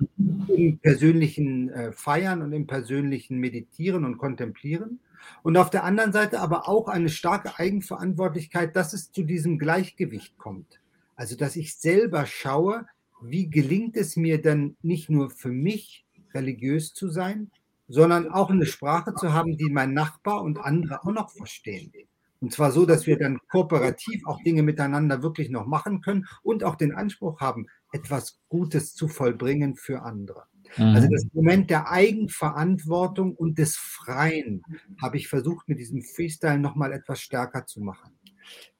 Im 0.48 0.78
persönlichen 0.78 1.68
äh, 1.70 1.92
Feiern 1.92 2.42
und 2.42 2.52
im 2.52 2.66
persönlichen 2.66 3.38
Meditieren 3.38 4.04
und 4.04 4.18
Kontemplieren. 4.18 5.00
Und 5.42 5.57
auf 5.57 5.70
der 5.70 5.85
anderen 5.85 6.12
Seite 6.12 6.40
aber 6.40 6.68
auch 6.68 6.88
eine 6.88 7.09
starke 7.09 7.59
Eigenverantwortlichkeit, 7.59 8.76
dass 8.76 8.92
es 8.92 9.12
zu 9.12 9.22
diesem 9.22 9.59
Gleichgewicht 9.59 10.38
kommt. 10.38 10.81
Also, 11.16 11.37
dass 11.37 11.57
ich 11.57 11.76
selber 11.76 12.26
schaue, 12.26 12.87
wie 13.20 13.50
gelingt 13.50 13.96
es 13.96 14.16
mir 14.16 14.40
denn 14.40 14.76
nicht 14.83 15.11
nur 15.11 15.31
für 15.31 15.50
mich 15.50 16.07
religiös 16.35 16.94
zu 16.94 17.09
sein, 17.09 17.50
sondern 17.88 18.31
auch 18.31 18.50
eine 18.50 18.66
Sprache 18.66 19.14
zu 19.14 19.33
haben, 19.33 19.57
die 19.57 19.70
mein 19.70 19.94
Nachbar 19.94 20.42
und 20.42 20.59
andere 20.59 21.02
auch 21.02 21.12
noch 21.12 21.31
verstehen. 21.31 21.92
Und 22.40 22.52
zwar 22.52 22.70
so, 22.70 22.87
dass 22.87 23.07
wir 23.07 23.18
dann 23.18 23.40
kooperativ 23.50 24.24
auch 24.26 24.40
Dinge 24.42 24.62
miteinander 24.62 25.22
wirklich 25.22 25.50
noch 25.50 25.66
machen 25.66 26.00
können 26.02 26.26
und 26.42 26.62
auch 26.62 26.76
den 26.76 26.94
Anspruch 26.94 27.40
haben, 27.40 27.66
etwas 27.90 28.38
Gutes 28.48 28.94
zu 28.94 29.09
vollbringen 29.09 29.74
für 29.74 30.02
andere. 30.02 30.44
Also 30.92 31.09
Mhm. 31.09 31.12
das 31.12 31.24
Moment 31.33 31.70
der 31.70 31.90
Eigenverantwortung 31.90 33.35
und 33.35 33.59
des 33.59 33.76
Freien 33.76 34.62
habe 35.00 35.16
ich 35.16 35.28
versucht, 35.28 35.68
mit 35.68 35.78
diesem 35.78 36.02
Freestyle 36.02 36.59
nochmal 36.59 36.92
etwas 36.92 37.20
stärker 37.20 37.66
zu 37.66 37.81
machen. 37.81 38.18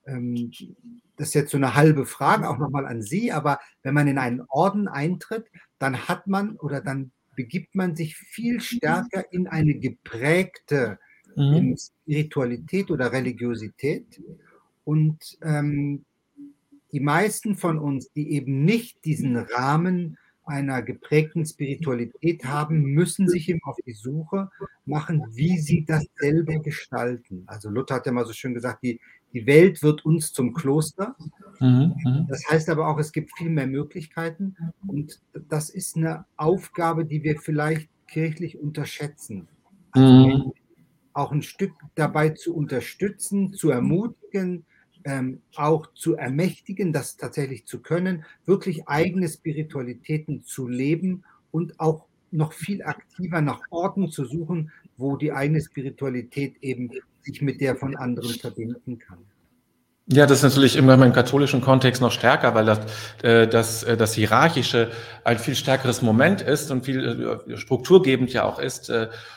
Ähm, 0.07 0.51
das 1.17 1.29
ist 1.29 1.35
jetzt 1.35 1.51
so 1.51 1.57
eine 1.57 1.75
halbe 1.75 2.07
Frage 2.07 2.49
auch 2.49 2.59
nochmal 2.59 2.87
an 2.87 3.03
Sie, 3.03 3.33
aber 3.33 3.59
wenn 3.83 3.95
man 3.95 4.09
in 4.09 4.19
einen 4.19 4.43
Orden 4.49 4.89
eintritt, 4.89 5.47
dann 5.79 6.09
hat 6.09 6.27
man 6.27 6.57
oder 6.57 6.81
dann 6.81 7.13
begibt 7.35 7.75
man 7.75 7.95
sich 7.97 8.17
viel 8.17 8.61
stärker 8.61 9.33
in 9.33 9.47
eine 9.47 9.75
geprägte 9.75 10.99
Mhm. 11.37 11.77
Spiritualität 11.77 12.91
oder 12.91 13.13
Religiosität. 13.13 14.21
Und 14.85 15.39
ähm, 15.43 16.05
die 16.93 17.01
meisten 17.01 17.55
von 17.55 17.79
uns, 17.79 18.11
die 18.13 18.33
eben 18.33 18.65
nicht 18.65 19.05
diesen 19.05 19.37
Rahmen 19.37 20.19
einer 20.49 20.83
geprägten 20.83 21.47
Spiritualität 21.47 22.45
haben, 22.45 22.83
müssen 22.83 23.29
sich 23.29 23.49
eben 23.49 23.61
auf 23.65 23.77
die 23.87 23.93
Suche 23.93 24.51
machen, 24.85 25.25
wie 25.31 25.59
sie 25.59 25.85
das 25.85 26.07
selber 26.17 26.59
gestalten. 26.59 27.45
Also 27.47 27.71
Luther 27.71 27.97
hat 27.97 28.07
ja 28.07 28.13
mal 28.13 28.27
so 28.27 28.33
schön 28.33 28.55
gesagt, 28.55 28.83
die, 28.83 29.01
die 29.33 29.47
Welt 29.47 29.83
wird 29.83 30.05
uns 30.05 30.33
zum 30.33 30.55
Kloster. 30.55 31.17
Mhm. 31.61 31.95
Mhm. 32.05 32.27
Das 32.29 32.43
heißt 32.51 32.69
aber 32.71 32.89
auch, 32.89 32.99
es 32.99 33.13
gibt 33.13 33.37
viel 33.37 33.51
mehr 33.51 33.67
Möglichkeiten 33.67 34.57
und 34.87 35.21
das 35.49 35.71
ist 35.71 35.97
eine 35.97 36.25
Aufgabe, 36.37 37.05
die 37.05 37.23
wir 37.23 37.39
vielleicht 37.39 37.89
kirchlich 38.09 38.59
unterschätzen. 38.59 39.49
Also 39.93 40.29
Mhm. 40.29 40.53
Auch 41.15 41.33
ein 41.33 41.43
Stück 41.43 41.73
dabei 41.97 42.31
zu 42.31 42.55
unterstützen, 42.55 43.53
zu 43.53 43.71
ermutigen, 43.71 44.65
ähm, 45.09 45.41
auch 45.57 45.87
zu 45.95 46.17
ermächtigen, 46.17 46.93
das 46.93 47.17
tatsächlich 47.17 47.67
zu 47.67 47.81
können, 47.81 48.25
wirklich 48.45 48.87
eigene 48.89 49.27
Spiritualitäten 49.27 50.45
zu 50.45 50.69
leben 50.69 51.25
und 51.51 51.81
auch 51.81 52.05
noch 52.31 52.53
viel 52.53 52.83
aktiver 52.83 53.41
nach 53.41 53.63
Orten 53.71 54.11
zu 54.11 54.27
suchen, 54.27 54.71
wo 54.99 55.17
die 55.17 55.33
eigene 55.33 55.63
Spiritualität 55.63 56.57
eben 56.61 56.91
sich 57.23 57.41
mit 57.41 57.63
der 57.63 57.77
von 57.77 57.97
anderen 57.97 58.35
verbinden 58.35 58.99
kann. 58.99 59.19
Ja, 60.11 60.27
das 60.27 60.39
ist 60.39 60.45
natürlich 60.45 60.77
immer 60.77 60.95
im 60.95 61.13
katholischen 61.13 61.61
Kontext 61.63 62.03
noch 62.03 62.13
stärker, 62.13 62.55
weil 62.55 62.67
das, 62.67 62.81
äh, 63.23 63.47
das, 63.47 63.83
äh, 63.83 63.97
das 63.97 64.15
Hierarchische 64.15 64.91
ein 65.25 65.39
viel 65.39 65.55
stärkeres 65.55 66.03
Moment 66.03 66.43
ist 66.43 66.71
und 66.71 66.85
viel 66.85 67.43
äh, 67.47 67.57
strukturgebend 67.57 68.33
ja 68.33 68.45
auch 68.45 68.59
ist 68.59 68.93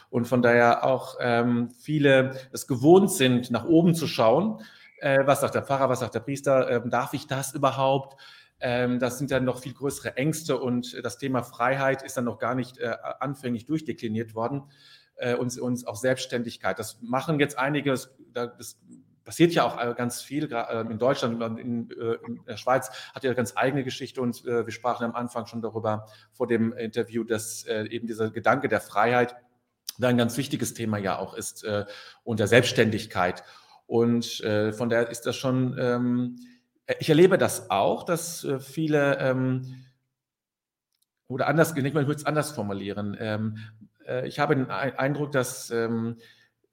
und 0.10 0.28
von 0.28 0.42
daher 0.42 0.86
auch 0.86 1.16
ähm, 1.22 1.72
viele 1.82 2.36
es 2.52 2.68
gewohnt 2.68 3.12
sind, 3.12 3.52
nach 3.52 3.66
oben 3.66 3.96
zu 3.96 4.08
schauen. 4.08 4.62
Äh, 5.02 5.26
was 5.26 5.42
sagt 5.42 5.56
der 5.56 5.64
Pfarrer, 5.64 5.90
was 5.90 6.00
sagt 6.00 6.14
der 6.14 6.20
Priester? 6.20 6.70
Ähm, 6.70 6.92
darf 6.92 7.14
ich 7.14 7.26
das 7.26 7.54
überhaupt? 7.54 8.22
Ähm, 8.60 9.00
das 9.00 9.18
sind 9.18 9.32
dann 9.32 9.44
noch 9.44 9.60
viel 9.60 9.74
größere 9.74 10.16
Ängste 10.16 10.60
und 10.60 11.04
das 11.04 11.18
Thema 11.18 11.42
Freiheit 11.42 12.04
ist 12.04 12.18
dann 12.18 12.26
noch 12.26 12.38
gar 12.38 12.54
nicht 12.54 12.78
äh, 12.78 12.96
anfänglich 13.20 13.66
durchdekliniert 13.66 14.36
worden 14.36 14.70
äh, 15.16 15.34
und, 15.34 15.58
und 15.60 15.88
auch 15.88 15.96
Selbstständigkeit. 15.96 16.78
Das 16.78 17.02
machen 17.02 17.40
jetzt 17.40 17.58
einige, 17.58 17.90
das, 17.90 18.16
das 18.32 18.78
passiert 19.24 19.54
ja 19.54 19.66
auch 19.66 19.96
ganz 19.96 20.22
viel, 20.22 20.46
in 20.90 20.98
Deutschland, 20.98 21.42
in, 21.60 21.90
in 21.90 22.44
der 22.48 22.58
Schweiz 22.58 22.90
hat 23.14 23.24
ja 23.24 23.34
ganz 23.34 23.54
eigene 23.56 23.84
Geschichte 23.84 24.20
und 24.20 24.44
wir 24.44 24.72
sprachen 24.72 25.06
am 25.06 25.16
Anfang 25.16 25.46
schon 25.46 25.62
darüber 25.62 26.08
vor 26.34 26.48
dem 26.48 26.74
Interview, 26.74 27.24
dass 27.24 27.66
eben 27.66 28.08
dieser 28.08 28.32
Gedanke 28.32 28.68
der 28.68 28.82
Freiheit 28.82 29.36
ein 30.02 30.18
ganz 30.18 30.38
wichtiges 30.38 30.74
Thema 30.74 30.98
ja 30.98 31.20
auch 31.20 31.36
ist 31.36 31.64
und 32.24 32.40
der 32.40 32.48
Selbstständigkeit. 32.48 33.44
Und 33.91 34.41
von 34.71 34.88
daher 34.88 35.10
ist 35.10 35.25
das 35.25 35.36
schon, 35.36 35.75
ähm, 35.77 36.38
ich 36.99 37.10
erlebe 37.10 37.38
das 37.38 37.69
auch, 37.69 38.04
dass 38.04 38.47
viele 38.62 39.17
ähm, 39.19 39.84
oder 41.27 41.47
anders, 41.47 41.75
ich 41.75 41.93
würde 41.93 42.13
es 42.13 42.25
anders 42.25 42.51
formulieren. 42.51 43.17
Ähm, 43.19 43.58
ich 44.23 44.39
habe 44.39 44.56
den 44.56 44.69
Eindruck, 44.69 45.34
dass 45.34 45.71
ähm, 45.71 46.17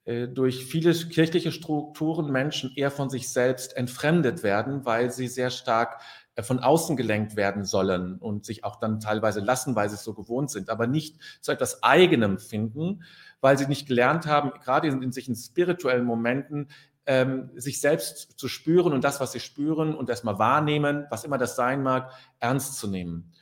durch 0.05 0.65
viele 0.65 0.95
kirchliche 0.95 1.51
Strukturen 1.51 2.31
Menschen 2.31 2.73
eher 2.77 2.93
von 2.93 3.11
sich 3.11 3.29
selbst 3.29 3.77
entfremdet 3.77 4.45
werden, 4.45 4.87
weil 4.87 5.11
sie 5.11 5.27
sehr 5.27 5.51
stark 5.51 6.01
von 6.41 6.61
außen 6.61 6.97
gelenkt 6.97 7.35
werden 7.35 7.65
sollen 7.65 8.17
und 8.19 8.45
sich 8.45 8.63
auch 8.65 8.77
dann 8.77 9.01
teilweise 9.01 9.41
lassen, 9.41 9.75
weil 9.75 9.89
sie 9.89 9.97
es 9.97 10.05
so 10.05 10.15
gewohnt 10.15 10.51
sind, 10.51 10.71
aber 10.71 10.87
nicht 10.87 11.19
zu 11.41 11.51
etwas 11.51 11.83
Eigenem 11.83 12.39
finden, 12.39 13.03
weil 13.41 13.59
sie 13.59 13.67
nicht 13.67 13.89
gelernt 13.89 14.27
haben, 14.27 14.53
gerade 14.63 14.89
in, 14.89 15.03
in 15.03 15.13
sich 15.13 15.29
in 15.29 15.37
spirituellen 15.37 16.05
Momenten, 16.05 16.69
ähm, 17.09 17.51
sich 17.57 17.81
selbst 17.81 18.39
zu 18.39 18.49
spüren 18.49 18.93
und 18.93 19.03
das, 19.03 19.19
was 19.19 19.33
sie 19.33 19.41
spüren 19.41 19.95
und 19.95 20.11
erstmal 20.11 20.39
wahrnehmen, 20.39 21.07
was 21.11 21.25
immer 21.25 21.39
das 21.39 21.57
sein 21.57 21.83
mag, 21.83 22.13
ernst 22.39 22.79
zu 22.79 22.87
nehmen. 22.87 23.33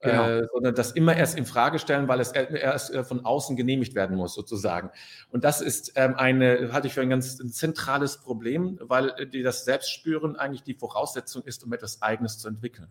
Genau. 0.00 0.28
Äh, 0.28 0.46
sondern 0.52 0.74
das 0.74 0.92
immer 0.92 1.16
erst 1.16 1.38
in 1.38 1.46
Frage 1.46 1.78
stellen, 1.78 2.06
weil 2.06 2.20
es 2.20 2.30
erst 2.32 2.92
äh, 2.92 3.02
von 3.02 3.24
außen 3.24 3.56
genehmigt 3.56 3.94
werden 3.94 4.18
muss, 4.18 4.34
sozusagen. 4.34 4.90
Und 5.30 5.44
das 5.44 5.62
ist 5.62 5.94
ähm, 5.96 6.14
eine, 6.16 6.70
halte 6.72 6.88
ich 6.88 6.94
für 6.94 7.00
ein 7.00 7.08
ganz 7.08 7.40
ein 7.40 7.48
zentrales 7.48 8.18
Problem, 8.18 8.78
weil 8.82 9.08
äh, 9.16 9.26
die 9.26 9.42
das 9.42 9.64
Selbstspüren 9.64 10.36
eigentlich 10.36 10.62
die 10.62 10.74
Voraussetzung 10.74 11.42
ist, 11.44 11.64
um 11.64 11.72
etwas 11.72 12.02
Eigenes 12.02 12.38
zu 12.38 12.48
entwickeln. 12.48 12.88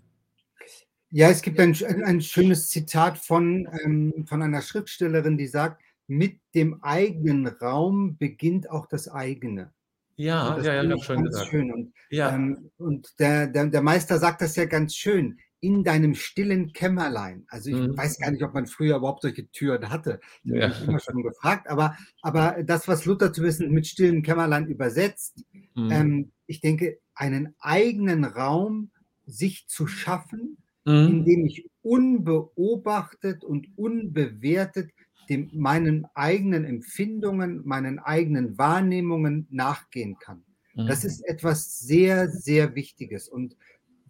Ja, 1.11 1.29
es 1.29 1.43
gibt 1.43 1.59
ein, 1.59 1.75
ein 2.03 2.19
schönes 2.21 2.69
Zitat 2.69 3.19
von, 3.19 3.69
ähm, 3.83 4.25
von 4.27 4.41
einer 4.41 4.63
Schriftstellerin, 4.63 5.37
die 5.37 5.47
sagt, 5.47 5.83
mit 6.07 6.39
dem 6.55 6.83
eigenen 6.83 7.45
Raum 7.45 8.17
beginnt 8.17 8.71
auch 8.71 8.87
das 8.87 9.07
eigene. 9.07 9.74
Ja, 10.17 10.57
ja, 10.61 10.73
ja, 10.75 10.83
ganz 10.83 11.03
schön 11.03 11.17
ganz 11.17 11.29
gesagt. 11.29 11.49
Schön. 11.49 11.73
Und, 11.73 11.93
ja. 12.09 12.33
ähm, 12.33 12.71
und 12.77 13.07
der, 13.19 13.47
der, 13.47 13.67
der 13.67 13.81
Meister 13.81 14.17
sagt 14.17 14.41
das 14.41 14.55
ja 14.55 14.65
ganz 14.65 14.95
schön. 14.95 15.37
in 15.65 15.83
deinem 15.83 16.13
stillen 16.13 16.73
Kämmerlein. 16.73 17.45
Also 17.47 17.71
ich 17.71 17.75
mhm. 17.75 17.97
weiß 17.97 18.19
gar 18.19 18.29
nicht, 18.29 18.43
ob 18.43 18.53
man 18.53 18.67
früher 18.67 18.97
überhaupt 18.97 19.23
solche 19.23 19.49
Türen 19.49 19.89
hatte. 19.89 20.19
Ich 20.43 20.51
ja. 20.51 20.69
habe 20.69 20.85
immer 20.85 20.99
schon 20.99 21.23
gefragt. 21.23 21.67
Aber, 21.69 21.97
aber 22.21 22.61
das, 22.63 22.87
was 22.87 23.05
Luther 23.05 23.33
zu 23.33 23.41
wissen 23.41 23.71
mit 23.71 23.87
stillen 23.87 24.21
Kämmerlein 24.21 24.67
übersetzt, 24.67 25.43
mhm. 25.73 25.91
ähm, 25.91 26.31
ich 26.45 26.61
denke, 26.61 26.99
einen 27.15 27.55
eigenen 27.59 28.25
Raum 28.25 28.91
sich 29.25 29.65
zu 29.67 29.87
schaffen, 29.87 30.57
mhm. 30.85 31.07
in 31.07 31.25
dem 31.25 31.45
ich 31.47 31.67
unbeobachtet 31.81 33.43
und 33.43 33.67
unbewertet 33.75 34.91
dem, 35.29 35.49
meinen 35.53 36.05
eigenen 36.13 36.65
Empfindungen, 36.65 37.61
meinen 37.65 37.99
eigenen 37.99 38.57
Wahrnehmungen 38.57 39.47
nachgehen 39.49 40.17
kann. 40.19 40.43
Das 40.75 41.03
mhm. 41.03 41.09
ist 41.09 41.21
etwas 41.21 41.79
sehr, 41.79 42.29
sehr 42.29 42.75
Wichtiges. 42.75 43.29
Und 43.29 43.55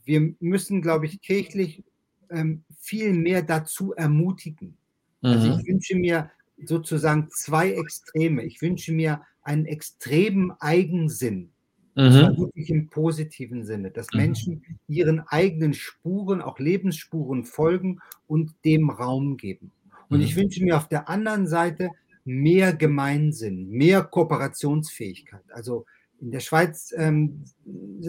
wir 0.03 0.33
müssen, 0.39 0.81
glaube 0.81 1.05
ich, 1.05 1.21
kirchlich 1.21 1.83
ähm, 2.29 2.63
viel 2.79 3.13
mehr 3.13 3.41
dazu 3.41 3.93
ermutigen. 3.93 4.77
Mhm. 5.21 5.29
Also 5.29 5.47
ich 5.47 5.63
mhm. 5.63 5.67
wünsche 5.67 5.95
mir 5.95 6.31
sozusagen 6.63 7.29
zwei 7.29 7.71
Extreme. 7.71 8.43
Ich 8.43 8.61
wünsche 8.61 8.93
mir 8.93 9.21
einen 9.41 9.65
extremen 9.65 10.51
Eigensinn. 10.59 11.51
Mhm. 11.97 12.37
wirklich 12.37 12.69
im 12.69 12.89
positiven 12.89 13.63
Sinne, 13.63 13.89
dass. 13.89 14.07
Menschen 14.11 14.65
ihren 14.85 15.21
eigenen 15.21 15.73
Spuren, 15.73 16.41
auch 16.41 16.59
Lebensspuren 16.59 17.45
folgen 17.45 18.01
und 18.27 18.53
dem 18.65 18.89
Raum 18.89 19.37
geben. 19.37 19.71
Und 20.09 20.21
ich 20.21 20.35
mhm. 20.35 20.41
wünsche 20.41 20.63
mir 20.63 20.77
auf 20.77 20.87
der 20.87 21.09
anderen 21.09 21.47
Seite 21.47 21.89
mehr 22.23 22.73
Gemeinsinn, 22.73 23.69
mehr 23.69 24.03
Kooperationsfähigkeit. 24.03 25.43
Also 25.51 25.85
in 26.19 26.31
der 26.31 26.39
Schweiz 26.39 26.93
ähm, 26.97 27.43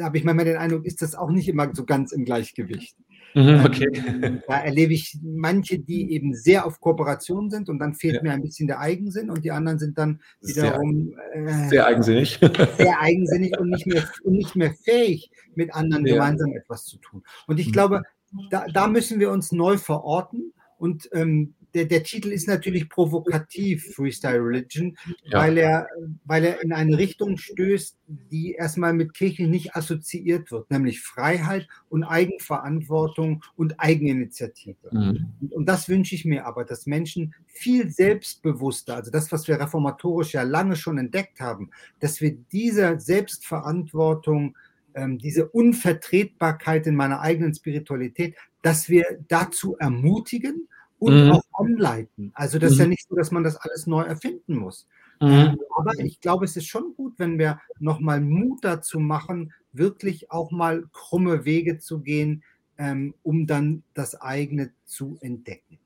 habe 0.01 0.17
ich 0.19 0.25
manchmal 0.25 0.47
den 0.47 0.57
Eindruck, 0.57 0.87
ist 0.87 1.03
das 1.03 1.15
auch 1.15 1.31
nicht 1.31 1.49
immer 1.49 1.75
so 1.75 1.85
ganz 1.85 2.13
im 2.13 2.25
Gleichgewicht. 2.25 2.97
Mhm, 3.35 3.49
ähm, 3.49 3.65
okay. 3.67 3.89
Ähm, 3.95 4.43
da 4.49 4.61
erlebe 4.61 4.95
ich 4.95 5.19
manche, 5.23 5.79
die 5.79 6.13
eben 6.13 6.35
sehr 6.35 6.65
auf 6.65 6.81
Kooperation 6.81 7.51
sind 7.51 7.69
und 7.69 7.79
dann 7.79 7.95
fehlt 7.95 8.17
ja. 8.17 8.23
mir 8.23 8.33
ein 8.33 8.43
bisschen 8.43 8.67
der 8.67 8.81
Eigensinn 8.81 9.29
und 9.29 9.45
die 9.45 9.51
anderen 9.51 9.79
sind 9.79 9.99
dann 9.99 10.21
wiederum 10.41 11.15
sehr, 11.35 11.47
äh, 11.47 11.69
sehr 11.69 11.87
eigensinnig. 11.87 12.41
Sehr 12.79 13.01
eigensinnig 13.01 13.59
und 13.59 13.69
nicht 13.69 13.87
mehr, 13.87 14.05
und 14.23 14.33
nicht 14.33 14.57
mehr 14.57 14.73
fähig, 14.73 15.31
mit 15.55 15.75
anderen 15.75 16.07
ja. 16.07 16.15
gemeinsam 16.15 16.53
etwas 16.55 16.85
zu 16.85 16.97
tun. 16.99 17.23
Und 17.47 17.61
ich 17.61 17.69
mhm. 17.69 17.73
glaube, 17.73 18.03
da, 18.51 18.67
da 18.73 18.87
müssen 18.89 19.21
wir 19.21 19.31
uns 19.31 19.53
neu 19.53 19.77
verorten 19.77 20.53
und 20.79 21.09
ähm, 21.13 21.55
der, 21.77 21.85
der 21.85 22.03
Titel 22.03 22.29
ist 22.33 22.49
natürlich 22.49 22.89
provokativ, 22.89 23.95
Freestyle 23.95 24.43
Religion, 24.43 24.97
ja. 25.25 25.41
weil, 25.41 25.59
er, 25.59 25.87
weil 26.25 26.45
er 26.45 26.63
in 26.63 26.73
eine 26.73 26.97
Richtung 26.97 27.37
stößt, 27.37 27.99
die 28.07 28.53
erstmal 28.53 28.95
mit 28.95 29.13
Kirche 29.13 29.47
nicht 29.47 29.77
assoziiert 29.77 30.51
wird, 30.51 30.71
nämlich 30.71 31.03
Freiheit 31.03 31.69
und 31.91 32.03
Eigenverantwortung 32.03 33.45
und 33.57 33.79
Eigeninitiative. 33.79 34.89
Mhm. 34.91 35.35
Und, 35.43 35.53
und, 35.53 35.69
das 35.69 35.89
wünsche 35.91 36.15
ich 36.15 36.25
mir 36.25 36.47
aber, 36.47 36.65
dass 36.65 36.87
Menschen 36.87 37.35
viel 37.47 37.91
selbstbewusster, 37.91 38.97
also 38.97 39.11
das, 39.11 39.31
was 39.31 39.47
wir 39.47 39.61
reformatorisch 39.61 40.33
ja 40.33 40.43
lange 40.43 40.77
schon 40.77 40.97
entdeckt 40.97 41.41
haben, 41.41 41.71
dass 42.01 42.23
wir 42.23 42.39
diese 42.53 42.99
Selbstverantwortung, 42.99 44.57
ähm, 44.95 45.19
diese 45.19 45.47
Unvertretbarkeit 45.47 46.87
in 46.87 46.97
meiner 46.97 47.21
eigenen 47.21 47.53
Spiritualität, 47.53 48.35
dass 48.63 48.89
wir 48.89 49.05
dazu 49.29 49.77
ermutigen, 49.77 50.69
und 50.99 51.27
mhm. 51.27 51.33
auch 51.33 51.45
anleiten. 51.53 52.33
Also 52.35 52.59
das 52.59 52.73
ist 52.73 52.79
ja 52.79 52.85
mhm. 52.85 52.91
nicht 52.91 53.07
so, 53.09 53.15
dass 53.15 53.31
man 53.31 53.45
das 53.45 53.57
alles 53.57 53.87
neu 53.87 54.03
erfinden 54.03 54.57
muss. 54.57 54.87
Mhm. 55.21 55.29
Ähm, 55.29 55.59
aber 55.77 55.93
ich 55.99 56.21
glaube, 56.21 56.45
es 56.45 56.57
ist 56.57 56.67
schon 56.67 56.95
gut, 56.97 57.15
wenn 57.19 57.39
wir 57.39 57.61
nochmal 57.79 58.21
Mut 58.21 58.59
dazu 58.63 58.99
machen, 59.01 59.53
wirklich 59.73 60.31
auch 60.31 60.51
mal 60.51 60.85
krumme 60.93 61.45
Wege 61.45 61.79
zu 61.79 62.01
gehen, 62.01 62.43
ähm, 62.79 63.15
um 63.23 63.47
dann 63.47 63.83
das 63.95 64.21
eigene 64.21 64.73
zu 64.85 65.19
entdecken. 65.21 65.79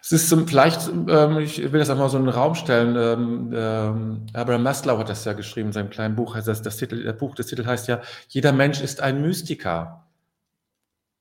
Es 0.00 0.10
ist 0.10 0.28
zum, 0.28 0.48
vielleicht, 0.48 0.88
ähm, 0.88 1.38
ich 1.38 1.58
will 1.72 1.78
das 1.78 1.90
auch 1.90 1.96
mal 1.96 2.08
so 2.08 2.18
in 2.18 2.24
den 2.24 2.34
Raum 2.34 2.54
stellen. 2.54 2.96
Ähm, 2.96 3.52
ähm, 3.54 4.26
Abraham 4.32 4.62
Maslow 4.64 4.98
hat 4.98 5.08
das 5.08 5.24
ja 5.24 5.32
geschrieben 5.32 5.68
in 5.68 5.72
seinem 5.72 5.90
kleinen 5.90 6.16
Buch. 6.16 6.34
Also 6.34 6.50
das, 6.50 6.62
das 6.62 6.76
Titel, 6.76 7.04
der 7.04 7.12
Buch, 7.12 7.34
das 7.34 7.46
Titel 7.46 7.64
heißt 7.64 7.86
ja, 7.88 8.00
jeder 8.28 8.52
Mensch 8.52 8.80
ist 8.80 9.00
ein 9.00 9.22
Mystiker. 9.22 10.06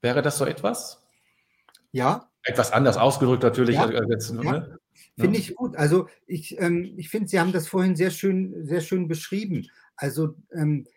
Wäre 0.02 0.24
das 0.24 0.39
so 0.39 0.45
etwas? 0.45 1.04
Ja, 1.91 2.30
etwas 2.43 2.71
anders 2.71 2.97
ausgedrückt 2.97 3.43
natürlich. 3.43 3.75
Ja, 3.75 3.89
jetzt, 4.10 4.34
ja. 4.34 4.41
Ne? 4.41 4.77
Finde 5.19 5.39
ich 5.39 5.56
gut. 5.56 5.75
Also 5.75 6.08
ich, 6.25 6.60
ähm, 6.60 6.93
ich 6.97 7.10
finde, 7.10 7.27
Sie 7.30 7.39
haben 7.39 7.51
das 7.51 7.67
vorhin 7.67 7.95
sehr 7.95 8.12
schön, 8.12 8.65
sehr 8.65 8.82
schön 8.82 9.08
beschrieben. 9.08 9.67
Also 9.95 10.36
ähm, 10.54 10.88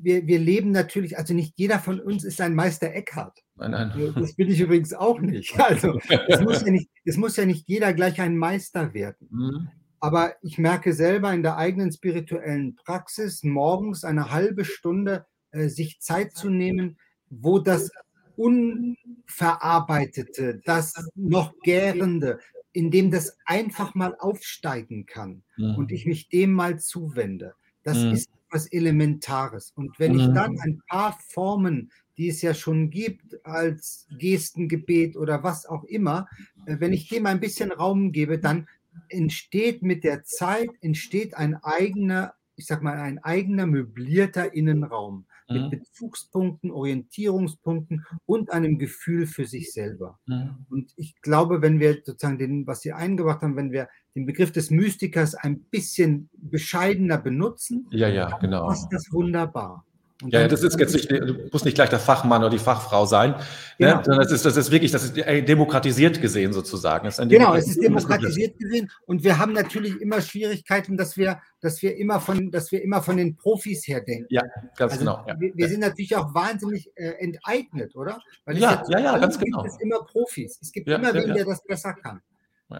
wir, 0.00 0.26
wir 0.26 0.38
leben 0.38 0.70
natürlich, 0.70 1.18
also 1.18 1.34
nicht 1.34 1.54
jeder 1.56 1.78
von 1.78 2.00
uns 2.00 2.24
ist 2.24 2.40
ein 2.40 2.54
Meister 2.54 2.92
Eckhart. 2.94 3.42
Nein, 3.56 3.72
nein. 3.72 4.14
Das 4.14 4.34
bin 4.34 4.48
ich 4.48 4.60
übrigens 4.60 4.94
auch 4.94 5.20
nicht. 5.20 5.58
Also 5.58 5.98
es 6.28 6.40
muss 6.40 6.62
ja 6.62 6.70
nicht, 6.70 6.88
es 7.04 7.16
muss 7.16 7.36
ja 7.36 7.44
nicht 7.44 7.68
jeder 7.68 7.92
gleich 7.92 8.20
ein 8.20 8.36
Meister 8.36 8.94
werden. 8.94 9.28
Mhm. 9.30 9.68
Aber 10.00 10.34
ich 10.42 10.58
merke 10.58 10.92
selber 10.92 11.32
in 11.32 11.42
der 11.42 11.56
eigenen 11.56 11.90
spirituellen 11.90 12.76
Praxis, 12.76 13.42
morgens 13.42 14.04
eine 14.04 14.30
halbe 14.30 14.64
Stunde 14.64 15.26
äh, 15.50 15.66
sich 15.68 15.98
Zeit 15.98 16.34
zu 16.34 16.50
nehmen, 16.50 16.98
wo 17.30 17.58
das 17.58 17.90
Unverarbeitete, 18.38 20.62
das 20.64 20.94
noch 21.14 21.52
Gärende, 21.62 22.40
in 22.72 22.90
dem 22.90 23.10
das 23.10 23.36
einfach 23.44 23.94
mal 23.94 24.16
aufsteigen 24.18 25.04
kann 25.06 25.42
mhm. 25.56 25.76
und 25.76 25.92
ich 25.92 26.06
mich 26.06 26.28
dem 26.28 26.52
mal 26.52 26.78
zuwende. 26.78 27.54
Das 27.82 27.98
mhm. 27.98 28.12
ist 28.12 28.30
etwas 28.46 28.72
Elementares. 28.72 29.72
Und 29.74 29.98
wenn 29.98 30.12
mhm. 30.12 30.20
ich 30.20 30.26
dann 30.28 30.58
ein 30.60 30.80
paar 30.88 31.18
Formen, 31.28 31.90
die 32.16 32.28
es 32.28 32.42
ja 32.42 32.54
schon 32.54 32.90
gibt, 32.90 33.44
als 33.44 34.06
Gestengebet 34.18 35.16
oder 35.16 35.42
was 35.42 35.66
auch 35.66 35.84
immer, 35.84 36.28
äh, 36.66 36.76
wenn 36.78 36.92
ich 36.92 37.08
dem 37.08 37.26
ein 37.26 37.40
bisschen 37.40 37.72
Raum 37.72 38.12
gebe, 38.12 38.38
dann 38.38 38.68
entsteht 39.08 39.82
mit 39.82 40.04
der 40.04 40.24
Zeit, 40.24 40.68
entsteht 40.80 41.34
ein 41.34 41.56
eigener, 41.62 42.34
ich 42.56 42.66
sag 42.66 42.82
mal, 42.82 42.98
ein 42.98 43.22
eigener 43.22 43.66
möblierter 43.66 44.52
Innenraum 44.52 45.26
mit 45.48 45.62
mhm. 45.62 45.70
Bezugspunkten, 45.70 46.70
Orientierungspunkten 46.70 48.04
und 48.26 48.52
einem 48.52 48.78
Gefühl 48.78 49.26
für 49.26 49.46
sich 49.46 49.72
selber. 49.72 50.18
Mhm. 50.26 50.66
Und 50.68 50.92
ich 50.96 51.20
glaube, 51.22 51.62
wenn 51.62 51.80
wir 51.80 51.94
sozusagen 52.04 52.38
den, 52.38 52.66
was 52.66 52.82
Sie 52.82 52.92
eingebracht 52.92 53.42
haben, 53.42 53.56
wenn 53.56 53.72
wir 53.72 53.88
den 54.14 54.26
Begriff 54.26 54.52
des 54.52 54.70
Mystikers 54.70 55.34
ein 55.34 55.60
bisschen 55.60 56.28
bescheidener 56.32 57.18
benutzen, 57.18 57.86
ja, 57.90 58.08
ja, 58.08 58.36
genau. 58.38 58.66
passt 58.66 58.92
das 58.92 59.10
wunderbar. 59.12 59.84
Ja, 60.26 60.40
ja, 60.40 60.48
das 60.48 60.64
ist 60.64 60.76
jetzt 60.78 60.94
nicht, 60.94 61.10
du 61.10 61.48
musst 61.52 61.64
nicht 61.64 61.76
gleich 61.76 61.90
der 61.90 62.00
Fachmann 62.00 62.40
oder 62.40 62.50
die 62.50 62.58
Fachfrau 62.58 63.06
sein, 63.06 63.30
ne? 63.30 63.38
genau. 63.78 63.96
ne? 63.98 64.04
sondern 64.04 64.24
das 64.24 64.32
ist, 64.32 64.44
das 64.44 64.56
ist 64.56 64.70
wirklich, 64.72 64.90
das 64.90 65.04
ist 65.04 65.16
demokratisiert 65.16 66.20
gesehen 66.20 66.52
sozusagen. 66.52 67.08
genau, 67.28 67.54
es 67.54 67.68
ist 67.68 67.80
demokratisiert 67.80 68.58
gesehen 68.58 68.90
und 69.06 69.22
wir 69.22 69.38
haben 69.38 69.52
natürlich 69.52 70.00
immer 70.00 70.20
Schwierigkeiten, 70.20 70.96
dass 70.96 71.16
wir, 71.16 71.40
dass 71.60 71.80
wir 71.82 71.96
immer 71.96 72.20
von, 72.20 72.50
dass 72.50 72.72
wir 72.72 72.82
immer 72.82 73.00
von 73.00 73.16
den 73.16 73.36
Profis 73.36 73.86
her 73.86 74.00
denken. 74.00 74.26
Ja, 74.30 74.42
ganz 74.76 74.94
also 74.94 75.04
genau. 75.04 75.24
Ja. 75.28 75.38
Wir, 75.38 75.52
wir, 75.54 75.68
sind 75.68 75.80
natürlich 75.80 76.16
auch 76.16 76.34
wahnsinnig 76.34 76.90
äh, 76.96 77.10
enteignet, 77.20 77.94
oder? 77.94 78.18
Ja, 78.48 78.82
ja, 78.88 78.98
ja, 78.98 79.18
ganz 79.18 79.38
genau. 79.38 79.64
Es 79.64 79.78
gibt 79.78 79.82
immer 79.82 80.04
Profis. 80.04 80.58
Es 80.60 80.72
gibt 80.72 80.88
ja, 80.88 80.96
immer 80.96 81.14
wen, 81.14 81.32
der 81.32 81.44
das 81.44 81.62
besser 81.62 81.92
kann. 81.92 82.20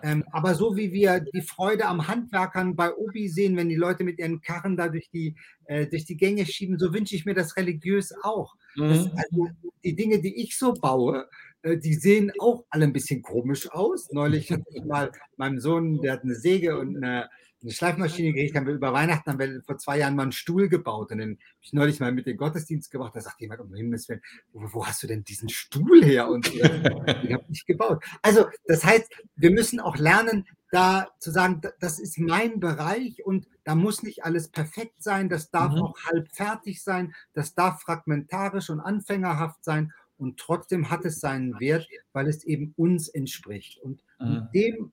Ähm, 0.02 0.24
aber 0.32 0.54
so 0.54 0.76
wie 0.76 0.92
wir 0.92 1.20
die 1.20 1.40
Freude 1.40 1.86
am 1.86 2.08
Handwerkern 2.08 2.76
bei 2.76 2.94
Obi 2.94 3.28
sehen, 3.28 3.56
wenn 3.56 3.70
die 3.70 3.74
Leute 3.74 4.04
mit 4.04 4.18
ihren 4.18 4.40
Karren 4.40 4.76
da 4.76 4.88
durch 4.88 5.08
die, 5.10 5.34
äh, 5.64 5.86
durch 5.86 6.04
die 6.04 6.16
Gänge 6.16 6.44
schieben, 6.44 6.78
so 6.78 6.92
wünsche 6.92 7.16
ich 7.16 7.24
mir 7.24 7.34
das 7.34 7.56
religiös 7.56 8.12
auch. 8.22 8.54
Mhm. 8.76 8.88
Das, 8.88 8.98
also 9.16 9.48
die 9.84 9.96
Dinge, 9.96 10.20
die 10.20 10.42
ich 10.42 10.58
so 10.58 10.74
baue, 10.74 11.26
äh, 11.62 11.78
die 11.78 11.94
sehen 11.94 12.32
auch 12.38 12.64
alle 12.70 12.84
ein 12.84 12.92
bisschen 12.92 13.22
komisch 13.22 13.70
aus. 13.70 14.10
Neulich 14.12 14.50
hatte 14.52 14.64
ich 14.74 14.84
mal 14.84 15.10
meinem 15.36 15.58
Sohn, 15.58 16.00
der 16.02 16.14
hat 16.14 16.22
eine 16.22 16.34
Säge 16.34 16.78
und 16.78 16.96
eine, 16.96 17.30
eine 17.62 17.72
Schleifmaschine 17.72 18.32
gekriegt, 18.32 18.56
haben 18.56 18.66
wir 18.66 18.74
über 18.74 18.92
Weihnachten 18.92 19.30
haben 19.30 19.38
wir 19.38 19.62
vor 19.62 19.78
zwei 19.78 19.98
Jahren 19.98 20.14
mal 20.14 20.22
einen 20.22 20.32
Stuhl 20.32 20.68
gebaut. 20.68 21.10
Und 21.10 21.18
dann 21.18 21.30
habe 21.30 21.38
ich 21.60 21.72
neulich 21.72 22.00
mal 22.00 22.12
mit 22.12 22.26
dem 22.26 22.36
Gottesdienst 22.36 22.90
gemacht. 22.90 23.16
Da 23.16 23.20
sagt 23.20 23.40
jemand, 23.40 23.60
um 23.60 23.74
Himmels 23.74 24.08
Willen, 24.08 24.22
wo, 24.52 24.62
wo 24.72 24.86
hast 24.86 25.02
du 25.02 25.06
denn 25.06 25.24
diesen 25.24 25.48
Stuhl 25.48 26.04
her? 26.04 26.28
Und 26.28 26.54
äh, 26.54 26.82
den 27.22 27.34
habe 27.34 27.44
ich 27.50 27.66
gebaut. 27.66 28.04
Also, 28.22 28.46
das 28.66 28.84
heißt, 28.84 29.12
wir 29.36 29.50
müssen 29.50 29.80
auch 29.80 29.96
lernen, 29.96 30.46
da 30.70 31.08
zu 31.18 31.30
sagen, 31.30 31.62
das 31.80 31.98
ist 31.98 32.18
mein 32.18 32.60
Bereich 32.60 33.24
und 33.24 33.48
da 33.64 33.74
muss 33.74 34.02
nicht 34.02 34.24
alles 34.24 34.48
perfekt 34.48 35.02
sein, 35.02 35.28
das 35.28 35.50
darf 35.50 35.72
mhm. 35.72 35.82
auch 35.82 35.98
halb 36.04 36.28
fertig 36.30 36.82
sein, 36.82 37.14
das 37.32 37.54
darf 37.54 37.80
fragmentarisch 37.80 38.68
und 38.68 38.80
anfängerhaft 38.80 39.64
sein 39.64 39.92
und 40.18 40.38
trotzdem 40.38 40.90
hat 40.90 41.04
es 41.04 41.20
seinen 41.20 41.58
Wert, 41.60 41.88
weil 42.12 42.28
es 42.28 42.44
eben 42.44 42.74
uns 42.76 43.08
entspricht. 43.08 43.78
Und 43.78 44.02
mhm. 44.18 44.48
dem 44.52 44.92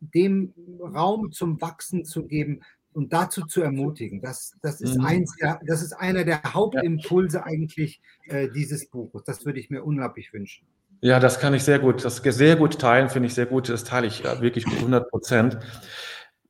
dem 0.00 0.52
Raum 0.80 1.32
zum 1.32 1.60
Wachsen 1.60 2.04
zu 2.04 2.26
geben 2.26 2.60
und 2.92 3.12
dazu 3.12 3.46
zu 3.46 3.62
ermutigen. 3.62 4.20
Das, 4.20 4.54
das, 4.62 4.80
ist, 4.80 4.98
mhm. 4.98 5.04
eins 5.04 5.36
das 5.66 5.82
ist 5.82 5.92
einer 5.92 6.24
der 6.24 6.42
Hauptimpulse 6.42 7.44
eigentlich 7.44 8.00
äh, 8.24 8.48
dieses 8.48 8.88
Buches. 8.88 9.22
Das 9.24 9.44
würde 9.44 9.60
ich 9.60 9.70
mir 9.70 9.84
unglaublich 9.84 10.32
wünschen. 10.32 10.66
Ja, 11.02 11.18
das 11.18 11.40
kann 11.40 11.54
ich 11.54 11.62
sehr 11.62 11.78
gut, 11.78 12.04
das 12.04 12.16
sehr 12.16 12.56
gut 12.56 12.78
teilen, 12.78 13.08
finde 13.08 13.28
ich 13.28 13.34
sehr 13.34 13.46
gut. 13.46 13.68
Das 13.68 13.84
teile 13.84 14.06
ich 14.06 14.22
wirklich 14.24 14.66
100 14.66 15.08
Prozent. 15.08 15.58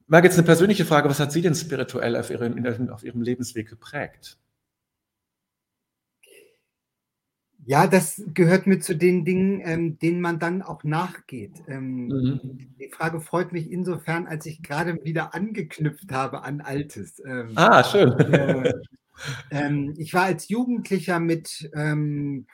Marc, 0.09 0.25
jetzt 0.25 0.39
eine 0.39 0.47
persönliche 0.47 0.85
Frage. 0.85 1.09
Was 1.09 1.21
hat 1.21 1.31
Sie 1.31 1.41
denn 1.41 1.55
spirituell 1.55 2.17
auf 2.17 2.31
Ihrem, 2.31 2.91
auf 2.91 3.05
Ihrem 3.05 3.23
Lebensweg 3.23 3.69
geprägt? 3.69 4.39
Ja, 7.67 7.87
das 7.87 8.23
gehört 8.35 8.67
mit 8.67 8.83
zu 8.83 8.97
den 8.97 9.25
Dingen, 9.25 9.61
ähm, 9.65 9.99
denen 9.99 10.21
man 10.21 10.39
dann 10.39 10.63
auch 10.63 10.83
nachgeht. 10.83 11.63
Ähm, 11.69 12.07
mhm. 12.09 12.41
Die 12.79 12.89
Frage 12.89 13.21
freut 13.21 13.53
mich 13.53 13.71
insofern, 13.71 14.27
als 14.27 14.47
ich 14.47 14.63
gerade 14.63 14.99
wieder 15.05 15.35
angeknüpft 15.35 16.11
habe 16.13 16.43
an 16.43 16.61
Altes. 16.61 17.23
Ähm, 17.25 17.53
ah, 17.55 17.85
schön. 17.85 18.13
Äh, 18.19 18.73
ähm, 19.51 19.95
ich 19.99 20.15
war 20.15 20.25
als 20.25 20.49
Jugendlicher 20.49 21.21
mit 21.21 21.49
16 21.49 21.77
ähm, 21.77 22.47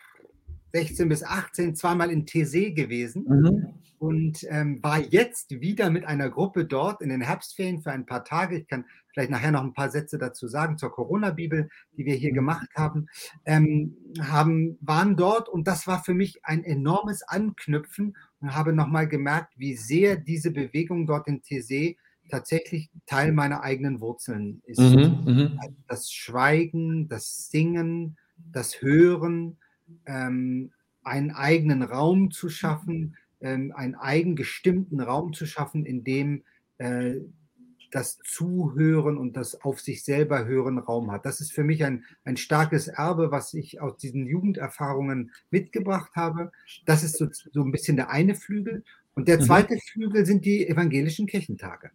bis 1.08 1.22
18 1.22 1.76
zweimal 1.76 2.10
in 2.10 2.26
TC 2.26 2.74
gewesen. 2.74 3.24
Mhm 3.28 3.85
und 4.06 4.46
ähm, 4.50 4.80
war 4.84 5.00
jetzt 5.00 5.60
wieder 5.60 5.90
mit 5.90 6.04
einer 6.04 6.30
Gruppe 6.30 6.64
dort 6.64 7.02
in 7.02 7.08
den 7.08 7.22
Herbstferien 7.22 7.82
für 7.82 7.90
ein 7.90 8.06
paar 8.06 8.24
Tage. 8.24 8.56
Ich 8.56 8.68
kann 8.68 8.84
vielleicht 9.12 9.30
nachher 9.30 9.50
noch 9.50 9.64
ein 9.64 9.74
paar 9.74 9.90
Sätze 9.90 10.16
dazu 10.16 10.46
sagen 10.46 10.78
zur 10.78 10.92
Corona-Bibel, 10.92 11.68
die 11.96 12.04
wir 12.04 12.14
hier 12.14 12.30
mhm. 12.30 12.36
gemacht 12.36 12.68
haben, 12.76 13.08
ähm, 13.44 13.96
haben, 14.20 14.78
waren 14.80 15.16
dort 15.16 15.48
und 15.48 15.66
das 15.66 15.88
war 15.88 16.04
für 16.04 16.14
mich 16.14 16.44
ein 16.44 16.62
enormes 16.62 17.24
Anknüpfen 17.24 18.16
und 18.40 18.54
habe 18.54 18.72
nochmal 18.72 19.08
gemerkt, 19.08 19.54
wie 19.56 19.74
sehr 19.74 20.14
diese 20.14 20.52
Bewegung 20.52 21.06
dort 21.06 21.26
in 21.26 21.42
Tese 21.42 21.96
tatsächlich 22.28 22.90
Teil 23.06 23.32
meiner 23.32 23.62
eigenen 23.62 24.00
Wurzeln 24.00 24.62
ist. 24.66 24.78
Mhm, 24.78 25.24
mhm. 25.24 25.60
das 25.88 26.12
Schweigen, 26.12 27.08
das 27.08 27.48
Singen, 27.50 28.16
das 28.36 28.80
Hören, 28.80 29.58
ähm, 30.06 30.70
einen 31.02 31.30
eigenen 31.32 31.82
Raum 31.82 32.30
zu 32.30 32.48
schaffen, 32.48 33.16
ähm, 33.40 33.72
einen 33.74 33.94
eigengestimmten 33.94 35.00
Raum 35.00 35.32
zu 35.32 35.46
schaffen, 35.46 35.84
in 35.84 36.04
dem 36.04 36.44
äh, 36.78 37.16
das 37.90 38.18
Zuhören 38.18 39.16
und 39.16 39.36
das 39.36 39.62
auf 39.62 39.80
sich 39.80 40.04
selber 40.04 40.44
hören 40.44 40.78
Raum 40.78 41.10
hat. 41.10 41.24
Das 41.24 41.40
ist 41.40 41.52
für 41.52 41.64
mich 41.64 41.84
ein, 41.84 42.04
ein 42.24 42.36
starkes 42.36 42.88
Erbe, 42.88 43.30
was 43.30 43.54
ich 43.54 43.80
aus 43.80 43.96
diesen 43.96 44.26
Jugenderfahrungen 44.26 45.32
mitgebracht 45.50 46.12
habe. 46.14 46.52
Das 46.84 47.02
ist 47.02 47.16
so, 47.16 47.28
so 47.30 47.62
ein 47.62 47.72
bisschen 47.72 47.96
der 47.96 48.10
eine 48.10 48.34
Flügel. 48.34 48.84
Und 49.14 49.28
der 49.28 49.38
mhm. 49.38 49.44
zweite 49.44 49.74
mhm. 49.74 49.80
Flügel 49.92 50.26
sind 50.26 50.44
die 50.44 50.68
evangelischen 50.68 51.26
Kirchentage. 51.26 51.90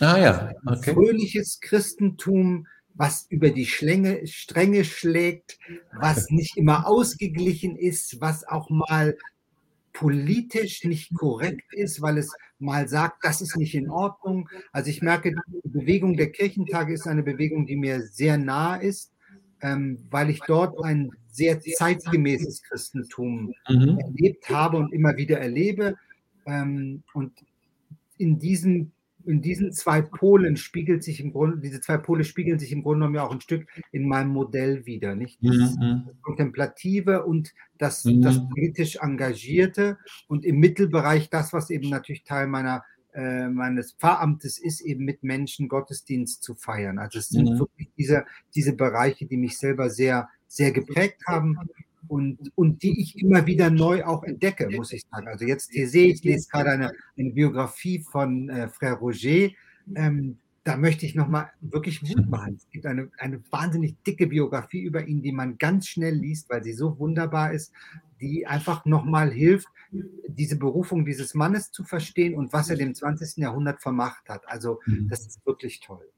Ah 0.00 0.18
ja, 0.18 0.52
okay. 0.66 0.90
Ein 0.90 0.94
fröhliches 0.94 1.60
Christentum, 1.60 2.66
was 2.94 3.26
über 3.28 3.50
die 3.50 3.66
Schlänge, 3.66 4.26
Stränge 4.26 4.84
schlägt, 4.84 5.58
was 5.92 6.30
nicht 6.30 6.56
immer 6.56 6.86
ausgeglichen 6.86 7.76
ist, 7.76 8.20
was 8.20 8.46
auch 8.46 8.68
mal 8.68 9.16
politisch 9.98 10.84
nicht 10.84 11.14
korrekt 11.14 11.72
ist, 11.72 12.02
weil 12.02 12.18
es 12.18 12.30
mal 12.58 12.86
sagt, 12.86 13.24
das 13.24 13.40
ist 13.40 13.56
nicht 13.56 13.74
in 13.74 13.88
Ordnung. 13.88 14.48
Also 14.72 14.90
ich 14.90 15.00
merke, 15.00 15.34
die 15.64 15.68
Bewegung 15.68 16.16
der 16.16 16.30
Kirchentage 16.30 16.92
ist 16.92 17.06
eine 17.06 17.22
Bewegung, 17.22 17.66
die 17.66 17.76
mir 17.76 18.02
sehr 18.02 18.36
nah 18.36 18.76
ist, 18.76 19.12
ähm, 19.62 19.98
weil 20.10 20.28
ich 20.28 20.40
dort 20.46 20.84
ein 20.84 21.12
sehr 21.28 21.60
zeitgemäßes 21.60 22.62
Christentum 22.62 23.54
mhm. 23.68 23.98
erlebt 23.98 24.50
habe 24.50 24.76
und 24.76 24.92
immer 24.92 25.16
wieder 25.16 25.38
erlebe. 25.38 25.96
Ähm, 26.44 27.02
und 27.14 27.32
in 28.18 28.38
diesem 28.38 28.92
in 29.26 29.42
diesen 29.42 29.72
zwei 29.72 30.02
Polen 30.02 30.56
spiegelt 30.56 31.02
sich 31.02 31.20
im 31.20 31.32
Grunde, 31.32 31.58
diese 31.58 31.80
zwei 31.80 31.98
Pole 31.98 32.24
spiegeln 32.24 32.58
sich 32.58 32.72
im 32.72 32.82
Grunde 32.82 33.00
genommen 33.00 33.16
ja 33.16 33.26
auch 33.26 33.32
ein 33.32 33.40
Stück 33.40 33.66
in 33.92 34.08
meinem 34.08 34.30
Modell 34.30 34.86
wieder, 34.86 35.14
nicht? 35.14 35.38
Das, 35.42 35.76
mhm. 35.76 36.04
das 36.06 36.22
Kontemplative 36.22 37.24
und 37.24 37.52
das, 37.78 38.04
mhm. 38.04 38.22
das 38.22 38.40
politisch 38.48 38.96
Engagierte 38.96 39.98
und 40.28 40.44
im 40.44 40.58
Mittelbereich 40.58 41.30
das, 41.30 41.52
was 41.52 41.70
eben 41.70 41.88
natürlich 41.88 42.24
Teil 42.24 42.46
meiner 42.46 42.84
äh, 43.14 43.48
meines 43.48 43.92
Pfarramtes 43.92 44.58
ist, 44.58 44.82
eben 44.82 45.04
mit 45.06 45.22
Menschen 45.22 45.68
Gottesdienst 45.68 46.42
zu 46.42 46.54
feiern. 46.54 46.98
Also 46.98 47.18
es 47.18 47.30
sind 47.30 47.48
mhm. 47.48 47.58
wirklich 47.58 47.88
diese, 47.96 48.26
diese 48.54 48.74
Bereiche, 48.74 49.24
die 49.24 49.38
mich 49.38 49.56
selber 49.56 49.88
sehr, 49.88 50.28
sehr 50.48 50.70
geprägt 50.70 51.22
haben 51.26 51.58
und, 52.08 52.52
und 52.54 52.82
die 52.82 53.00
ich 53.00 53.18
immer 53.18 53.46
wieder 53.46 53.70
neu 53.70 54.04
auch 54.04 54.22
entdecke, 54.24 54.68
muss 54.70 54.92
ich 54.92 55.04
sagen. 55.10 55.28
Also 55.28 55.44
jetzt 55.44 55.72
hier 55.72 55.88
sehe 55.88 56.12
ich, 56.12 56.22
lese 56.24 56.48
gerade 56.48 56.70
eine, 56.70 56.92
eine 57.18 57.30
Biografie 57.30 58.00
von 58.00 58.48
äh, 58.48 58.68
Frère 58.68 58.94
Roger. 58.94 59.50
Ähm, 59.94 60.38
da 60.64 60.76
möchte 60.76 61.06
ich 61.06 61.14
nochmal 61.14 61.50
wirklich 61.60 62.02
Mut 62.02 62.28
machen. 62.28 62.56
Es 62.56 62.68
gibt 62.70 62.86
eine, 62.86 63.08
eine 63.18 63.40
wahnsinnig 63.52 64.02
dicke 64.04 64.26
Biografie 64.26 64.80
über 64.80 65.06
ihn, 65.06 65.22
die 65.22 65.30
man 65.30 65.58
ganz 65.58 65.86
schnell 65.86 66.14
liest, 66.14 66.50
weil 66.50 66.64
sie 66.64 66.72
so 66.72 66.98
wunderbar 66.98 67.52
ist, 67.52 67.72
die 68.20 68.46
einfach 68.46 68.84
nochmal 68.84 69.30
hilft, 69.30 69.68
diese 70.26 70.56
Berufung 70.58 71.04
dieses 71.04 71.34
Mannes 71.34 71.70
zu 71.70 71.84
verstehen 71.84 72.34
und 72.34 72.52
was 72.52 72.68
er 72.68 72.76
dem 72.76 72.94
20. 72.94 73.36
Jahrhundert 73.36 73.80
vermacht 73.80 74.28
hat. 74.28 74.48
Also 74.48 74.80
mhm. 74.86 75.08
das 75.08 75.26
ist 75.26 75.46
wirklich 75.46 75.80
toll. 75.80 76.08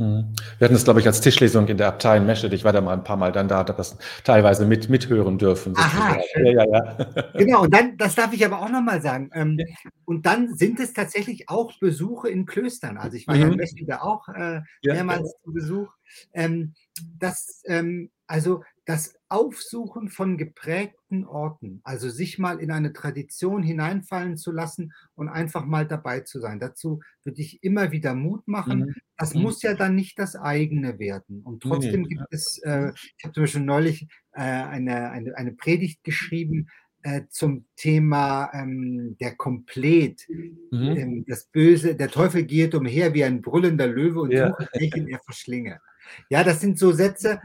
Mhm. 0.00 0.32
Wir 0.58 0.64
hatten 0.64 0.74
es, 0.74 0.84
glaube 0.84 1.00
ich, 1.00 1.06
als 1.06 1.20
Tischlesung 1.20 1.68
in 1.68 1.76
der 1.76 1.88
Abtei 1.88 2.16
in 2.16 2.24
Meschede. 2.24 2.56
Ich 2.56 2.64
war 2.64 2.72
da 2.72 2.80
mal 2.80 2.94
ein 2.94 3.04
paar 3.04 3.18
Mal 3.18 3.32
dann 3.32 3.48
da, 3.48 3.58
habe 3.58 3.74
das 3.74 3.98
teilweise 4.24 4.64
mit, 4.64 4.88
mithören 4.88 5.36
dürfen. 5.36 5.76
Aha, 5.76 6.18
ja, 6.36 6.50
ja, 6.50 6.64
ja. 6.64 7.32
Genau, 7.34 7.64
und 7.64 7.74
dann, 7.74 7.98
das 7.98 8.14
darf 8.14 8.32
ich 8.32 8.42
aber 8.44 8.62
auch 8.62 8.70
nochmal 8.70 9.02
sagen. 9.02 9.30
Ähm, 9.34 9.58
und 10.06 10.24
dann 10.24 10.54
sind 10.56 10.80
es 10.80 10.94
tatsächlich 10.94 11.50
auch 11.50 11.78
Besuche 11.78 12.30
in 12.30 12.46
Klöstern. 12.46 12.96
Also 12.96 13.18
ich 13.18 13.28
war 13.28 13.34
mhm. 13.34 13.40
ja 13.42 13.48
in 13.48 13.56
Meschede 13.56 14.02
auch 14.02 14.26
äh, 14.28 14.62
mehrmals 14.82 15.34
zu 15.44 15.52
Besuch. 15.52 15.92
Ähm, 16.32 16.72
das, 17.18 17.62
ähm, 17.66 18.10
also 18.26 18.62
das 18.90 19.14
Aufsuchen 19.28 20.08
von 20.08 20.36
geprägten 20.36 21.24
Orten, 21.24 21.80
also 21.84 22.08
sich 22.08 22.40
mal 22.40 22.58
in 22.58 22.72
eine 22.72 22.92
Tradition 22.92 23.62
hineinfallen 23.62 24.36
zu 24.36 24.50
lassen 24.50 24.92
und 25.14 25.28
einfach 25.28 25.64
mal 25.64 25.86
dabei 25.86 26.22
zu 26.22 26.40
sein. 26.40 26.58
Dazu 26.58 27.00
würde 27.22 27.40
ich 27.40 27.62
immer 27.62 27.92
wieder 27.92 28.16
Mut 28.16 28.48
machen. 28.48 28.80
Mhm. 28.80 28.94
Das 29.16 29.32
mhm. 29.32 29.42
muss 29.42 29.62
ja 29.62 29.74
dann 29.74 29.94
nicht 29.94 30.18
das 30.18 30.34
eigene 30.34 30.98
werden. 30.98 31.42
Und 31.44 31.62
trotzdem 31.62 32.02
nee, 32.02 32.08
gibt 32.08 32.26
es, 32.32 32.58
äh, 32.64 32.90
ich 33.16 33.22
habe 33.22 33.32
zum 33.32 33.44
Beispiel 33.44 33.62
neulich 33.62 34.08
äh, 34.32 34.40
eine, 34.40 35.12
eine, 35.12 35.36
eine 35.36 35.52
Predigt 35.52 36.02
geschrieben, 36.02 36.66
äh, 37.02 37.22
zum 37.30 37.64
Thema 37.76 38.50
ähm, 38.52 39.16
der 39.20 39.34
Komplet. 39.34 40.26
Mhm. 40.28 40.96
Ähm, 40.96 41.24
das 41.26 41.44
Böse, 41.46 41.94
der 41.94 42.08
Teufel 42.08 42.44
geht 42.44 42.74
umher 42.74 43.14
wie 43.14 43.24
ein 43.24 43.42
brüllender 43.42 43.86
Löwe 43.86 44.20
und 44.20 44.32
ja. 44.32 44.48
sucht, 44.48 44.68
welchen 44.74 45.08
er 45.08 45.20
verschlinge. 45.20 45.80
Ja, 46.28 46.44
das 46.44 46.60
sind 46.60 46.78
so 46.78 46.92
Sätze, 46.92 47.40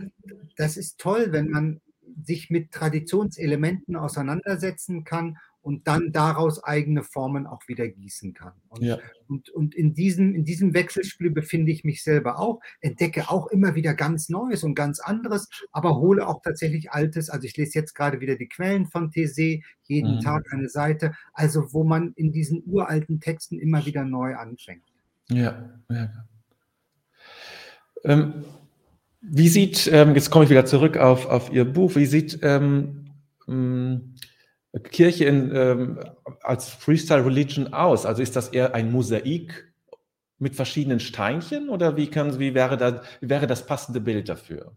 das 0.57 0.77
ist 0.77 0.99
toll, 0.99 1.27
wenn 1.29 1.49
man 1.49 1.81
sich 2.23 2.49
mit 2.49 2.71
Traditionselementen 2.71 3.95
auseinandersetzen 3.95 5.03
kann 5.03 5.37
und 5.65 5.87
dann 5.87 6.11
daraus 6.11 6.63
eigene 6.63 7.01
Formen 7.01 7.47
auch 7.47 7.67
wieder 7.67 7.87
gießen 7.87 8.35
kann. 8.35 8.53
Und, 8.69 8.83
ja. 8.83 8.99
und, 9.27 9.49
und 9.49 9.73
in, 9.73 9.95
diesem, 9.95 10.35
in 10.35 10.45
diesem 10.45 10.75
Wechselspiel 10.75 11.31
befinde 11.31 11.71
ich 11.71 11.83
mich 11.83 12.03
selber 12.03 12.37
auch, 12.37 12.59
entdecke 12.81 13.31
auch 13.31 13.47
immer 13.47 13.73
wieder 13.73 13.95
ganz 13.95 14.29
Neues 14.29 14.63
und 14.63 14.75
ganz 14.75 14.99
anderes, 14.99 15.49
aber 15.71 15.97
hole 15.97 16.27
auch 16.27 16.43
tatsächlich 16.43 16.91
Altes. 16.91 17.31
Also 17.31 17.47
ich 17.47 17.57
lese 17.57 17.79
jetzt 17.79 17.95
gerade 17.95 18.21
wieder 18.21 18.35
die 18.35 18.47
Quellen 18.47 18.85
von 18.85 19.09
Thésée, 19.09 19.63
jeden 19.85 20.17
mhm. 20.17 20.19
Tag 20.19 20.45
eine 20.51 20.69
Seite, 20.69 21.15
also 21.33 21.73
wo 21.73 21.83
man 21.83 22.13
in 22.15 22.31
diesen 22.31 22.61
uralten 22.67 23.19
Texten 23.19 23.57
immer 23.57 23.87
wieder 23.87 24.05
neu 24.05 24.35
anfängt. 24.35 24.83
Ja, 25.29 25.79
ja. 25.89 26.11
Ähm, 28.03 28.45
wie 29.19 29.49
sieht, 29.49 29.89
ähm, 29.91 30.13
jetzt 30.13 30.29
komme 30.29 30.43
ich 30.43 30.51
wieder 30.51 30.67
zurück 30.67 30.97
auf, 30.97 31.25
auf 31.25 31.51
Ihr 31.51 31.65
Buch, 31.65 31.95
wie 31.95 32.05
sieht 32.05 32.37
ähm, 32.43 33.05
hm, 33.45 34.14
Kirche 34.83 35.25
in, 35.25 35.55
ähm, 35.55 35.99
als 36.41 36.69
Freestyle 36.69 37.25
Religion 37.25 37.73
aus? 37.73 38.05
Also 38.05 38.21
ist 38.21 38.35
das 38.35 38.49
eher 38.49 38.75
ein 38.75 38.91
Mosaik 38.91 39.73
mit 40.37 40.55
verschiedenen 40.55 40.99
Steinchen 40.99 41.69
oder 41.69 41.95
wie, 41.97 42.09
kann, 42.09 42.39
wie, 42.39 42.53
wäre, 42.53 42.77
da, 42.77 43.01
wie 43.21 43.29
wäre 43.29 43.47
das 43.47 43.65
passende 43.65 44.01
Bild 44.01 44.27
dafür? 44.29 44.75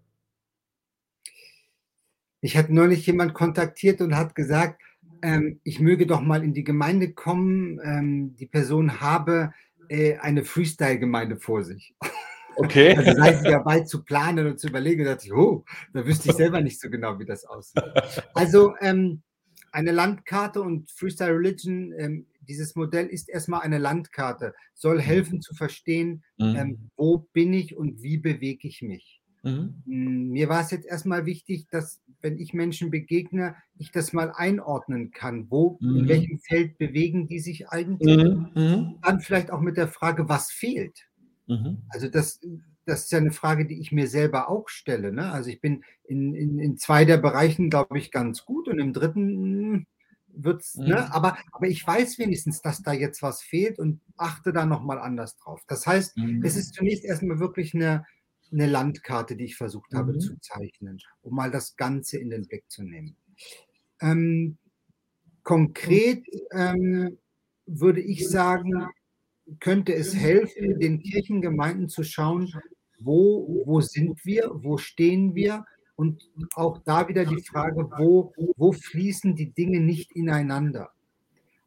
Ich 2.40 2.57
hatte 2.57 2.72
neulich 2.72 3.05
jemand 3.07 3.34
kontaktiert 3.34 4.01
und 4.01 4.16
hat 4.16 4.34
gesagt, 4.34 4.80
ähm, 5.22 5.61
ich 5.64 5.80
möge 5.80 6.07
doch 6.07 6.20
mal 6.20 6.44
in 6.44 6.55
die 6.55 6.62
Gemeinde 6.62 7.12
kommen. 7.12 7.80
Ähm, 7.82 8.36
die 8.36 8.46
Person 8.46 9.01
habe 9.01 9.53
äh, 9.88 10.16
eine 10.18 10.44
Freestyle-Gemeinde 10.44 11.38
vor 11.38 11.64
sich. 11.64 11.94
Okay. 12.57 12.94
Also 12.96 13.14
sei 13.14 13.34
sie 13.34 13.51
dabei 13.51 13.80
zu 13.80 14.05
planen 14.05 14.46
und 14.46 14.61
zu 14.61 14.68
überlegen, 14.68 15.05
da 15.05 15.14
dachte 15.14 15.26
ich, 15.26 15.32
oh, 15.32 15.64
da 15.92 16.07
wüsste 16.07 16.30
ich 16.30 16.36
selber 16.36 16.61
nicht 16.61 16.80
so 16.80 16.90
genau, 16.90 17.18
wie 17.18 17.24
das 17.24 17.44
aussieht. 17.44 17.82
Also 18.34 18.74
ähm, 18.80 19.22
eine 19.72 19.92
Landkarte 19.92 20.62
und 20.62 20.90
Freestyle 20.90 21.34
Religion, 21.34 21.92
ähm, 21.98 22.26
dieses 22.48 22.74
Modell 22.74 23.06
ist 23.06 23.28
erstmal 23.28 23.60
eine 23.60 23.78
Landkarte, 23.78 24.54
soll 24.74 24.96
mhm. 24.96 25.00
helfen 25.00 25.40
zu 25.40 25.54
verstehen, 25.54 26.24
mhm. 26.38 26.56
ähm, 26.56 26.90
wo 26.96 27.28
bin 27.32 27.52
ich 27.52 27.76
und 27.76 28.02
wie 28.02 28.18
bewege 28.18 28.66
ich 28.68 28.82
mich. 28.82 29.20
Mhm. 29.42 29.82
Hm, 29.86 30.28
mir 30.30 30.48
war 30.48 30.62
es 30.62 30.70
jetzt 30.70 30.86
erstmal 30.86 31.26
wichtig, 31.26 31.68
dass, 31.70 32.00
wenn 32.20 32.38
ich 32.38 32.54
Menschen 32.54 32.90
begegne, 32.90 33.54
ich 33.78 33.92
das 33.92 34.12
mal 34.12 34.32
einordnen 34.34 35.10
kann. 35.10 35.50
Wo, 35.50 35.78
mhm. 35.80 36.00
in 36.00 36.08
welchem 36.08 36.38
Feld 36.40 36.78
bewegen 36.78 37.28
die 37.28 37.40
sich 37.40 37.68
eigentlich? 37.68 38.16
Mhm. 38.16 38.50
mhm. 38.54 38.98
Dann 39.02 39.20
vielleicht 39.20 39.50
auch 39.50 39.60
mit 39.60 39.76
der 39.76 39.88
Frage, 39.88 40.28
was 40.28 40.50
fehlt. 40.50 41.08
Also 41.88 42.08
das, 42.08 42.40
das 42.89 43.05
ist 43.05 43.12
ja 43.12 43.18
eine 43.18 43.32
Frage, 43.32 43.66
die 43.66 43.80
ich 43.80 43.93
mir 43.93 44.09
selber 44.09 44.49
auch 44.49 44.68
stelle. 44.68 45.12
Ne? 45.12 45.30
Also 45.30 45.51
ich 45.51 45.61
bin 45.61 45.84
in, 46.05 46.34
in, 46.34 46.59
in 46.59 46.78
zwei 46.78 47.05
der 47.05 47.18
Bereichen, 47.18 47.68
glaube 47.68 47.99
ich, 47.99 48.11
ganz 48.11 48.45
gut 48.45 48.66
und 48.68 48.78
im 48.78 48.93
dritten 48.93 49.86
wird 50.28 50.62
es, 50.62 50.74
ne? 50.76 50.84
mhm. 50.84 50.91
ne? 50.91 51.14
aber, 51.14 51.39
aber 51.53 51.66
ich 51.66 51.86
weiß 51.86 52.18
wenigstens, 52.18 52.62
dass 52.62 52.82
da 52.82 52.93
jetzt 52.93 53.22
was 53.22 53.43
fehlt 53.43 53.78
und 53.78 54.01
achte 54.16 54.53
da 54.53 54.64
nochmal 54.64 54.99
anders 54.99 55.36
drauf. 55.36 55.62
Das 55.68 55.86
heißt, 55.86 56.16
mhm. 56.16 56.43
es 56.45 56.57
ist 56.57 56.74
zunächst 56.74 57.05
erstmal 57.05 57.39
wirklich 57.39 57.74
eine, 57.74 58.07
eine 58.51 58.66
Landkarte, 58.66 59.36
die 59.36 59.45
ich 59.45 59.57
versucht 59.57 59.93
habe 59.95 60.14
mhm. 60.14 60.20
zu 60.20 60.41
zeichnen, 60.41 60.99
um 61.20 61.34
mal 61.34 61.51
das 61.51 61.76
Ganze 61.76 62.18
in 62.18 62.30
den 62.30 62.47
Blick 62.47 62.64
zu 62.68 62.82
nehmen. 62.82 63.16
Ähm, 64.01 64.57
konkret 65.43 66.24
ähm, 66.53 67.18
würde 67.66 68.01
ich 68.01 68.28
sagen, 68.28 68.89
könnte 69.61 69.95
es 69.95 70.14
helfen, 70.14 70.78
den 70.78 71.01
Kirchengemeinden 71.01 71.89
zu 71.89 72.03
schauen, 72.03 72.53
wo, 72.99 73.62
wo 73.64 73.80
sind 73.80 74.24
wir, 74.24 74.51
wo 74.53 74.78
stehen 74.78 75.34
wir 75.34 75.64
und 75.96 76.30
auch 76.55 76.78
da 76.84 77.09
wieder 77.09 77.24
die 77.24 77.42
Frage, 77.42 77.88
wo, 77.99 78.32
wo 78.57 78.72
fließen 78.72 79.34
die 79.34 79.51
Dinge 79.53 79.80
nicht 79.80 80.12
ineinander. 80.12 80.90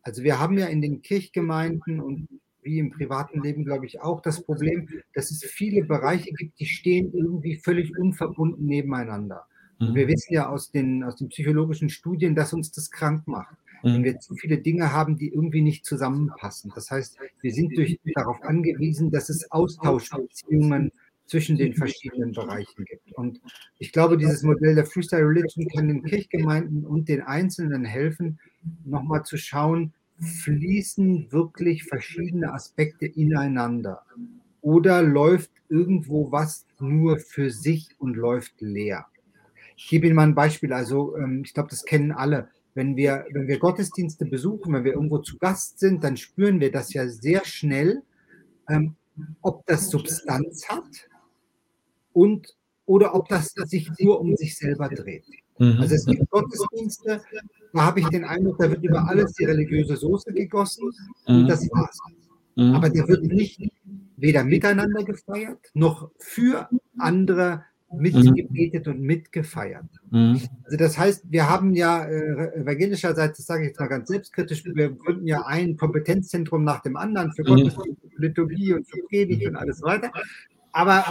Also 0.03 0.23
wir 0.23 0.39
haben 0.39 0.57
ja 0.57 0.67
in 0.67 0.81
den 0.81 1.01
Kirchgemeinden 1.01 1.99
und 1.99 2.27
wie 2.63 2.79
im 2.79 2.91
privaten 2.91 3.41
Leben, 3.41 3.65
glaube 3.65 3.85
ich, 3.85 4.01
auch 4.01 4.21
das 4.21 4.43
Problem, 4.43 4.87
dass 5.13 5.31
es 5.31 5.43
viele 5.43 5.83
Bereiche 5.83 6.31
gibt, 6.31 6.59
die 6.59 6.65
stehen 6.65 7.11
irgendwie 7.13 7.55
völlig 7.55 7.97
unverbunden 7.97 8.65
nebeneinander. 8.65 9.45
Und 9.79 9.95
wir 9.95 10.05
mhm. 10.05 10.11
wissen 10.11 10.33
ja 10.33 10.47
aus 10.47 10.71
den, 10.71 11.03
aus 11.03 11.15
den 11.15 11.29
psychologischen 11.29 11.89
Studien, 11.89 12.35
dass 12.35 12.53
uns 12.53 12.71
das 12.71 12.91
krank 12.91 13.27
macht. 13.27 13.55
Wenn 13.81 14.01
mhm. 14.01 14.03
wir 14.03 14.19
zu 14.19 14.35
viele 14.35 14.59
Dinge 14.59 14.93
haben, 14.93 15.17
die 15.17 15.29
irgendwie 15.29 15.61
nicht 15.61 15.85
zusammenpassen. 15.85 16.71
Das 16.75 16.91
heißt, 16.91 17.17
wir 17.41 17.51
sind 17.51 17.75
durch, 17.75 17.99
darauf 18.13 18.41
angewiesen, 18.43 19.09
dass 19.09 19.29
es 19.29 19.51
Austauschbeziehungen 19.51 20.91
zwischen 21.31 21.55
den 21.55 21.73
verschiedenen 21.73 22.33
Bereichen 22.33 22.83
gibt. 22.83 23.13
Und 23.13 23.39
ich 23.79 23.93
glaube, 23.93 24.17
dieses 24.17 24.43
Modell 24.43 24.75
der 24.75 24.85
Freestyle 24.85 25.25
Religion 25.25 25.65
kann 25.69 25.87
den 25.87 26.03
Kirchgemeinden 26.03 26.85
und 26.85 27.07
den 27.07 27.21
Einzelnen 27.21 27.85
helfen, 27.85 28.37
nochmal 28.83 29.23
zu 29.23 29.37
schauen, 29.37 29.93
fließen 30.19 31.31
wirklich 31.31 31.85
verschiedene 31.85 32.53
Aspekte 32.53 33.05
ineinander? 33.05 34.03
Oder 34.59 35.01
läuft 35.01 35.51
irgendwo 35.69 36.33
was 36.33 36.65
nur 36.79 37.17
für 37.17 37.49
sich 37.49 37.87
und 37.97 38.17
läuft 38.17 38.59
leer? 38.59 39.05
Ich 39.77 39.87
gebe 39.87 40.07
Ihnen 40.07 40.17
mal 40.17 40.27
ein 40.27 40.35
Beispiel. 40.35 40.73
Also, 40.73 41.15
ähm, 41.15 41.43
ich 41.45 41.53
glaube, 41.53 41.69
das 41.69 41.85
kennen 41.85 42.11
alle. 42.11 42.49
Wenn 42.73 42.97
wir, 42.97 43.25
wenn 43.31 43.47
wir 43.47 43.57
Gottesdienste 43.57 44.25
besuchen, 44.25 44.73
wenn 44.73 44.83
wir 44.83 44.93
irgendwo 44.93 45.19
zu 45.19 45.37
Gast 45.37 45.79
sind, 45.79 46.03
dann 46.03 46.17
spüren 46.17 46.59
wir 46.59 46.73
das 46.73 46.93
ja 46.93 47.07
sehr 47.07 47.45
schnell, 47.45 48.01
ähm, 48.67 48.95
ob 49.41 49.65
das 49.65 49.89
Substanz 49.89 50.67
hat 50.67 51.07
und 52.13 52.55
oder 52.85 53.15
ob 53.15 53.29
das 53.29 53.53
sich 53.65 53.89
nur 53.99 54.19
um 54.19 54.35
sich 54.35 54.57
selber 54.57 54.89
dreht. 54.89 55.25
Mhm. 55.59 55.77
Also 55.79 55.95
es 55.95 56.05
gibt 56.05 56.29
Gottesdienste, 56.29 57.21
da 57.73 57.85
habe 57.85 57.99
ich 57.99 58.07
den 58.09 58.25
Eindruck, 58.25 58.57
da 58.59 58.69
wird 58.69 58.83
über 58.83 59.07
alles 59.07 59.33
die 59.33 59.45
religiöse 59.45 59.95
Soße 59.95 60.33
gegossen 60.33 60.91
und 61.25 61.43
mhm. 61.43 61.47
das 61.47 61.69
war's. 61.71 61.97
Mhm. 62.55 62.75
Aber 62.75 62.89
da 62.89 63.07
wird 63.07 63.23
nicht 63.23 63.61
weder 64.17 64.43
miteinander 64.43 65.03
gefeiert, 65.03 65.59
noch 65.73 66.11
für 66.17 66.67
andere 66.97 67.63
mitgebetet 67.93 68.87
und 68.87 69.01
mitgefeiert. 69.01 69.85
Also 70.11 70.77
das 70.77 70.97
heißt, 70.97 71.25
wir 71.29 71.49
haben 71.49 71.73
ja 71.73 72.05
äh, 72.05 72.61
evangelischerseits, 72.61 73.37
das 73.37 73.45
sage 73.45 73.63
ich 73.63 73.69
jetzt 73.69 73.79
mal 73.79 73.87
ganz 73.87 74.07
selbstkritisch, 74.07 74.63
wir 74.65 74.91
gründen 74.91 75.27
ja 75.27 75.45
ein 75.45 75.75
Kompetenzzentrum 75.75 76.63
nach 76.63 76.81
dem 76.81 76.95
anderen 76.95 77.33
für 77.33 77.43
Gottesdienst, 77.43 78.01
Liturgie 78.15 78.73
und 78.73 78.87
für 78.87 79.01
Predigt 79.09 79.45
und 79.45 79.57
alles 79.57 79.81
weiter. 79.81 80.11
Aber 80.71 81.05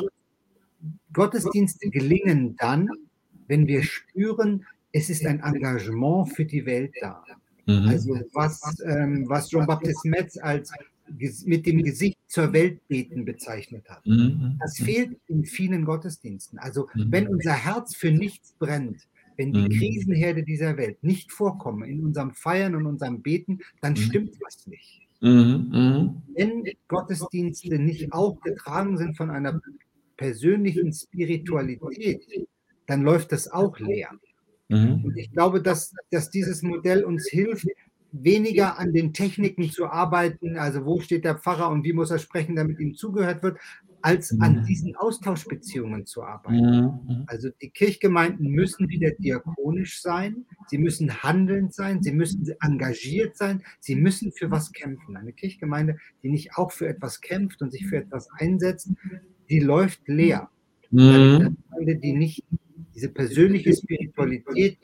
Gottesdienste 1.12 1.90
gelingen 1.90 2.56
dann, 2.56 2.88
wenn 3.48 3.66
wir 3.66 3.82
spüren, 3.82 4.64
es 4.92 5.10
ist 5.10 5.26
ein 5.26 5.40
Engagement 5.40 6.32
für 6.34 6.44
die 6.44 6.64
Welt 6.66 6.94
da. 7.00 7.24
Mhm. 7.66 7.88
Also 7.88 8.20
was, 8.32 8.60
ähm, 8.84 9.28
was 9.28 9.48
Jean-Baptiste 9.50 10.08
Metz 10.08 10.36
als 10.36 10.72
mit 11.44 11.66
dem 11.66 11.82
Gesicht 11.82 12.18
zur 12.28 12.52
Welt 12.52 12.86
beten 12.88 13.24
bezeichnet 13.24 13.88
hat. 13.88 14.06
Mhm. 14.06 14.56
Das 14.60 14.76
fehlt 14.76 15.18
in 15.26 15.44
vielen 15.44 15.84
Gottesdiensten. 15.84 16.58
Also 16.58 16.88
mhm. 16.94 17.06
wenn 17.10 17.28
unser 17.28 17.52
Herz 17.52 17.96
für 17.96 18.12
nichts 18.12 18.52
brennt, 18.58 19.08
wenn 19.36 19.52
die 19.52 19.62
mhm. 19.62 19.70
Krisenherde 19.70 20.42
dieser 20.42 20.76
Welt 20.76 21.02
nicht 21.02 21.32
vorkommen 21.32 21.88
in 21.88 22.04
unserem 22.04 22.32
Feiern 22.32 22.74
und 22.74 22.86
unserem 22.86 23.22
Beten, 23.22 23.60
dann 23.80 23.94
mhm. 23.94 23.96
stimmt 23.96 24.38
was 24.40 24.66
nicht. 24.66 25.00
Mhm. 25.20 26.22
Wenn 26.34 26.64
Gottesdienste 26.88 27.78
nicht 27.78 28.12
auch 28.12 28.40
getragen 28.40 28.96
sind 28.96 29.16
von 29.16 29.30
einer 29.30 29.60
persönlichen 30.20 30.92
Spiritualität, 30.92 32.26
dann 32.86 33.00
läuft 33.00 33.32
das 33.32 33.50
auch 33.50 33.78
leer. 33.78 34.10
Mhm. 34.68 35.02
Und 35.02 35.16
ich 35.16 35.32
glaube, 35.32 35.62
dass, 35.62 35.94
dass 36.10 36.30
dieses 36.30 36.62
Modell 36.62 37.04
uns 37.04 37.26
hilft, 37.26 37.66
weniger 38.12 38.78
an 38.78 38.92
den 38.92 39.14
Techniken 39.14 39.70
zu 39.70 39.86
arbeiten, 39.86 40.58
also 40.58 40.84
wo 40.84 41.00
steht 41.00 41.24
der 41.24 41.38
Pfarrer 41.38 41.70
und 41.70 41.84
wie 41.84 41.94
muss 41.94 42.10
er 42.10 42.18
sprechen, 42.18 42.54
damit 42.54 42.78
ihm 42.80 42.94
zugehört 42.94 43.42
wird, 43.42 43.56
als 44.02 44.38
an 44.40 44.60
mhm. 44.60 44.64
diesen 44.66 44.94
Austauschbeziehungen 44.96 46.04
zu 46.04 46.22
arbeiten. 46.22 46.80
Mhm. 47.06 47.24
Also 47.26 47.48
die 47.62 47.70
Kirchgemeinden 47.70 48.50
müssen 48.50 48.90
wieder 48.90 49.10
diakonisch 49.12 50.02
sein, 50.02 50.44
sie 50.66 50.78
müssen 50.78 51.22
handelnd 51.22 51.72
sein, 51.74 52.02
sie 52.02 52.12
müssen 52.12 52.46
engagiert 52.60 53.38
sein, 53.38 53.62
sie 53.78 53.96
müssen 53.96 54.32
für 54.32 54.50
was 54.50 54.72
kämpfen. 54.72 55.16
Eine 55.16 55.32
Kirchgemeinde, 55.32 55.96
die 56.22 56.28
nicht 56.28 56.56
auch 56.56 56.72
für 56.72 56.88
etwas 56.88 57.22
kämpft 57.22 57.62
und 57.62 57.70
sich 57.70 57.86
für 57.86 57.96
etwas 57.96 58.28
einsetzt, 58.38 58.90
die 59.50 59.60
läuft 59.60 60.08
leer. 60.08 60.48
Mhm. 60.90 61.56
Die 61.80 62.12
nicht 62.12 62.44
diese 62.94 63.08
persönliche 63.08 63.74
Spiritualität 63.74 64.78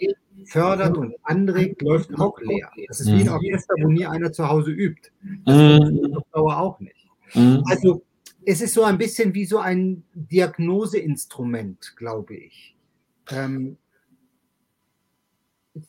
fördert 0.47 0.97
und 0.97 1.14
anregt, 1.23 1.83
läuft 1.83 2.14
auch 2.19 2.41
leer. 2.41 2.71
Das 2.89 3.01
ist 3.01 3.09
wie 3.09 3.21
ein 3.21 3.27
mhm. 3.27 3.33
Orchester, 3.33 3.75
wo 3.81 3.89
nie 3.89 4.07
einer 4.07 4.33
zu 4.33 4.49
Hause 4.49 4.71
übt. 4.71 5.11
Das 5.45 5.81
mhm. 5.81 6.19
Dauer 6.33 6.59
auch 6.59 6.81
nicht. 6.81 7.09
Mhm. 7.35 7.62
Also 7.67 8.03
es 8.45 8.61
ist 8.61 8.75
so 8.75 8.85
ein 8.85 8.99
bisschen 8.99 9.35
wie 9.35 9.45
so 9.45 9.59
ein 9.59 10.05
Diagnoseinstrument, 10.14 11.95
glaube 11.97 12.37
ich. 12.37 12.77
Ähm, 13.31 13.77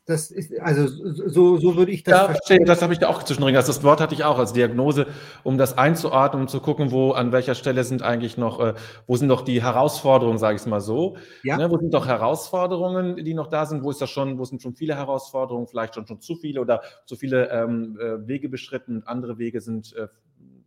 das 0.05 0.31
ist, 0.31 0.51
also 0.59 0.87
so, 0.87 1.57
so 1.57 1.75
würde 1.75 1.91
ich 1.91 2.03
das 2.03 2.13
ja, 2.13 2.25
verstehen. 2.25 2.65
Das 2.65 2.81
habe 2.81 2.93
ich 2.93 2.99
da 2.99 3.07
auch 3.07 3.23
zwischendrin. 3.23 3.55
Also 3.55 3.71
das 3.71 3.83
Wort 3.83 4.01
hatte 4.01 4.13
ich 4.13 4.23
auch 4.23 4.37
als 4.37 4.53
Diagnose, 4.53 5.07
um 5.43 5.57
das 5.57 5.77
einzuordnen, 5.77 6.43
um 6.43 6.47
zu 6.47 6.59
gucken, 6.59 6.91
wo, 6.91 7.11
an 7.11 7.31
welcher 7.31 7.55
Stelle 7.55 7.83
sind 7.83 8.01
eigentlich 8.01 8.37
noch, 8.37 8.59
äh, 8.59 8.73
wo 9.05 9.15
sind 9.15 9.27
noch 9.27 9.41
die 9.41 9.61
Herausforderungen, 9.61 10.37
sage 10.37 10.55
ich 10.55 10.61
es 10.61 10.67
mal 10.67 10.81
so. 10.81 11.17
Ja. 11.43 11.57
Ne, 11.57 11.71
wo 11.71 11.77
sind 11.77 11.93
doch 11.93 12.07
Herausforderungen, 12.07 13.23
die 13.23 13.33
noch 13.33 13.47
da 13.47 13.65
sind? 13.65 13.83
Wo 13.83 13.91
ist 13.91 14.01
das 14.01 14.09
schon, 14.09 14.37
wo 14.37 14.45
sind 14.45 14.61
schon 14.61 14.75
viele 14.75 14.95
Herausforderungen, 14.95 15.67
vielleicht 15.67 15.95
schon, 15.95 16.05
schon 16.07 16.21
zu 16.21 16.35
viele 16.35 16.61
oder 16.61 16.81
zu 17.05 17.15
viele 17.15 17.49
ähm, 17.49 17.97
äh, 17.99 18.27
Wege 18.27 18.49
beschritten 18.49 18.97
und 18.97 19.07
andere 19.07 19.37
Wege 19.37 19.61
sind 19.61 19.95
äh, 19.95 20.07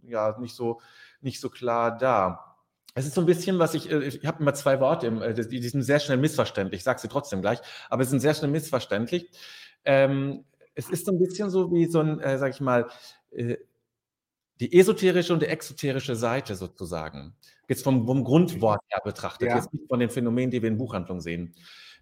ja 0.09 0.39
nicht 0.39 0.55
so, 0.55 0.81
nicht 1.21 1.41
so 1.41 1.51
klar 1.51 1.97
da. 1.97 2.50
Es 2.95 3.07
ist 3.07 3.15
so 3.15 3.21
ein 3.21 3.27
bisschen, 3.27 3.59
was 3.59 3.75
ich, 3.75 3.91
äh, 3.91 4.05
ich 4.05 4.27
habe 4.27 4.41
immer 4.41 4.55
zwei 4.55 4.81
Worte, 4.81 5.07
äh, 5.07 5.35
die 5.35 5.63
sind 5.69 5.83
sehr 5.83 6.01
schnell 6.01 6.19
missverständlich. 6.19 6.81
Ich 6.81 6.85
sage 6.85 7.01
sie 7.01 7.09
trotzdem 7.09 7.41
gleich, 7.41 7.59
aber 7.89 8.05
sie 8.05 8.11
sind 8.11 8.21
sehr 8.21 8.35
schnell 8.35 8.51
missverständlich. 8.51 9.31
Ähm, 9.85 10.45
es 10.75 10.89
ist 10.91 11.07
so 11.07 11.13
ein 11.13 11.19
bisschen 11.19 11.51
so 11.51 11.73
wie 11.73 11.87
so 11.87 12.01
ein, 12.01 12.21
äh, 12.21 12.39
sag 12.39 12.55
ich 12.55 12.61
mal, 12.61 12.89
äh, 13.31 13.57
die 14.61 14.79
esoterische 14.79 15.33
und 15.33 15.43
die 15.43 15.47
exoterische 15.47 16.17
Seite 16.17 16.55
sozusagen. 16.55 17.35
Jetzt 17.69 17.83
vom, 17.83 18.07
vom 18.07 18.25
Grundwort 18.25 18.81
her 18.89 19.01
betrachtet, 19.03 19.49
ja. 19.49 19.57
jetzt 19.57 19.73
nicht 19.73 19.87
von 19.89 20.01
den 20.01 20.11
Phänomenen, 20.11 20.51
die 20.51 20.61
wir 20.61 20.69
in 20.69 20.77
Buchhandlungen 20.77 21.23
sehen. 21.23 21.55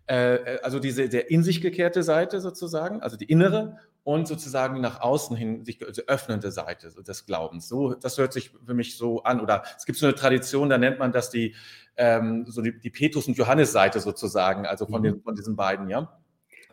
Äh, 0.08 0.36
äh, 0.36 0.60
also 0.62 0.78
diese 0.78 1.08
der 1.08 1.30
in 1.30 1.42
sich 1.42 1.60
gekehrte 1.60 2.02
Seite 2.02 2.40
sozusagen, 2.40 3.00
also 3.00 3.16
die 3.16 3.26
innere 3.26 3.76
und 4.08 4.26
sozusagen 4.26 4.80
nach 4.80 5.02
außen 5.02 5.36
hin 5.36 5.66
sich 5.66 5.86
also 5.86 6.00
öffnende 6.06 6.50
Seite 6.50 6.90
des 7.02 7.26
Glaubens. 7.26 7.68
So, 7.68 7.92
das 7.92 8.16
hört 8.16 8.32
sich 8.32 8.52
für 8.64 8.72
mich 8.72 8.96
so 8.96 9.22
an. 9.22 9.38
Oder 9.38 9.64
es 9.76 9.84
gibt 9.84 9.98
so 9.98 10.06
eine 10.06 10.14
Tradition, 10.14 10.70
da 10.70 10.78
nennt 10.78 10.98
man 10.98 11.12
das 11.12 11.28
die, 11.28 11.54
ähm, 11.98 12.46
so 12.48 12.62
die, 12.62 12.80
die 12.80 12.88
Petrus- 12.88 13.28
und 13.28 13.36
Johannes-Seite 13.36 14.00
sozusagen, 14.00 14.64
also 14.64 14.86
von, 14.86 15.02
den, 15.02 15.16
mhm. 15.16 15.20
von 15.20 15.34
diesen 15.34 15.56
beiden, 15.56 15.90
ja. 15.90 16.18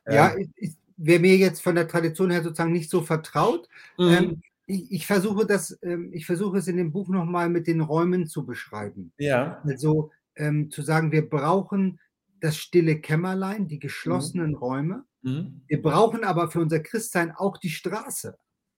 Ja, 0.09 0.33
ähm, 0.33 0.49
wäre 0.95 1.19
mir 1.19 1.35
jetzt 1.35 1.61
von 1.61 1.75
der 1.75 1.89
Tradition 1.89 2.31
her 2.31 2.41
sozusagen 2.41 2.71
nicht 2.71 2.89
so 2.89 3.01
vertraut. 3.01 3.67
Mhm. 3.97 4.07
Ähm, 4.07 4.41
ich, 4.65 4.89
ich, 4.93 5.05
versuche 5.05 5.45
das, 5.45 5.77
ähm, 5.81 6.11
ich 6.13 6.25
versuche 6.25 6.59
es 6.59 6.69
in 6.69 6.77
dem 6.77 6.93
Buch 6.93 7.09
nochmal 7.09 7.49
mit 7.49 7.67
den 7.67 7.81
Räumen 7.81 8.27
zu 8.27 8.45
beschreiben. 8.45 9.11
Ja. 9.17 9.61
Also 9.65 10.09
ähm, 10.37 10.71
zu 10.71 10.83
sagen, 10.83 11.11
wir 11.11 11.29
brauchen 11.29 11.99
das 12.45 12.57
stille 12.57 13.01
Kämmerlein, 13.01 13.67
die 13.67 13.79
geschlossenen 13.79 14.51
mhm. 14.51 14.57
Räume. 14.57 15.05
Mhm. 15.23 15.61
Wir 15.67 15.81
brauchen 15.81 16.23
aber 16.23 16.49
für 16.49 16.61
unser 16.61 16.79
Christsein 16.79 17.31
auch 17.31 17.57
die 17.57 17.69
Straße. 17.69 18.37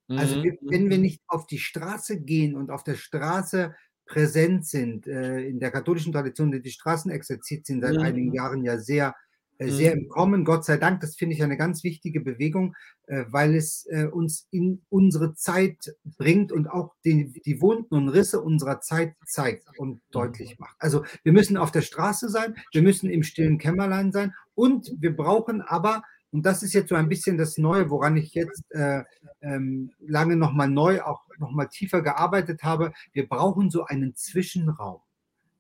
Also 0.10 0.42
wir, 0.42 0.54
mhm. 0.54 0.70
wenn 0.70 0.90
wir 0.90 0.98
nicht 0.98 1.22
auf 1.28 1.48
die 1.48 1.60
Straße 1.60 2.22
gehen 2.22 2.56
und 2.56 2.72
auf 2.72 2.84
der 2.84 2.96
Straße 2.96 3.76
präsent 4.06 4.66
sind, 4.66 5.06
äh, 5.06 5.42
in 5.42 5.60
der 5.60 5.70
katholischen 5.70 6.14
Tradition 6.14 6.54
sind 6.54 6.66
die 6.66 6.72
Straßenexerzitien 6.72 7.82
seit 7.82 7.96
mhm. 7.96 8.02
einigen 8.02 8.34
Jahren 8.34 8.64
ja 8.64 8.78
sehr 8.78 9.14
sehr 9.60 9.96
mhm. 9.96 10.02
im 10.04 10.10
Kommen, 10.10 10.46
Gott 10.46 10.66
sei 10.66 10.78
Dank. 10.78 11.02
Das 11.02 11.16
finde 11.16 11.36
ich 11.36 11.44
eine 11.44 11.58
ganz 11.58 11.84
wichtige 11.84 12.22
Bewegung, 12.22 12.76
äh, 13.08 13.26
weil 13.30 13.56
es 13.56 13.86
äh, 13.90 14.06
uns 14.06 14.48
in 14.52 14.82
unsere 14.90 15.34
Zeit 15.34 15.96
bringt 16.18 16.52
und 16.52 16.68
auch 16.68 16.94
die, 17.04 17.42
die 17.46 17.62
Wunden 17.62 17.96
und 17.96 18.10
Risse 18.10 18.42
unserer 18.42 18.82
Zeit 18.82 19.16
zeigt 19.26 19.68
und 19.78 20.02
deutlich 20.12 20.60
macht. 20.60 20.76
Also 20.80 21.04
wir 21.24 21.32
müssen 21.32 21.58
auf 21.58 21.72
der 21.72 21.82
Straße 21.82 22.30
sein, 22.30 22.56
wir 22.72 22.82
müssen 22.82 23.10
im 23.10 23.24
stillen 23.24 23.58
Kämmerlein 23.58 24.12
sein 24.12 24.34
und 24.56 24.92
wir 25.00 25.16
brauchen 25.16 25.62
aber, 25.62 26.04
und 26.32 26.46
das 26.46 26.62
ist 26.62 26.74
jetzt 26.74 26.90
so 26.90 26.96
ein 26.96 27.10
bisschen 27.10 27.38
das 27.38 27.58
Neue, 27.58 27.90
woran 27.90 28.18
ich 28.18 28.34
jetzt 28.34 28.64
äh, 28.72 29.04
ähm, 29.42 29.92
lange 30.00 30.36
nochmal 30.36 30.70
neu, 30.70 31.02
auch 31.02 31.22
nochmal 31.40 31.70
tiefer 31.70 32.02
gearbeitet 32.02 32.64
habe, 32.64 32.94
wir 33.14 33.28
brauchen 33.28 33.70
so 33.70 33.86
einen 33.86 34.16
Zwischenraum. 34.16 35.02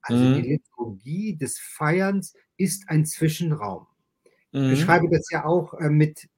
Also 0.08 0.24
mhm. 0.24 0.36
die 0.36 0.50
Liturgie 0.50 1.36
des 1.36 1.60
Feierns 1.60 2.34
ist 2.58 2.90
ein 2.90 3.06
Zwischenraum. 3.06 3.88
Mhm. 4.52 4.64
Ich 4.64 4.80
beschreibe 4.80 5.10
das 5.10 5.30
ja 5.32 5.46
auch 5.46 5.74
äh, 5.76 5.90
mit 5.90 6.30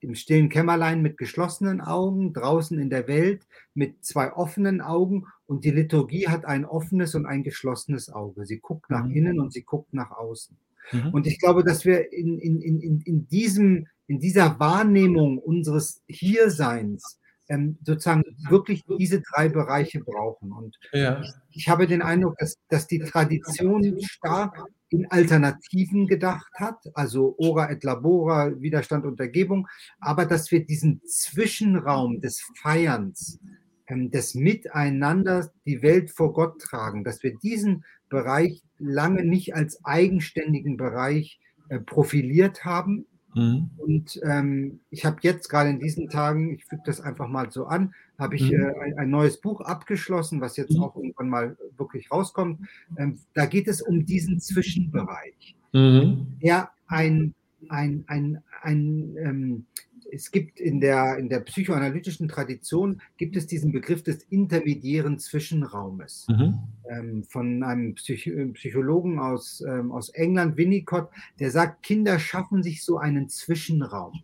im 0.00 0.14
stillen 0.14 0.48
Kämmerlein 0.48 1.02
mit 1.02 1.18
geschlossenen 1.18 1.80
Augen, 1.82 2.32
draußen 2.32 2.78
in 2.78 2.88
der 2.88 3.06
Welt 3.06 3.46
mit 3.74 4.02
zwei 4.02 4.32
offenen 4.32 4.80
Augen 4.80 5.26
und 5.46 5.64
die 5.64 5.70
Liturgie 5.70 6.28
hat 6.28 6.46
ein 6.46 6.64
offenes 6.64 7.14
und 7.14 7.26
ein 7.26 7.42
geschlossenes 7.42 8.08
Auge. 8.08 8.46
Sie 8.46 8.60
guckt 8.60 8.90
nach 8.90 9.04
mhm. 9.04 9.14
innen 9.16 9.40
und 9.40 9.52
sie 9.52 9.62
guckt 9.62 9.92
nach 9.92 10.10
außen. 10.10 10.56
Mhm. 10.92 11.10
Und 11.12 11.26
ich 11.26 11.38
glaube, 11.38 11.62
dass 11.64 11.84
wir 11.84 12.12
in, 12.12 12.38
in, 12.38 12.62
in, 12.62 13.00
in, 13.02 13.28
diesem, 13.28 13.86
in 14.06 14.18
dieser 14.18 14.58
Wahrnehmung 14.58 15.38
unseres 15.38 16.02
Hierseins 16.08 17.19
ähm, 17.50 17.76
sozusagen 17.84 18.22
wirklich 18.48 18.82
diese 18.98 19.20
drei 19.20 19.48
Bereiche 19.48 20.00
brauchen. 20.00 20.52
Und 20.52 20.78
ja. 20.92 21.20
ich, 21.20 21.30
ich, 21.50 21.68
habe 21.68 21.86
den 21.86 22.00
Eindruck, 22.00 22.38
dass, 22.38 22.56
dass 22.68 22.86
die 22.86 23.00
Tradition 23.00 23.98
stark 24.00 24.62
in 24.88 25.10
Alternativen 25.10 26.06
gedacht 26.06 26.52
hat, 26.54 26.78
also 26.94 27.34
Ora 27.38 27.70
et 27.70 27.82
Labora, 27.84 28.52
Widerstand 28.60 29.04
und 29.04 29.20
Ergebung, 29.20 29.66
aber 29.98 30.26
dass 30.26 30.50
wir 30.50 30.64
diesen 30.64 31.02
Zwischenraum 31.04 32.20
des 32.20 32.40
Feierns, 32.62 33.40
ähm, 33.88 34.10
des 34.10 34.34
Miteinander 34.36 35.50
die 35.66 35.82
Welt 35.82 36.10
vor 36.10 36.32
Gott 36.32 36.60
tragen, 36.60 37.02
dass 37.02 37.22
wir 37.24 37.36
diesen 37.36 37.84
Bereich 38.08 38.62
lange 38.78 39.24
nicht 39.24 39.54
als 39.54 39.84
eigenständigen 39.84 40.76
Bereich 40.76 41.40
äh, 41.68 41.80
profiliert 41.80 42.64
haben, 42.64 43.06
Mhm. 43.34 43.70
Und 43.76 44.20
ähm, 44.24 44.80
ich 44.90 45.04
habe 45.04 45.18
jetzt 45.22 45.48
gerade 45.48 45.70
in 45.70 45.78
diesen 45.78 46.08
Tagen, 46.08 46.54
ich 46.54 46.64
füge 46.64 46.82
das 46.84 47.00
einfach 47.00 47.28
mal 47.28 47.50
so 47.50 47.66
an, 47.66 47.94
habe 48.18 48.36
ich 48.36 48.50
mhm. 48.50 48.60
äh, 48.60 48.80
ein, 48.80 48.98
ein, 48.98 49.10
neues 49.10 49.40
Buch 49.40 49.60
abgeschlossen, 49.60 50.40
was 50.40 50.56
jetzt 50.56 50.72
mhm. 50.72 50.82
auch 50.82 50.96
irgendwann 50.96 51.28
mal 51.28 51.56
wirklich 51.76 52.10
rauskommt. 52.10 52.60
Ähm, 52.96 53.18
da 53.34 53.46
geht 53.46 53.68
es 53.68 53.82
um 53.82 54.04
diesen 54.04 54.40
Zwischenbereich, 54.40 55.54
mhm. 55.72 56.26
der 56.42 56.70
ein, 56.86 57.34
ein, 57.68 58.04
ein, 58.08 58.42
ein 58.62 59.16
ähm, 59.18 59.66
es 60.12 60.30
gibt 60.30 60.60
in 60.60 60.80
der, 60.80 61.18
in 61.18 61.28
der 61.28 61.40
psychoanalytischen 61.40 62.28
Tradition, 62.28 63.00
gibt 63.16 63.36
es 63.36 63.46
diesen 63.46 63.72
Begriff 63.72 64.02
des 64.02 64.22
intermediären 64.24 65.18
Zwischenraumes. 65.18 66.26
Mhm. 66.28 66.58
Ähm, 66.88 67.24
von 67.24 67.62
einem 67.62 67.94
Psych 67.94 68.30
Psychologen 68.54 69.18
aus, 69.18 69.62
ähm, 69.66 69.92
aus 69.92 70.10
England, 70.10 70.56
Winnicott, 70.56 71.08
der 71.38 71.50
sagt, 71.50 71.82
Kinder 71.82 72.18
schaffen 72.18 72.62
sich 72.62 72.84
so 72.84 72.98
einen 72.98 73.28
Zwischenraum. 73.28 74.22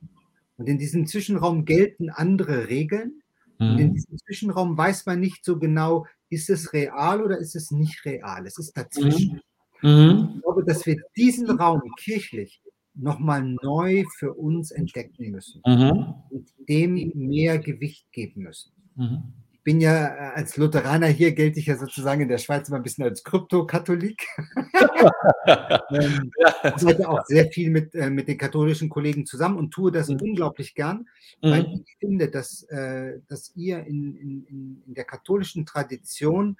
Und 0.57 0.69
in 0.69 0.79
diesem 0.79 1.07
Zwischenraum 1.07 1.65
gelten 1.65 2.11
andere 2.11 2.69
Regeln. 2.69 3.23
Mhm. 3.59 3.71
Und 3.71 3.79
in 3.79 3.89
mhm. 3.89 3.95
diesem 3.95 4.19
Zwischenraum 4.19 4.77
weiß 4.77 5.07
man 5.07 5.21
nicht 5.21 5.45
so 5.45 5.59
genau, 5.59 6.07
ist 6.29 6.51
es 6.51 6.73
real 6.73 7.23
oder 7.23 7.39
ist 7.39 7.55
es 7.55 7.71
nicht 7.71 8.05
real. 8.05 8.47
Es 8.47 8.59
ist 8.59 8.77
dazwischen. 8.77 9.41
Mhm. 9.83 9.91
mhm. 9.91 10.29
Ich 10.37 10.43
glaube, 10.43 10.65
dass 10.65 10.87
wir 10.87 10.97
diesen 11.17 11.51
Raum 11.51 11.83
kirchlich 11.99 12.61
nochmal 12.97 13.43
neu 13.63 14.05
für 14.17 14.35
uns 14.35 14.71
entdecken 14.71 15.31
müssen 15.31 15.63
mhm. 15.67 16.15
und 16.31 16.49
dem 16.69 17.13
mehr 17.15 17.59
Gewicht 17.59 18.11
geben 18.13 18.43
müssen. 18.43 18.73
Mhm. 18.97 19.23
Ich 19.53 19.63
bin 19.63 19.81
ja 19.81 20.07
äh, 20.07 20.33
als 20.37 20.57
Lutheraner 20.57 21.09
hier, 21.09 21.33
gelte 21.33 21.59
ich 21.59 21.67
ja 21.67 21.77
sozusagen 21.77 22.21
in 22.21 22.29
der 22.29 22.39
Schweiz 22.39 22.69
immer 22.69 22.77
ein 22.77 22.85
bisschen 22.85 23.05
als 23.05 23.25
Krypto-Katholik. 23.25 24.25
ähm, 25.47 26.31
ich 26.63 26.73
arbeite 26.73 27.09
auch 27.09 27.25
sehr 27.27 27.51
viel 27.51 27.71
mit, 27.71 27.95
äh, 27.95 28.09
mit 28.09 28.29
den 28.29 28.39
katholischen 28.39 28.89
Kollegen 28.89 29.27
zusammen 29.27 29.59
und 29.59 29.73
tue 29.73 29.91
das 29.91 30.09
mhm. 30.09 30.21
unglaublich 30.21 30.75
gern, 30.75 31.09
weil 31.43 31.65
mhm. 31.65 31.85
ich 31.85 31.97
finde, 31.99 32.29
dass, 32.29 32.63
äh, 32.65 33.19
dass 33.29 33.55
ihr 33.57 33.85
in, 33.87 34.15
in, 34.17 34.83
in 34.87 34.95
der 34.95 35.05
katholischen 35.05 35.67
Tradition 35.67 36.57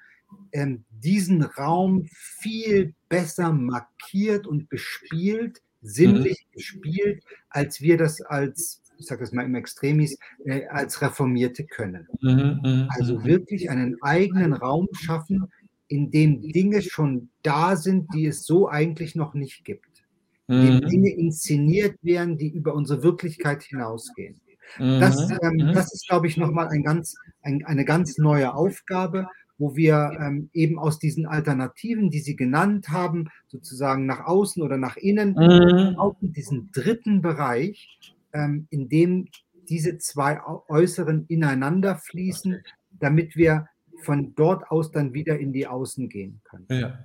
ähm, 0.51 0.83
diesen 0.89 1.43
Raum 1.43 2.07
viel 2.11 2.93
besser 3.09 3.51
markiert 3.53 4.47
und 4.47 4.69
bespielt, 4.69 5.61
sinnlich 5.87 6.45
mhm. 6.47 6.53
gespielt, 6.53 7.23
als 7.49 7.81
wir 7.81 7.97
das 7.97 8.21
als, 8.21 8.81
ich 8.97 9.05
sage 9.05 9.21
das 9.21 9.31
mal 9.31 9.45
im 9.45 9.55
Extremis, 9.55 10.17
äh, 10.45 10.65
als 10.67 11.01
Reformierte 11.01 11.65
können. 11.65 12.07
Mhm, 12.21 12.59
mhm 12.63 12.87
also 12.89 13.19
mhm. 13.19 13.25
wirklich 13.25 13.69
einen 13.69 13.97
eigenen 14.01 14.53
Raum 14.53 14.87
schaffen, 14.93 15.51
in 15.87 16.11
dem 16.11 16.41
Dinge 16.41 16.81
schon 16.81 17.29
da 17.43 17.75
sind, 17.75 18.13
die 18.13 18.25
es 18.25 18.45
so 18.45 18.69
eigentlich 18.69 19.15
noch 19.15 19.33
nicht 19.33 19.63
gibt. 19.63 20.03
Mhm. 20.47 20.81
Dinge 20.81 21.11
inszeniert 21.11 21.97
werden, 22.01 22.37
die 22.37 22.49
über 22.49 22.73
unsere 22.73 23.03
Wirklichkeit 23.03 23.63
hinausgehen. 23.63 24.39
Das, 24.77 25.29
ähm, 25.41 25.71
das 25.73 25.93
ist, 25.93 26.07
glaube 26.07 26.27
ich, 26.27 26.35
nochmal 26.35 26.67
ein 26.67 26.83
ganz, 26.83 27.15
ein, 27.41 27.63
eine 27.65 27.85
ganz 27.85 28.17
neue 28.17 28.53
Aufgabe 28.53 29.27
wo 29.57 29.75
wir 29.75 30.11
ähm, 30.19 30.49
eben 30.53 30.77
aus 30.79 30.99
diesen 30.99 31.25
Alternativen, 31.25 32.09
die 32.09 32.19
Sie 32.19 32.35
genannt 32.35 32.89
haben, 32.89 33.29
sozusagen 33.47 34.05
nach 34.05 34.25
außen 34.25 34.61
oder 34.61 34.77
nach 34.77 34.97
innen, 34.97 35.31
mhm. 35.31 35.97
auch 35.97 36.15
in 36.21 36.33
diesen 36.33 36.71
dritten 36.71 37.21
Bereich, 37.21 38.15
ähm, 38.33 38.67
in 38.69 38.89
dem 38.89 39.27
diese 39.69 39.97
zwei 39.97 40.39
Äußeren 40.69 41.25
ineinander 41.27 41.95
fließen, 41.97 42.61
damit 42.91 43.35
wir 43.35 43.67
von 44.03 44.33
dort 44.35 44.69
aus 44.71 44.91
dann 44.91 45.13
wieder 45.13 45.39
in 45.39 45.51
die 45.51 45.67
Außen 45.67 46.07
gehen 46.07 46.41
können. 46.43 46.67
Ja. 46.69 46.99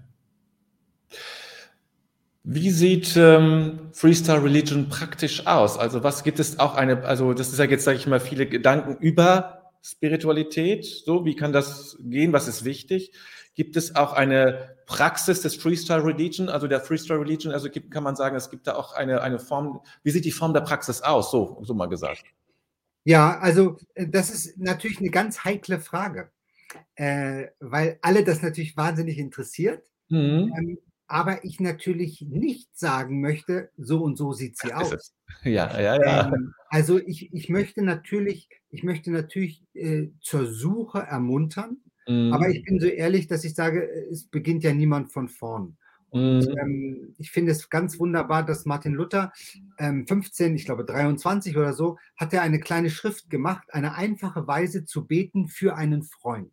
Wie 2.45 2.71
sieht 2.71 3.17
ähm, 3.17 3.79
Freestyle 3.93 4.43
Religion 4.43 4.89
praktisch 4.89 5.47
aus? 5.47 5.79
Also 5.79 6.03
was 6.03 6.25
gibt 6.25 6.41
es 6.41 6.59
auch 6.59 6.75
eine, 6.75 7.05
also 7.05 7.35
das 7.35 7.53
ist 7.53 7.59
ja 7.59 7.67
jetzt, 7.67 7.85
sage 7.85 7.99
ich 7.99 8.07
mal, 8.07 8.21
viele 8.21 8.47
Gedanken 8.47 8.97
über 9.01 9.62
Spiritualität? 9.83 10.85
So, 10.85 11.25
wie 11.25 11.35
kann 11.35 11.53
das 11.53 11.97
gehen? 12.01 12.33
Was 12.33 12.49
ist 12.49 12.65
wichtig? 12.65 13.13
Gibt 13.55 13.77
es 13.77 13.97
auch 13.97 14.13
eine 14.13 14.77
Praxis 14.87 15.43
des 15.43 15.57
Freestyle 15.57 16.05
Religion, 16.05 16.49
also 16.49 16.69
der 16.69 16.81
Freestyle 16.81 17.21
Religion? 17.21 17.53
Also 17.53 17.69
gibt, 17.69 17.91
kann 17.91 18.03
man 18.03 18.17
sagen, 18.17 18.37
es 18.37 18.51
gibt 18.51 18.67
da 18.67 18.77
auch 18.77 18.95
eine, 18.95 19.21
eine 19.23 19.39
Form. 19.39 19.81
Wie 20.03 20.11
sieht 20.11 20.25
die 20.25 20.33
Form 20.33 20.55
der 20.55 20.63
Praxis 20.63 21.03
aus? 21.03 21.31
So, 21.31 21.59
so 21.63 21.75
mal 21.75 21.87
gesagt. 21.87 22.25
Ja, 23.05 23.39
also 23.41 23.79
äh, 23.95 24.07
das 24.07 24.31
ist 24.31 24.59
natürlich 24.59 25.01
eine 25.01 25.11
ganz 25.11 25.45
heikle 25.45 25.81
Frage, 25.81 26.31
äh, 26.95 27.49
weil 27.61 27.99
alle 28.03 28.25
das 28.25 28.43
natürlich 28.43 28.77
wahnsinnig 28.77 29.19
interessiert. 29.19 29.91
Mhm. 30.09 30.53
Ähm, 30.57 30.79
aber 31.13 31.45
ich 31.45 31.61
natürlich 31.61 32.23
nicht 32.23 32.79
sagen 32.79 33.21
möchte, 33.21 33.71
so 33.77 34.03
und 34.03 34.17
so 34.17 34.33
sieht 34.33 34.57
sie 34.59 34.73
aus. 34.73 35.15
Ja, 35.45 35.81
ja, 35.81 35.97
ja. 35.97 36.29
Ähm, 36.29 36.55
also 36.69 36.99
ich, 36.99 37.33
ich 37.33 37.49
möchte 37.49 37.83
natürlich, 37.83 38.49
ich 38.73 38.83
möchte 38.83 39.13
natürlich 39.13 39.63
äh, 39.75 40.09
zur 40.21 40.47
Suche 40.47 40.99
ermuntern, 40.99 41.77
mhm. 42.09 42.33
aber 42.33 42.49
ich 42.49 42.65
bin 42.65 42.81
so 42.81 42.87
ehrlich, 42.87 43.29
dass 43.29 43.45
ich 43.45 43.55
sage, 43.55 43.89
es 44.11 44.25
beginnt 44.25 44.65
ja 44.65 44.73
niemand 44.73 45.13
von 45.13 45.29
vorn. 45.29 45.77
Und 46.09 46.41
mhm. 46.41 46.59
ähm, 46.59 47.15
ich 47.19 47.31
finde 47.31 47.53
es 47.53 47.71
ganz 47.71 47.99
wunderbar, 47.99 48.45
dass 48.45 48.67
Martin 48.67 48.95
Luther 48.95 49.33
ähm, 49.79 50.07
15, 50.07 50.55
ich 50.55 50.65
glaube 50.65 50.85
23 50.85 51.57
oder 51.57 51.75
so, 51.75 51.99
hat 52.17 52.33
er 52.33 52.43
eine 52.43 52.61
kleine 52.61 52.91
Schrift 52.91 53.31
gemacht, 53.31 53.73
eine 53.73 53.95
einfache 53.95 54.47
Weise 54.47 54.85
zu 54.85 55.07
beten 55.07 55.49
für 55.49 55.77
einen 55.77 56.03
Freund. 56.03 56.53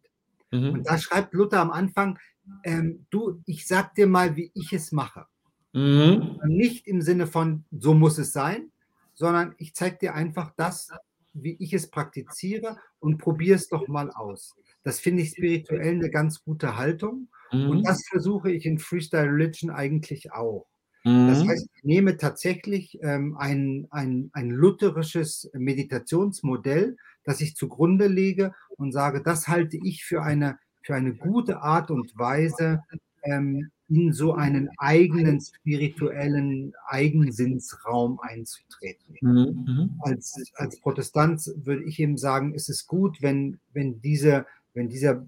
Mhm. 0.52 0.70
Und 0.72 0.88
da 0.88 0.98
schreibt 0.98 1.34
Luther 1.34 1.60
am 1.60 1.72
Anfang, 1.72 2.20
ähm, 2.64 3.06
du, 3.10 3.42
ich 3.46 3.68
sag 3.68 3.96
dir 3.96 4.08
mal, 4.08 4.36
wie 4.36 4.52
ich 4.54 4.74
es 4.74 4.92
mache. 4.92 5.26
Mhm. 5.74 6.40
Nicht 6.46 6.88
im 6.88 7.02
Sinne 7.02 7.28
von, 7.28 7.64
so 7.72 7.94
muss 7.94 8.18
es 8.18 8.34
sein, 8.34 8.72
sondern 9.14 9.56
ich 9.58 9.74
zeige 9.74 9.98
dir 9.98 10.16
einfach 10.16 10.54
das, 10.56 10.90
wie 11.34 11.56
ich 11.60 11.74
es 11.74 11.90
praktiziere 11.90 12.78
und 13.00 13.18
probiere 13.18 13.56
es 13.56 13.70
doch 13.70 13.88
mal 13.88 14.12
aus. 14.12 14.56
Das 14.84 15.00
finde 15.00 15.24
ich 15.24 15.30
spirituell 15.30 15.96
eine 15.96 16.10
ganz 16.10 16.44
gute 16.44 16.78
Haltung 16.78 17.30
mhm. 17.52 17.70
und 17.70 17.84
das 17.88 18.06
versuche 18.08 18.52
ich 18.52 18.66
in 18.66 18.80
Freestyle 18.80 19.32
Religion 19.32 19.72
eigentlich 19.72 20.32
auch. 20.32 20.68
Mhm. 21.04 21.28
Das 21.28 21.48
heißt, 21.48 21.70
ich 21.76 21.84
nehme 21.84 22.18
tatsächlich 22.18 22.98
ähm, 23.02 23.38
ein, 23.38 23.88
ein, 23.92 24.30
ein 24.34 24.50
lutherisches 24.50 25.50
Meditationsmodell, 25.54 26.98
das 27.24 27.42
ich 27.42 27.56
zugrunde 27.56 28.08
lege 28.08 28.54
und 28.78 28.92
sage, 28.92 29.22
das 29.22 29.48
halte 29.48 29.78
ich 29.82 30.04
für 30.04 30.24
eine 30.24 30.58
für 30.82 30.96
eine 30.96 31.14
gute 31.14 31.62
Art 31.62 31.92
und 31.92 32.18
Weise, 32.18 32.84
ähm, 33.24 33.70
in 33.90 34.14
so 34.14 34.34
einen 34.34 34.70
eigenen 34.78 35.42
spirituellen 35.42 36.74
Eigensinnsraum 36.88 38.20
einzutreten. 38.20 39.16
Mhm, 39.22 39.66
mhm. 39.66 39.90
Als, 40.00 40.52
als 40.56 40.80
Protestant 40.80 41.42
würde 41.64 41.84
ich 41.84 42.00
eben 42.00 42.18
sagen, 42.18 42.54
ist 42.54 42.70
es 42.70 42.88
gut, 42.88 43.22
wenn, 43.22 43.60
wenn, 43.74 44.02
diese, 44.02 44.46
wenn 44.74 44.90
dieser 44.90 45.26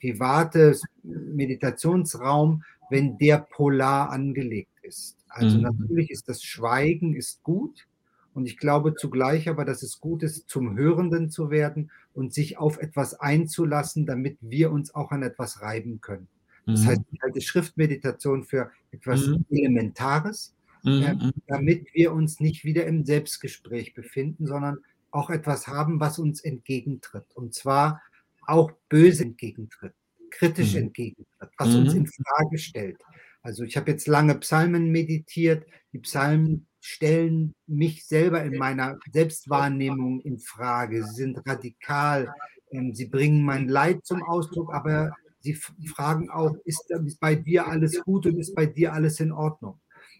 private 0.00 0.78
Meditationsraum, 1.02 2.62
wenn 2.90 3.16
der 3.18 3.38
polar 3.38 4.10
angelegt 4.10 4.78
ist. 4.82 5.16
Also 5.28 5.56
mhm. 5.56 5.64
natürlich 5.64 6.10
ist 6.10 6.28
das 6.28 6.42
Schweigen 6.42 7.14
ist 7.16 7.42
gut, 7.42 7.86
und 8.34 8.46
ich 8.46 8.58
glaube 8.58 8.96
zugleich 8.96 9.48
aber, 9.48 9.64
dass 9.64 9.82
es 9.82 10.00
gut 10.00 10.24
ist, 10.24 10.48
zum 10.48 10.76
Hörenden 10.76 11.30
zu 11.30 11.50
werden 11.50 11.90
und 12.14 12.34
sich 12.34 12.58
auf 12.58 12.78
etwas 12.78 13.14
einzulassen, 13.14 14.06
damit 14.06 14.38
wir 14.40 14.72
uns 14.72 14.92
auch 14.92 15.12
an 15.12 15.22
etwas 15.22 15.62
reiben 15.62 16.00
können. 16.00 16.26
Das 16.66 16.82
mhm. 16.82 16.86
heißt, 16.86 17.00
ich 17.12 17.22
halte 17.22 17.40
Schriftmeditation 17.40 18.44
für 18.44 18.70
etwas 18.90 19.26
mhm. 19.26 19.44
Elementares, 19.50 20.54
mhm. 20.82 21.02
äh, 21.02 21.32
damit 21.46 21.86
wir 21.94 22.12
uns 22.12 22.40
nicht 22.40 22.64
wieder 22.64 22.86
im 22.86 23.04
Selbstgespräch 23.04 23.94
befinden, 23.94 24.46
sondern 24.46 24.78
auch 25.10 25.30
etwas 25.30 25.68
haben, 25.68 26.00
was 26.00 26.18
uns 26.18 26.40
entgegentritt. 26.42 27.26
Und 27.34 27.54
zwar 27.54 28.02
auch 28.46 28.72
böse 28.88 29.24
entgegentritt, 29.24 29.94
kritisch 30.30 30.72
mhm. 30.72 30.82
entgegentritt, 30.82 31.50
was 31.58 31.74
uns 31.74 31.92
mhm. 31.92 32.00
in 32.00 32.06
Frage 32.06 32.58
stellt. 32.58 32.98
Also 33.42 33.62
ich 33.62 33.76
habe 33.76 33.90
jetzt 33.90 34.08
lange 34.08 34.34
Psalmen 34.36 34.90
meditiert. 34.90 35.66
Die 35.92 35.98
Psalmen 35.98 36.66
stellen 36.80 37.54
mich 37.66 38.06
selber 38.06 38.42
in 38.42 38.56
meiner 38.56 38.98
Selbstwahrnehmung 39.12 40.20
in 40.20 40.38
Frage. 40.38 41.04
Sie 41.04 41.14
sind 41.14 41.46
radikal. 41.46 42.34
Ähm, 42.72 42.94
sie 42.94 43.06
bringen 43.06 43.44
mein 43.44 43.68
Leid 43.68 44.04
zum 44.04 44.22
Ausdruck, 44.22 44.72
aber 44.74 45.14
sie 45.44 45.86
fragen 45.86 46.30
auch, 46.30 46.56
ist 46.64 46.92
bei 47.20 47.34
dir 47.34 47.68
alles 47.68 48.02
gut 48.02 48.26
und 48.26 48.38
ist 48.38 48.54
bei 48.54 48.66
dir 48.66 48.92
alles 48.92 49.20
in 49.20 49.30
Ordnung? 49.30 49.78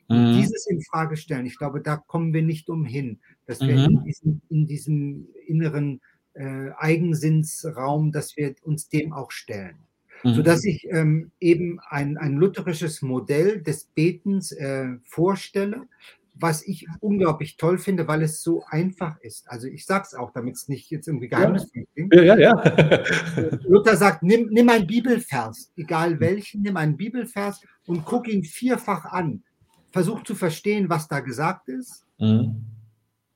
Mhm. 0.09 0.37
Dieses 0.37 0.67
in 0.67 0.83
Frage 0.83 1.17
stellen, 1.17 1.47
ich 1.47 1.57
glaube, 1.57 1.81
da 1.81 1.97
kommen 1.97 2.35
wir 2.35 2.43
nicht 2.43 2.69
umhin, 2.69 3.21
dass 3.47 3.61
wir 3.61 3.77
mhm. 3.77 3.85
in, 3.85 4.05
diesem, 4.05 4.43
in 4.51 4.67
diesem 4.67 5.29
inneren 5.47 6.01
äh, 6.35 6.71
Eigensinnsraum, 6.77 8.13
dass 8.13 8.37
wir 8.37 8.55
uns 8.63 8.89
dem 8.89 9.13
auch 9.13 9.31
stellen. 9.31 9.77
Mhm. 10.23 10.35
Sodass 10.35 10.65
ich 10.65 10.87
ähm, 10.91 11.31
eben 11.41 11.81
ein, 11.89 12.19
ein 12.19 12.35
lutherisches 12.35 13.01
Modell 13.01 13.63
des 13.63 13.85
Betens 13.85 14.53
äh, 14.53 14.89
vorstelle, 15.05 15.89
was 16.35 16.67
ich 16.67 16.87
unglaublich 17.01 17.57
toll 17.57 17.79
finde, 17.79 18.09
weil 18.09 18.23
es 18.23 18.43
so 18.43 18.65
einfach 18.69 19.19
ist. 19.21 19.49
Also 19.49 19.69
ich 19.69 19.87
sage 19.87 20.05
es 20.07 20.15
auch, 20.15 20.33
damit 20.33 20.57
es 20.57 20.69
nicht 20.69 20.91
jetzt 20.91 21.07
irgendwie 21.07 21.29
geheimnisvoll 21.29 21.87
klingt. 21.95 22.15
Ja, 22.15 22.23
ja, 22.23 22.39
ja. 22.39 22.53
Luther 23.69 23.97
sagt, 23.97 24.23
nimm, 24.23 24.49
nimm 24.51 24.69
einen 24.69 24.87
Bibelvers, 24.87 25.73
egal 25.77 26.19
welchen, 26.19 26.63
nimm 26.63 26.77
einen 26.77 26.97
Bibelvers 26.97 27.63
und 27.87 28.05
guck 28.05 28.29
ihn 28.29 28.43
vierfach 28.43 29.05
an. 29.07 29.45
Versuch 29.91 30.25
zu 30.25 30.35
verstehen, 30.35 30.89
was 30.89 31.07
da 31.07 31.21
gesagt 31.21 31.69
ist. 31.69 32.05
Mhm. 32.19 32.65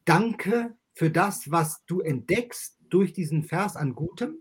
Danke 0.04 0.74
für 0.92 1.10
das, 1.10 1.50
was 1.50 1.84
du 1.86 2.00
entdeckst 2.00 2.76
durch 2.90 3.12
diesen 3.12 3.44
Vers 3.44 3.76
an 3.76 3.94
Gutem, 3.94 4.38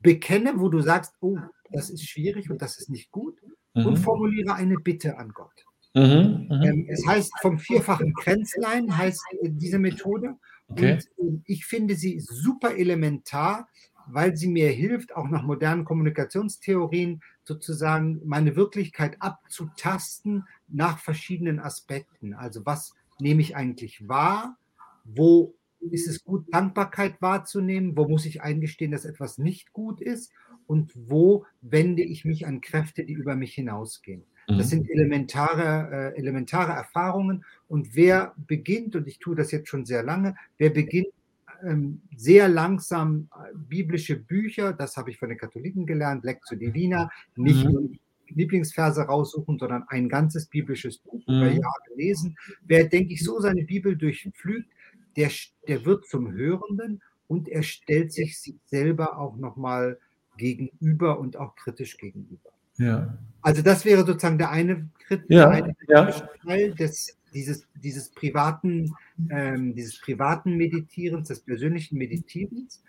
bekenne, 0.00 0.54
wo 0.56 0.68
du 0.68 0.80
sagst, 0.80 1.14
oh, 1.20 1.38
das 1.70 1.90
ist 1.90 2.08
schwierig 2.08 2.50
und 2.50 2.62
das 2.62 2.78
ist 2.78 2.90
nicht 2.90 3.12
gut, 3.12 3.40
mhm. 3.74 3.86
und 3.86 3.96
formuliere 3.98 4.54
eine 4.54 4.76
Bitte 4.76 5.18
an 5.18 5.30
Gott. 5.30 5.64
Mhm, 5.96 6.48
mhm. 6.50 6.62
ähm, 6.62 6.86
es 6.90 7.06
heißt 7.06 7.32
vom 7.40 7.58
vierfachen 7.58 8.12
Kränzlein, 8.12 8.98
heißt 8.98 9.24
äh, 9.40 9.48
diese 9.50 9.78
Methode. 9.78 10.36
Okay. 10.68 10.98
Und 11.16 11.38
äh, 11.38 11.42
ich 11.46 11.64
finde 11.64 11.94
sie 11.94 12.20
super 12.20 12.76
elementar, 12.76 13.66
weil 14.06 14.36
sie 14.36 14.48
mir 14.48 14.68
hilft, 14.68 15.16
auch 15.16 15.30
nach 15.30 15.42
modernen 15.42 15.86
Kommunikationstheorien 15.86 17.22
sozusagen 17.44 18.20
meine 18.26 18.56
Wirklichkeit 18.56 19.16
abzutasten 19.20 20.44
nach 20.68 20.98
verschiedenen 20.98 21.60
Aspekten. 21.60 22.34
Also 22.34 22.66
was 22.66 22.92
nehme 23.18 23.40
ich 23.40 23.56
eigentlich 23.56 24.06
wahr? 24.06 24.58
Wo 25.04 25.54
ist 25.80 26.08
es 26.08 26.22
gut, 26.24 26.44
Dankbarkeit 26.52 27.22
wahrzunehmen? 27.22 27.96
Wo 27.96 28.06
muss 28.06 28.26
ich 28.26 28.42
eingestehen, 28.42 28.90
dass 28.90 29.06
etwas 29.06 29.38
nicht 29.38 29.72
gut 29.72 30.02
ist? 30.02 30.30
Und 30.66 30.92
wo 30.94 31.46
wende 31.62 32.02
ich 32.02 32.26
mich 32.26 32.46
an 32.46 32.60
Kräfte, 32.60 33.04
die 33.04 33.14
über 33.14 33.34
mich 33.34 33.54
hinausgehen? 33.54 34.24
Das 34.46 34.56
mhm. 34.56 34.62
sind 34.62 34.90
elementare, 34.90 36.12
äh, 36.14 36.18
elementare 36.18 36.72
Erfahrungen. 36.72 37.44
Und 37.68 37.96
wer 37.96 38.34
beginnt, 38.46 38.94
und 38.94 39.08
ich 39.08 39.18
tue 39.18 39.34
das 39.34 39.50
jetzt 39.50 39.68
schon 39.68 39.84
sehr 39.84 40.02
lange, 40.02 40.36
wer 40.58 40.70
beginnt 40.70 41.08
ähm, 41.64 42.02
sehr 42.16 42.48
langsam 42.48 43.28
äh, 43.34 43.52
biblische 43.54 44.16
Bücher, 44.16 44.72
das 44.72 44.96
habe 44.96 45.10
ich 45.10 45.18
von 45.18 45.28
den 45.28 45.38
Katholiken 45.38 45.86
gelernt, 45.86 46.24
Lectio 46.24 46.56
Divina, 46.56 47.10
nicht 47.34 47.64
mhm. 47.64 47.72
nur 47.72 47.90
Lieblingsverse 48.28 49.02
raussuchen, 49.02 49.58
sondern 49.58 49.84
ein 49.88 50.08
ganzes 50.08 50.46
biblisches 50.46 50.98
Buch 50.98 51.26
mhm. 51.26 51.34
über 51.34 51.48
Jahre 51.48 51.94
lesen. 51.96 52.36
Wer, 52.62 52.84
denke 52.84 53.14
ich, 53.14 53.24
so 53.24 53.40
seine 53.40 53.64
Bibel 53.64 53.96
durchflügt, 53.96 54.70
der, 55.16 55.30
der 55.66 55.84
wird 55.84 56.06
zum 56.06 56.32
Hörenden 56.32 57.02
und 57.26 57.48
er 57.48 57.62
stellt 57.62 58.12
sich 58.12 58.38
sich 58.40 58.56
selber 58.66 59.18
auch 59.18 59.36
nochmal 59.36 59.98
gegenüber 60.36 61.18
und 61.18 61.36
auch 61.36 61.56
kritisch 61.56 61.96
gegenüber. 61.96 62.50
Ja. 62.78 63.16
Also 63.42 63.62
das 63.62 63.84
wäre 63.84 64.04
sozusagen 64.04 64.38
der 64.38 64.50
eine, 64.50 64.88
ja, 65.28 65.48
eine 65.48 65.76
ja. 65.88 66.10
Teil 66.44 66.74
des, 66.74 67.16
dieses, 67.32 67.66
dieses 67.74 68.10
privaten, 68.10 68.92
ähm, 69.30 69.74
dieses 69.74 70.00
privaten 70.00 70.56
Meditierens, 70.56 71.28
des 71.28 71.40
persönlichen 71.40 71.96
Meditierens 71.96 72.82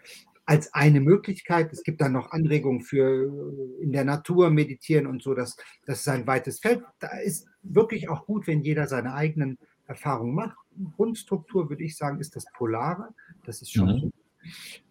als 0.45 0.73
eine 0.73 1.01
Möglichkeit. 1.01 1.71
Es 1.73 1.83
gibt 1.83 2.01
dann 2.01 2.13
noch 2.13 2.31
Anregungen 2.31 2.81
für 2.81 3.53
in 3.81 3.91
der 3.91 4.05
Natur 4.05 4.49
meditieren 4.49 5.05
und 5.05 5.21
so, 5.21 5.33
das, 5.33 5.57
das 5.85 5.99
ist 5.99 6.07
ein 6.07 6.25
weites 6.25 6.59
Feld. 6.59 6.81
Da 6.99 7.09
ist 7.19 7.47
wirklich 7.61 8.09
auch 8.09 8.25
gut, 8.25 8.47
wenn 8.47 8.61
jeder 8.61 8.87
seine 8.87 9.13
eigenen 9.13 9.57
Erfahrungen 9.85 10.33
macht. 10.33 10.55
Grundstruktur, 10.95 11.69
würde 11.69 11.83
ich 11.83 11.97
sagen, 11.97 12.19
ist 12.19 12.35
das 12.35 12.45
Polare. 12.53 13.09
Das 13.45 13.61
ist 13.61 13.73
schon 13.73 13.87
mhm. 13.87 14.11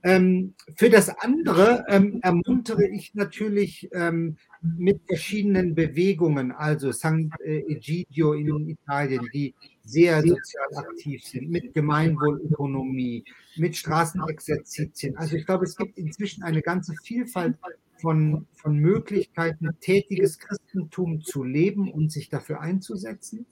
Ähm, 0.02 0.54
für 0.76 0.88
das 0.88 1.09
andere 1.09 1.84
ähm, 1.88 2.20
ermuntere 2.22 2.86
ich 2.88 3.14
natürlich 3.14 3.88
ähm, 3.92 4.36
mit 4.61 5.00
verschiedenen 5.07 5.74
Bewegungen, 5.74 6.52
also 6.52 6.92
St. 6.92 7.30
Egidio 7.44 8.32
in 8.34 8.68
Italien, 8.68 9.28
die 9.32 9.54
sehr 9.84 10.22
sozial 10.22 10.68
aktiv 10.76 11.24
sind, 11.24 11.50
mit 11.50 11.74
Gemeinwohlökonomie, 11.74 13.24
mit 13.57 13.76
Straßenexerzitien. 13.76 15.16
Also 15.16 15.36
ich 15.36 15.46
glaube, 15.46 15.64
es 15.64 15.76
gibt 15.76 15.96
inzwischen 15.98 16.42
eine 16.42 16.62
ganze 16.62 16.94
Vielfalt 17.02 17.57
von, 18.00 18.46
von 18.54 18.76
Möglichkeiten, 18.76 19.68
tätiges 19.80 20.38
Christentum 20.38 21.22
zu 21.22 21.44
leben 21.44 21.90
und 21.90 22.12
sich 22.12 22.28
dafür 22.28 22.61
einzusetzen 22.61 23.46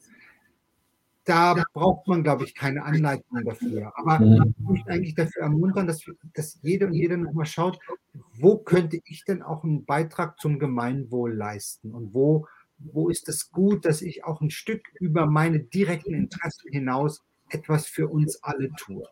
da 1.24 1.64
braucht 1.72 2.06
man, 2.06 2.22
glaube 2.22 2.44
ich, 2.44 2.54
keine 2.54 2.84
Anleitung 2.84 3.44
dafür. 3.44 3.92
Aber 3.96 4.18
mhm. 4.18 4.54
ich 4.58 4.64
möchte 4.66 4.90
eigentlich 4.90 5.14
dafür 5.14 5.42
ermuntern, 5.42 5.86
dass, 5.86 6.04
dass 6.34 6.58
jede 6.62 6.86
und 6.86 6.94
jeder 6.94 7.16
nochmal 7.16 7.46
schaut, 7.46 7.78
wo 8.38 8.58
könnte 8.58 9.00
ich 9.04 9.24
denn 9.24 9.42
auch 9.42 9.64
einen 9.64 9.84
Beitrag 9.84 10.38
zum 10.38 10.58
Gemeinwohl 10.58 11.34
leisten 11.34 11.92
und 11.92 12.14
wo, 12.14 12.46
wo 12.78 13.08
ist 13.08 13.28
es 13.28 13.50
gut, 13.50 13.84
dass 13.84 14.02
ich 14.02 14.24
auch 14.24 14.40
ein 14.40 14.50
Stück 14.50 14.82
über 15.00 15.26
meine 15.26 15.60
direkten 15.60 16.14
Interessen 16.14 16.70
hinaus 16.70 17.22
etwas 17.48 17.86
für 17.86 18.08
uns 18.08 18.42
alle 18.42 18.70
tue. 18.76 19.06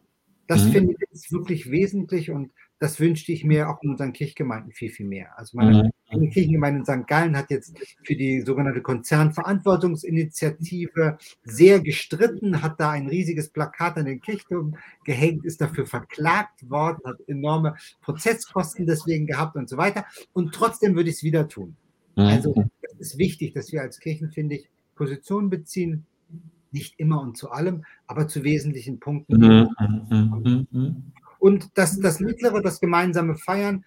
Das 0.47 0.65
mhm. 0.65 0.73
finde 0.73 0.95
ich 1.11 1.33
wirklich 1.33 1.71
wesentlich 1.71 2.31
und 2.31 2.53
das 2.83 2.99
wünschte 2.99 3.31
ich 3.31 3.45
mir 3.45 3.71
auch 3.71 3.81
in 3.83 3.91
unseren 3.91 4.13
Kirchgemeinden 4.13 4.73
viel, 4.73 4.91
viel 4.91 5.07
mehr. 5.07 5.39
Also 5.39 5.57
meine 5.57 5.93
mhm. 6.11 6.31
Kirchengemeinde 6.31 6.81
in 6.81 6.85
St. 6.85 7.07
Gallen 7.07 7.37
hat 7.37 7.53
jetzt 7.53 7.79
für 8.03 8.17
die 8.17 8.41
sogenannte 8.41 8.83
Konzernverantwortungsinitiative 8.83 11.17
sehr 11.45 11.79
gestritten, 11.79 12.61
hat 12.61 12.81
da 12.81 12.91
ein 12.91 13.07
riesiges 13.07 13.51
Plakat 13.51 13.99
an 13.99 14.07
den 14.07 14.21
Kirchturm 14.21 14.75
gehängt, 15.05 15.45
ist 15.45 15.61
dafür 15.61 15.87
verklagt 15.87 16.69
worden, 16.69 16.99
hat 17.05 17.19
enorme 17.29 17.77
Prozesskosten 18.01 18.85
deswegen 18.85 19.29
gehabt 19.29 19.55
und 19.55 19.69
so 19.69 19.77
weiter. 19.77 20.05
Und 20.33 20.53
trotzdem 20.53 20.97
würde 20.97 21.11
ich 21.11 21.17
es 21.17 21.23
wieder 21.23 21.47
tun. 21.47 21.77
Mhm. 22.17 22.25
Also 22.25 22.65
es 22.83 23.13
ist 23.13 23.19
wichtig, 23.19 23.55
dass 23.55 23.71
wir 23.71 23.83
als 23.83 24.01
Kirchen, 24.01 24.33
finde 24.33 24.57
ich, 24.57 24.69
Position 24.97 25.51
beziehen, 25.51 26.05
nicht 26.73 26.99
immer 26.99 27.21
und 27.21 27.37
zu 27.37 27.53
allem, 27.53 27.85
aber 28.09 28.27
zu 28.27 28.43
wesentlichen 28.43 28.99
Punkten. 28.99 29.39
Mhm. 29.39 29.69
Mhm. 31.43 31.49
mhm. 31.49 31.55
Und 31.55 31.71
das, 31.75 31.99
das 31.99 32.21
mittlere, 32.21 32.63
das 32.63 32.81
gemeinsame 32.81 33.37
Feiern, 33.37 33.85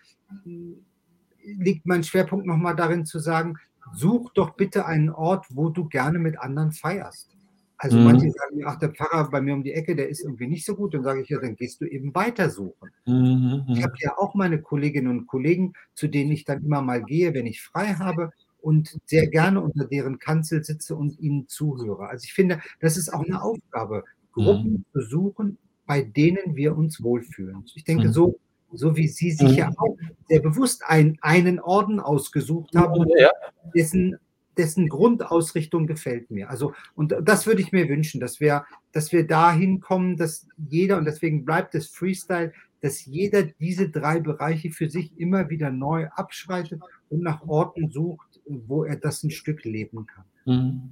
liegt 1.43 1.85
mein 1.85 2.03
Schwerpunkt 2.03 2.45
nochmal 2.45 2.75
darin 2.75 3.05
zu 3.05 3.19
sagen, 3.19 3.55
such 3.93 4.31
doch 4.33 4.55
bitte 4.55 4.85
einen 4.85 5.09
Ort, 5.09 5.45
wo 5.49 5.69
du 5.69 5.85
gerne 5.85 6.19
mit 6.19 6.39
anderen 6.39 6.71
feierst. 6.71 7.35
Also 7.77 7.97
mhm. 7.97 8.05
manche 8.05 8.31
sagen, 8.31 8.63
ach, 8.65 8.79
der 8.79 8.89
Pfarrer 8.89 9.29
bei 9.29 9.41
mir 9.41 9.53
um 9.53 9.63
die 9.63 9.73
Ecke, 9.73 9.95
der 9.95 10.09
ist 10.09 10.23
irgendwie 10.23 10.47
nicht 10.47 10.65
so 10.65 10.75
gut. 10.75 10.93
Dann 10.93 11.03
sage 11.03 11.21
ich 11.21 11.29
ja, 11.29 11.39
dann 11.39 11.55
gehst 11.55 11.81
du 11.81 11.85
eben 11.85 12.15
weiter 12.15 12.49
suchen. 12.49 12.89
Mhm. 13.05 13.65
Ich 13.67 13.83
habe 13.83 13.93
ja 13.99 14.17
auch 14.17 14.33
meine 14.33 14.61
Kolleginnen 14.61 15.09
und 15.09 15.27
Kollegen, 15.27 15.73
zu 15.93 16.07
denen 16.07 16.31
ich 16.31 16.45
dann 16.45 16.63
immer 16.63 16.81
mal 16.81 17.03
gehe, 17.03 17.33
wenn 17.33 17.45
ich 17.45 17.61
frei 17.61 17.95
habe 17.95 18.31
und 18.61 18.97
sehr 19.05 19.27
gerne 19.27 19.61
unter 19.61 19.85
deren 19.85 20.19
Kanzel 20.19 20.63
sitze 20.63 20.95
und 20.95 21.19
ihnen 21.19 21.47
zuhöre. 21.47 22.07
Also 22.07 22.23
ich 22.23 22.33
finde, 22.33 22.61
das 22.79 22.97
ist 22.97 23.13
auch 23.13 23.23
eine 23.23 23.41
Aufgabe, 23.41 24.03
Gruppen 24.31 24.71
mhm. 24.71 24.85
zu 24.91 25.01
suchen, 25.01 25.57
bei 25.85 26.01
denen 26.01 26.55
wir 26.55 26.77
uns 26.77 27.01
wohlfühlen. 27.01 27.63
Ich 27.75 27.83
denke, 27.83 28.07
mhm. 28.07 28.13
so, 28.13 28.39
so 28.71 28.95
wie 28.95 29.07
Sie 29.07 29.31
sich 29.31 29.55
ja 29.55 29.69
mhm. 29.69 29.77
auch 29.77 29.97
sehr 30.27 30.41
bewusst 30.41 30.83
ein, 30.85 31.17
einen 31.21 31.59
Orden 31.59 31.99
ausgesucht 31.99 32.75
haben, 32.75 33.05
ja. 33.17 33.29
dessen, 33.75 34.17
dessen 34.57 34.89
Grundausrichtung 34.89 35.87
gefällt 35.87 36.31
mir. 36.31 36.49
Also, 36.49 36.73
und 36.95 37.15
das 37.23 37.45
würde 37.45 37.61
ich 37.61 37.71
mir 37.71 37.87
wünschen, 37.87 38.19
dass 38.19 38.39
wir, 38.39 38.65
dass 38.91 39.11
wir 39.11 39.27
dahin 39.27 39.79
kommen, 39.79 40.17
dass 40.17 40.47
jeder, 40.57 40.97
und 40.97 41.05
deswegen 41.05 41.45
bleibt 41.45 41.75
es 41.75 41.87
Freestyle, 41.87 42.51
dass 42.81 43.05
jeder 43.05 43.43
diese 43.43 43.89
drei 43.89 44.19
Bereiche 44.19 44.71
für 44.71 44.89
sich 44.89 45.17
immer 45.17 45.49
wieder 45.49 45.71
neu 45.71 46.07
abschreitet 46.09 46.81
und 47.09 47.21
nach 47.21 47.47
Orten 47.47 47.89
sucht, 47.89 48.41
wo 48.45 48.83
er 48.83 48.95
das 48.95 49.23
ein 49.23 49.31
Stück 49.31 49.63
leben 49.63 50.05
kann. 50.05 50.25
Mhm. 50.45 50.91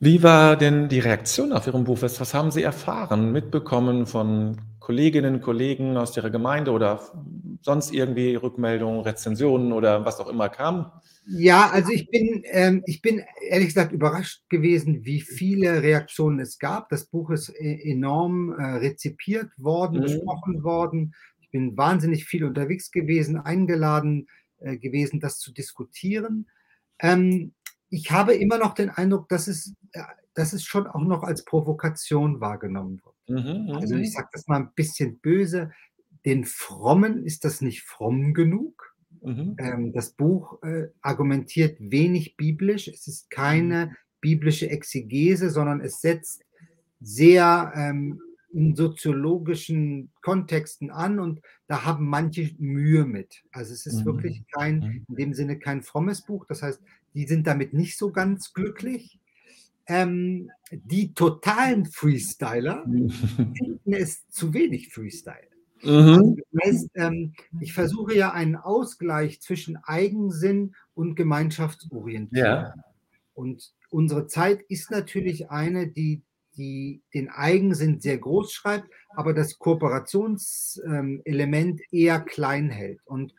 Wie 0.00 0.22
war 0.22 0.56
denn 0.56 0.88
die 0.88 0.98
Reaktion 0.98 1.52
auf 1.52 1.66
Ihrem 1.66 1.84
Buch? 1.84 2.02
Was, 2.02 2.20
was 2.20 2.34
haben 2.34 2.50
Sie 2.50 2.62
erfahren, 2.62 3.32
mitbekommen 3.32 4.06
von 4.06 4.60
Kolleginnen, 4.80 5.40
Kollegen 5.40 5.96
aus 5.96 6.16
Ihrer 6.16 6.30
Gemeinde 6.30 6.70
oder 6.72 7.00
sonst 7.62 7.94
irgendwie 7.94 8.34
Rückmeldungen, 8.34 9.00
Rezensionen 9.00 9.72
oder 9.72 10.04
was 10.04 10.20
auch 10.20 10.28
immer 10.28 10.48
kam? 10.50 10.92
Ja, 11.26 11.70
also 11.70 11.90
ich 11.90 12.10
bin, 12.10 12.42
ähm, 12.50 12.82
ich 12.86 13.00
bin 13.00 13.22
ehrlich 13.48 13.68
gesagt 13.68 13.92
überrascht 13.92 14.42
gewesen, 14.50 15.06
wie 15.06 15.22
viele 15.22 15.82
Reaktionen 15.82 16.38
es 16.40 16.58
gab. 16.58 16.90
Das 16.90 17.06
Buch 17.06 17.30
ist 17.30 17.48
e-, 17.48 17.90
enorm 17.90 18.52
äh, 18.52 18.62
rezipiert 18.76 19.50
worden, 19.56 19.98
mhm. 19.98 20.02
besprochen 20.02 20.62
worden. 20.62 21.14
Ich 21.40 21.50
bin 21.50 21.76
wahnsinnig 21.78 22.26
viel 22.26 22.44
unterwegs 22.44 22.90
gewesen, 22.90 23.38
eingeladen 23.38 24.26
äh, 24.58 24.76
gewesen, 24.76 25.18
das 25.18 25.38
zu 25.38 25.52
diskutieren. 25.52 26.46
Ähm, 26.98 27.54
ich 27.94 28.10
habe 28.10 28.34
immer 28.34 28.58
noch 28.58 28.74
den 28.74 28.90
Eindruck, 28.90 29.28
dass 29.28 29.46
es, 29.46 29.74
äh, 29.92 30.02
dass 30.34 30.52
es 30.52 30.64
schon 30.64 30.86
auch 30.86 31.02
noch 31.02 31.22
als 31.22 31.44
Provokation 31.44 32.40
wahrgenommen 32.40 33.00
wird. 33.04 33.14
Mhm, 33.44 33.70
also 33.76 33.94
ich 33.94 34.08
mhm. 34.08 34.12
sage 34.12 34.28
das 34.32 34.48
mal 34.48 34.60
ein 34.60 34.72
bisschen 34.74 35.18
böse, 35.18 35.70
den 36.24 36.44
Frommen 36.44 37.24
ist 37.24 37.44
das 37.44 37.60
nicht 37.60 37.82
fromm 37.82 38.34
genug. 38.34 38.94
Mhm. 39.22 39.56
Ähm, 39.58 39.92
das 39.92 40.10
Buch 40.10 40.62
äh, 40.62 40.88
argumentiert 41.00 41.76
wenig 41.78 42.36
biblisch. 42.36 42.88
Es 42.88 43.06
ist 43.06 43.30
keine 43.30 43.86
mhm. 43.86 43.90
biblische 44.20 44.68
Exegese, 44.68 45.50
sondern 45.50 45.80
es 45.80 46.00
setzt 46.00 46.44
sehr 47.00 47.72
ähm, 47.76 48.20
in 48.52 48.74
soziologischen 48.76 50.10
Kontexten 50.22 50.90
an 50.90 51.18
und 51.18 51.40
da 51.66 51.84
haben 51.84 52.06
manche 52.06 52.54
Mühe 52.58 53.04
mit. 53.04 53.42
Also 53.52 53.72
es 53.72 53.86
ist 53.86 54.00
mhm. 54.00 54.04
wirklich 54.06 54.44
kein, 54.48 54.78
mhm. 54.78 55.04
in 55.08 55.14
dem 55.16 55.34
Sinne 55.34 55.58
kein 55.58 55.82
frommes 55.82 56.22
Buch. 56.22 56.44
Das 56.46 56.62
heißt, 56.62 56.80
die 57.14 57.26
sind 57.26 57.46
damit 57.46 57.72
nicht 57.72 57.96
so 57.96 58.10
ganz 58.10 58.52
glücklich. 58.52 59.20
Ähm, 59.86 60.50
die 60.70 61.14
totalen 61.14 61.86
Freestyler 61.86 62.84
finden 62.86 63.92
es 63.92 64.28
zu 64.28 64.54
wenig 64.54 64.92
Freestyle. 64.92 65.48
Mhm. 65.82 65.90
Also 65.90 66.36
das 66.52 66.64
heißt, 66.64 66.90
ähm, 66.94 67.34
ich 67.60 67.72
versuche 67.72 68.16
ja 68.16 68.32
einen 68.32 68.56
Ausgleich 68.56 69.40
zwischen 69.40 69.76
Eigensinn 69.76 70.74
und 70.94 71.14
Gemeinschaftsorientierung. 71.14 72.46
Ja. 72.46 72.74
Und 73.34 73.72
unsere 73.90 74.26
Zeit 74.26 74.62
ist 74.68 74.90
natürlich 74.90 75.50
eine, 75.50 75.88
die, 75.88 76.22
die 76.56 77.02
den 77.12 77.28
Eigensinn 77.28 78.00
sehr 78.00 78.16
groß 78.18 78.52
schreibt, 78.52 78.88
aber 79.10 79.34
das 79.34 79.58
Kooperationselement 79.58 81.80
ähm, 81.80 81.86
eher 81.90 82.20
klein 82.20 82.70
hält. 82.70 83.00
Und 83.04 83.34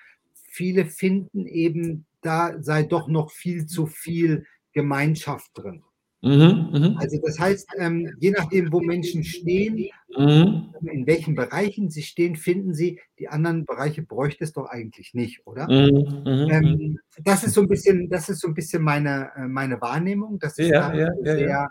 viele 0.48 0.86
finden 0.86 1.48
eben, 1.48 2.06
da 2.26 2.56
sei 2.62 2.84
doch 2.84 3.08
noch 3.08 3.32
viel 3.32 3.66
zu 3.66 3.86
viel 3.86 4.46
Gemeinschaft 4.74 5.52
drin. 5.54 5.84
Mhm, 6.22 6.70
mhm, 6.74 6.98
also 6.98 7.20
das 7.24 7.40
heißt, 7.40 7.70
ähm, 7.78 8.12
je 8.20 8.32
nachdem, 8.32 8.72
wo 8.72 8.82
Menschen 8.82 9.24
stehen, 9.24 9.92
mhm. 10.18 10.74
in 10.92 11.06
welchen 11.06 11.36
Bereichen 11.36 11.92
sie 11.92 12.02
stehen, 12.02 12.36
finden 12.36 12.74
sie, 12.74 13.00
die 13.20 13.28
anderen 13.28 13.64
Bereiche 13.64 14.02
bräuchte 14.02 14.44
es 14.44 14.52
doch 14.52 14.66
eigentlich 14.66 15.14
nicht, 15.14 15.46
oder? 15.46 15.68
Mhm, 15.68 16.24
mhm, 16.26 16.50
ähm, 16.50 17.00
das 17.24 17.44
ist 17.44 17.54
so 17.54 17.62
ein 17.62 17.68
bisschen, 17.68 18.10
das 18.10 18.28
ist 18.30 18.42
so 18.42 18.48
ein 18.48 18.56
bisschen 18.56 18.82
meine, 18.82 19.30
äh, 19.36 19.48
meine 19.48 19.80
Wahrnehmung. 19.82 20.40
Das 20.40 20.58
ist 20.58 20.70
ja, 20.70 20.92
ja, 20.96 21.12
ja, 21.22 21.36
sehr, 21.36 21.70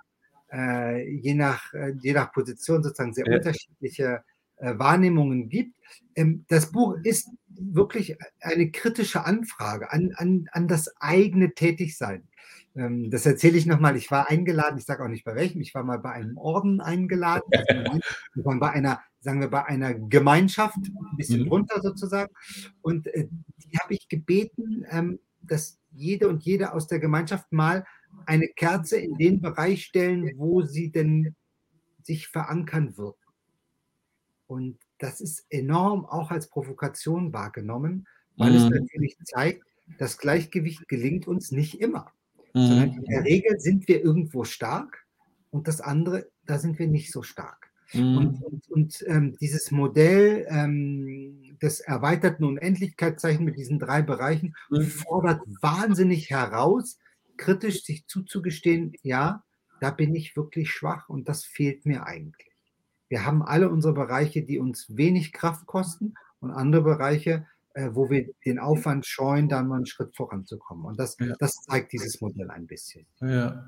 äh, 0.53 1.11
je, 1.17 1.35
nach, 1.35 1.75
äh, 1.75 1.93
je 2.01 2.13
nach 2.13 2.33
Position 2.33 2.81
sozusagen 2.81 3.13
sehr 3.13 3.27
unterschiedliche 3.27 4.23
äh, 4.59 4.79
Wahrnehmungen 4.79 5.49
gibt. 5.49 5.75
Ähm, 6.15 6.45
das 6.49 6.71
Buch 6.71 6.97
ist 7.03 7.29
wirklich 7.59 8.17
eine 8.41 8.71
kritische 8.71 9.25
Anfrage 9.25 9.93
an, 9.93 10.13
an, 10.17 10.49
an 10.53 10.69
das 10.69 10.95
eigene 11.01 11.55
Tätigsein. 11.55 12.29
Ähm, 12.77 13.11
das 13.11 13.27
erzähle 13.27 13.57
ich 13.57 13.67
nochmal. 13.67 13.97
Ich 13.97 14.11
war 14.11 14.29
eingeladen, 14.29 14.79
ich 14.79 14.85
sage 14.85 15.05
auch 15.05 15.09
nicht 15.09 15.25
bei 15.25 15.35
welchem, 15.35 15.61
ich 15.61 15.75
war 15.75 15.85
mal 15.85 15.99
bei 15.99 16.13
einem 16.13 16.37
Orden 16.37 16.81
eingeladen. 16.81 17.49
Wir 18.35 18.45
waren 18.45 18.61
bei 18.61 18.71
einer, 18.71 19.01
sagen 19.21 19.41
wir, 19.41 19.49
bei 19.49 19.65
einer 19.65 19.95
Gemeinschaft, 19.95 20.77
ein 20.77 21.17
bisschen 21.17 21.43
mhm. 21.43 21.49
runter 21.49 21.81
sozusagen. 21.81 22.33
Und 22.83 23.07
äh, 23.09 23.29
die 23.59 23.79
habe 23.79 23.95
ich 23.95 24.09
gebeten, 24.09 24.85
ähm, 24.91 25.19
dass 25.41 25.79
jede 25.93 26.29
und 26.29 26.43
jede 26.43 26.73
aus 26.73 26.87
der 26.89 26.99
Gemeinschaft 26.99 27.53
mal 27.53 27.87
eine 28.27 28.49
Kerze 28.49 28.99
in 28.99 29.17
den 29.17 29.41
Bereich 29.41 29.85
stellen, 29.85 30.33
wo 30.37 30.63
sie 30.63 30.91
denn 30.91 31.35
sich 32.03 32.29
verankern 32.29 32.97
wird. 32.97 33.17
Und 34.47 34.79
das 34.99 35.21
ist 35.21 35.47
enorm 35.51 36.07
auch 36.07 36.31
als 36.31 36.49
Provokation 36.49 37.33
wahrgenommen, 37.33 38.07
weil 38.37 38.51
mhm. 38.51 38.57
es 38.57 38.69
natürlich 38.71 39.17
zeigt, 39.25 39.65
das 39.99 40.19
Gleichgewicht 40.19 40.89
gelingt 40.89 41.27
uns 41.27 41.53
nicht 41.53 41.81
immer. 41.81 42.13
Mhm. 42.55 42.67
Sondern 42.67 42.93
in 42.93 43.05
der 43.05 43.25
Regel 43.25 43.59
sind 43.61 43.89
wir 43.89 44.03
irgendwo 44.03 44.45
stark 44.45 45.07
und 45.51 45.69
das 45.69 45.81
andere, 45.81 46.29
da 46.47 46.59
sind 46.59 46.79
wir 46.79 46.87
nicht 46.87 47.13
so 47.13 47.23
stark. 47.23 47.71
Mhm. 47.93 48.17
Und, 48.17 48.43
und, 48.43 48.69
und 48.71 49.05
ähm, 49.09 49.37
dieses 49.41 49.71
Modell 49.71 50.47
ähm, 50.49 51.59
des 51.61 51.81
erweiterten 51.81 52.45
Unendlichkeitszeichen 52.45 53.45
mit 53.45 53.57
diesen 53.57 53.79
drei 53.79 54.03
Bereichen 54.03 54.55
mhm. 54.71 54.83
fordert 54.83 55.43
wahnsinnig 55.61 56.31
heraus, 56.31 56.99
kritisch 57.37 57.85
sich 57.85 58.07
zuzugestehen, 58.07 58.95
ja, 59.03 59.45
da 59.81 59.91
bin 59.91 60.15
ich 60.15 60.37
wirklich 60.37 60.71
schwach 60.71 61.09
und 61.09 61.29
das 61.29 61.45
fehlt 61.45 61.85
mir 61.85 62.07
eigentlich. 62.07 62.54
Wir 63.09 63.25
haben 63.25 63.43
alle 63.43 63.69
unsere 63.69 63.95
Bereiche, 63.95 64.43
die 64.43 64.59
uns 64.59 64.97
wenig 64.97 65.33
Kraft 65.33 65.67
kosten 65.67 66.15
und 66.41 66.51
andere 66.51 66.83
Bereiche, 66.83 67.47
äh, 67.75 67.91
wo 67.93 68.11
wir 68.11 68.27
den 68.45 68.59
Aufwand 68.59 69.07
scheuen, 69.07 69.49
da 69.49 69.63
mal 69.63 69.77
einen 69.77 69.87
Schritt 69.87 70.17
voranzukommen. 70.17 70.85
Und 70.85 70.99
das, 70.99 71.17
ja. 71.19 71.35
das 71.39 71.53
zeigt 71.69 71.93
dieses 71.93 72.21
Modell 72.21 72.51
ein 72.51 72.67
bisschen. 72.67 73.07
Ja. 73.21 73.67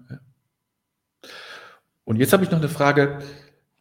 Und 2.04 2.16
jetzt 2.16 2.32
habe 2.32 2.44
ich 2.44 2.50
noch 2.50 2.58
eine 2.58 2.68
Frage. 2.68 3.18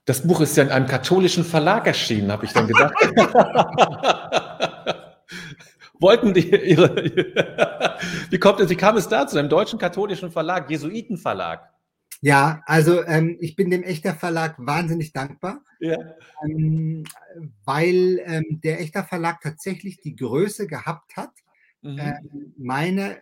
Das 0.05 0.25
Buch 0.25 0.41
ist 0.41 0.57
ja 0.57 0.63
in 0.63 0.69
einem 0.69 0.87
katholischen 0.87 1.43
Verlag 1.43 1.87
erschienen, 1.87 2.31
habe 2.31 2.45
ich 2.45 2.53
dann 2.53 2.67
gedacht. 2.67 2.93
Wollten 5.99 6.33
die 6.33 6.49
ihre. 6.49 6.95
wie, 8.29 8.39
kommt, 8.39 8.67
wie 8.67 8.75
kam 8.75 8.97
es 8.97 9.07
dazu? 9.07 9.37
Einem 9.37 9.49
deutschen 9.49 9.79
katholischen 9.79 10.31
Verlag, 10.31 10.69
Jesuitenverlag? 10.69 11.71
Ja, 12.25 12.63
also 12.65 13.03
ähm, 13.05 13.37
ich 13.39 13.55
bin 13.55 13.69
dem 13.69 13.83
Echter 13.83 14.15
Verlag 14.15 14.55
wahnsinnig 14.57 15.13
dankbar, 15.13 15.63
ja. 15.79 15.95
ähm, 16.43 17.03
weil 17.65 18.19
ähm, 18.25 18.61
der 18.63 18.81
Echter 18.81 19.03
Verlag 19.03 19.41
tatsächlich 19.41 19.99
die 20.01 20.15
Größe 20.15 20.65
gehabt 20.65 21.15
hat, 21.17 21.29
mhm. 21.83 21.99
äh, 21.99 22.15
meine 22.57 23.21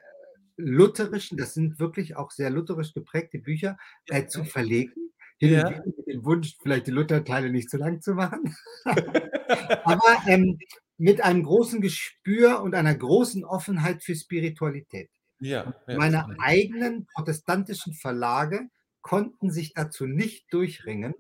lutherischen, 0.56 1.38
das 1.38 1.54
sind 1.54 1.80
wirklich 1.80 2.16
auch 2.16 2.32
sehr 2.32 2.50
lutherisch 2.50 2.94
geprägte 2.94 3.40
Bücher, 3.40 3.78
äh, 4.08 4.26
zu 4.28 4.46
verlegen. 4.46 5.12
Ja. 5.40 5.70
Mit 5.70 6.08
dem 6.08 6.24
Wunsch, 6.24 6.56
vielleicht 6.62 6.88
die 6.88 6.92
Lutherteile 6.92 7.50
nicht 7.50 7.70
zu 7.70 7.76
lang 7.76 8.00
zu 8.00 8.14
machen. 8.14 8.56
Aber 9.84 10.16
ähm, 10.28 10.58
mit 10.98 11.22
einem 11.22 11.44
großen 11.44 11.82
Gespür 11.82 12.62
und 12.62 12.74
einer 12.74 12.96
großen 12.96 13.44
Offenheit 13.44 14.02
für 14.02 14.16
Spiritualität. 14.16 15.10
Ja, 15.42 15.76
ja, 15.88 15.98
Meine 15.98 16.26
eigenen 16.40 17.06
protestantischen 17.14 17.94
Verlage 17.96 18.70
konnten 19.04 19.52
sich 19.52 19.74
dazu 19.74 20.08
nicht 20.08 20.52
durchringen, 20.52 21.14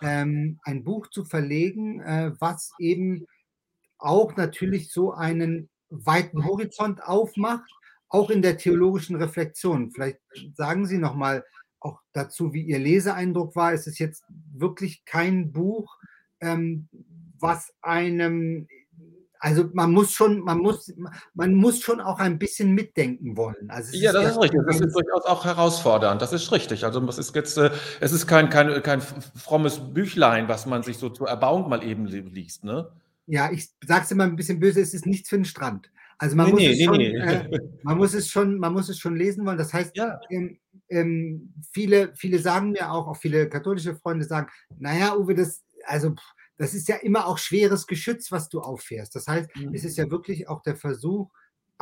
ähm, 0.00 0.58
ein 0.64 0.82
Buch 0.82 1.08
zu 1.08 1.24
verlegen, 1.24 2.00
äh, 2.00 2.32
was 2.40 2.72
eben 2.80 3.26
auch 3.98 4.36
natürlich 4.36 4.92
so 4.92 5.12
einen 5.12 5.70
weiten 5.90 6.44
Horizont 6.44 7.02
aufmacht, 7.04 7.70
auch 8.08 8.30
in 8.30 8.42
der 8.42 8.58
theologischen 8.58 9.16
Reflexion. 9.16 9.92
Vielleicht 9.92 10.18
sagen 10.54 10.86
Sie 10.86 10.98
noch 10.98 11.14
mal 11.14 11.44
auch 11.78 12.00
dazu, 12.12 12.52
wie 12.52 12.62
Ihr 12.62 12.78
Leseeindruck 12.78 13.54
war. 13.54 13.72
Es 13.72 13.86
ist 13.86 13.98
jetzt 13.98 14.24
wirklich 14.52 15.04
kein 15.04 15.52
Buch, 15.52 15.96
ähm, 16.40 16.88
was 17.38 17.72
einem 17.82 18.66
also 19.42 19.68
man 19.72 19.90
muss 19.90 20.12
schon, 20.12 20.38
man 20.44 20.58
muss, 20.58 20.94
man 21.34 21.52
muss 21.54 21.80
schon 21.80 22.00
auch 22.00 22.20
ein 22.20 22.38
bisschen 22.38 22.76
mitdenken 22.76 23.36
wollen. 23.36 23.68
Also 23.70 23.96
ja, 23.96 24.12
das 24.12 24.30
ist 24.30 24.40
richtig. 24.40 24.60
Das 24.68 24.80
ist 24.80 24.94
durchaus 24.94 25.24
auch 25.24 25.44
herausfordernd. 25.44 26.22
Das 26.22 26.32
ist 26.32 26.52
richtig. 26.52 26.84
Also 26.84 27.04
es 27.08 27.18
ist 27.18 27.34
jetzt, 27.34 27.58
äh, 27.58 27.72
es 27.98 28.12
ist 28.12 28.28
kein, 28.28 28.50
kein, 28.50 28.80
kein 28.84 29.00
frommes 29.00 29.80
Büchlein, 29.92 30.46
was 30.46 30.66
man 30.66 30.84
sich 30.84 30.96
so 30.96 31.08
zur 31.08 31.28
Erbauung 31.28 31.68
mal 31.68 31.82
eben 31.82 32.06
liest, 32.06 32.62
ne? 32.62 32.88
Ja, 33.26 33.50
ich 33.50 33.68
sage 33.84 34.04
es 34.04 34.12
immer 34.12 34.24
ein 34.24 34.36
bisschen 34.36 34.60
böse, 34.60 34.80
es 34.80 34.94
ist 34.94 35.06
nichts 35.06 35.28
für 35.28 35.36
den 35.38 35.44
Strand. 35.44 35.90
Also 36.18 36.36
man, 36.36 36.46
nee, 36.46 36.52
muss 36.52 36.60
nee, 36.60 36.70
es 36.70 36.78
nee, 36.78 36.84
schon, 36.84 37.00
äh, 37.00 37.60
man 37.82 37.98
muss 37.98 38.14
es 38.14 38.28
schon, 38.28 38.58
man 38.60 38.72
muss 38.72 38.88
es 38.88 38.98
schon 38.98 39.16
lesen 39.16 39.44
wollen. 39.44 39.58
Das 39.58 39.74
heißt, 39.74 39.96
ja. 39.96 40.20
ähm, 40.30 40.60
ähm, 40.88 41.52
viele, 41.72 42.12
viele 42.14 42.38
sagen 42.38 42.70
mir 42.70 42.92
auch, 42.92 43.08
auch 43.08 43.16
viele 43.16 43.48
katholische 43.48 43.96
Freunde 43.96 44.24
sagen, 44.24 44.46
naja, 44.78 45.16
Uwe, 45.16 45.34
das, 45.34 45.64
also 45.84 46.10
pff, 46.10 46.22
das 46.62 46.74
ist 46.74 46.86
ja 46.86 46.94
immer 46.94 47.26
auch 47.26 47.38
schweres 47.38 47.88
Geschütz, 47.88 48.30
was 48.30 48.48
du 48.48 48.60
auffährst. 48.60 49.16
Das 49.16 49.26
heißt, 49.26 49.50
mhm. 49.56 49.74
es 49.74 49.82
ist 49.82 49.96
ja 49.96 50.08
wirklich 50.10 50.48
auch 50.48 50.62
der 50.62 50.76
Versuch, 50.76 51.28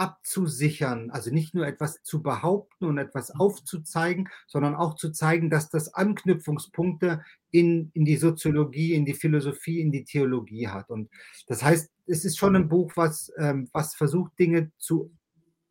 abzusichern, 0.00 1.10
also 1.10 1.30
nicht 1.30 1.54
nur 1.54 1.66
etwas 1.66 2.02
zu 2.02 2.22
behaupten 2.22 2.86
und 2.86 2.96
etwas 2.96 3.34
mhm. 3.34 3.40
aufzuzeigen, 3.40 4.30
sondern 4.46 4.74
auch 4.74 4.94
zu 4.94 5.10
zeigen, 5.10 5.50
dass 5.50 5.68
das 5.68 5.92
Anknüpfungspunkte 5.92 7.22
in, 7.50 7.90
in 7.92 8.06
die 8.06 8.16
Soziologie, 8.16 8.94
in 8.94 9.04
die 9.04 9.12
Philosophie, 9.12 9.82
in 9.82 9.92
die 9.92 10.04
Theologie 10.04 10.68
hat. 10.68 10.88
Und 10.88 11.10
das 11.46 11.62
heißt, 11.62 11.90
es 12.06 12.24
ist 12.24 12.38
schon 12.38 12.56
ein 12.56 12.70
Buch, 12.70 12.92
was, 12.94 13.30
ähm, 13.36 13.68
was 13.74 13.94
versucht, 13.94 14.38
Dinge 14.38 14.72
zu 14.78 15.12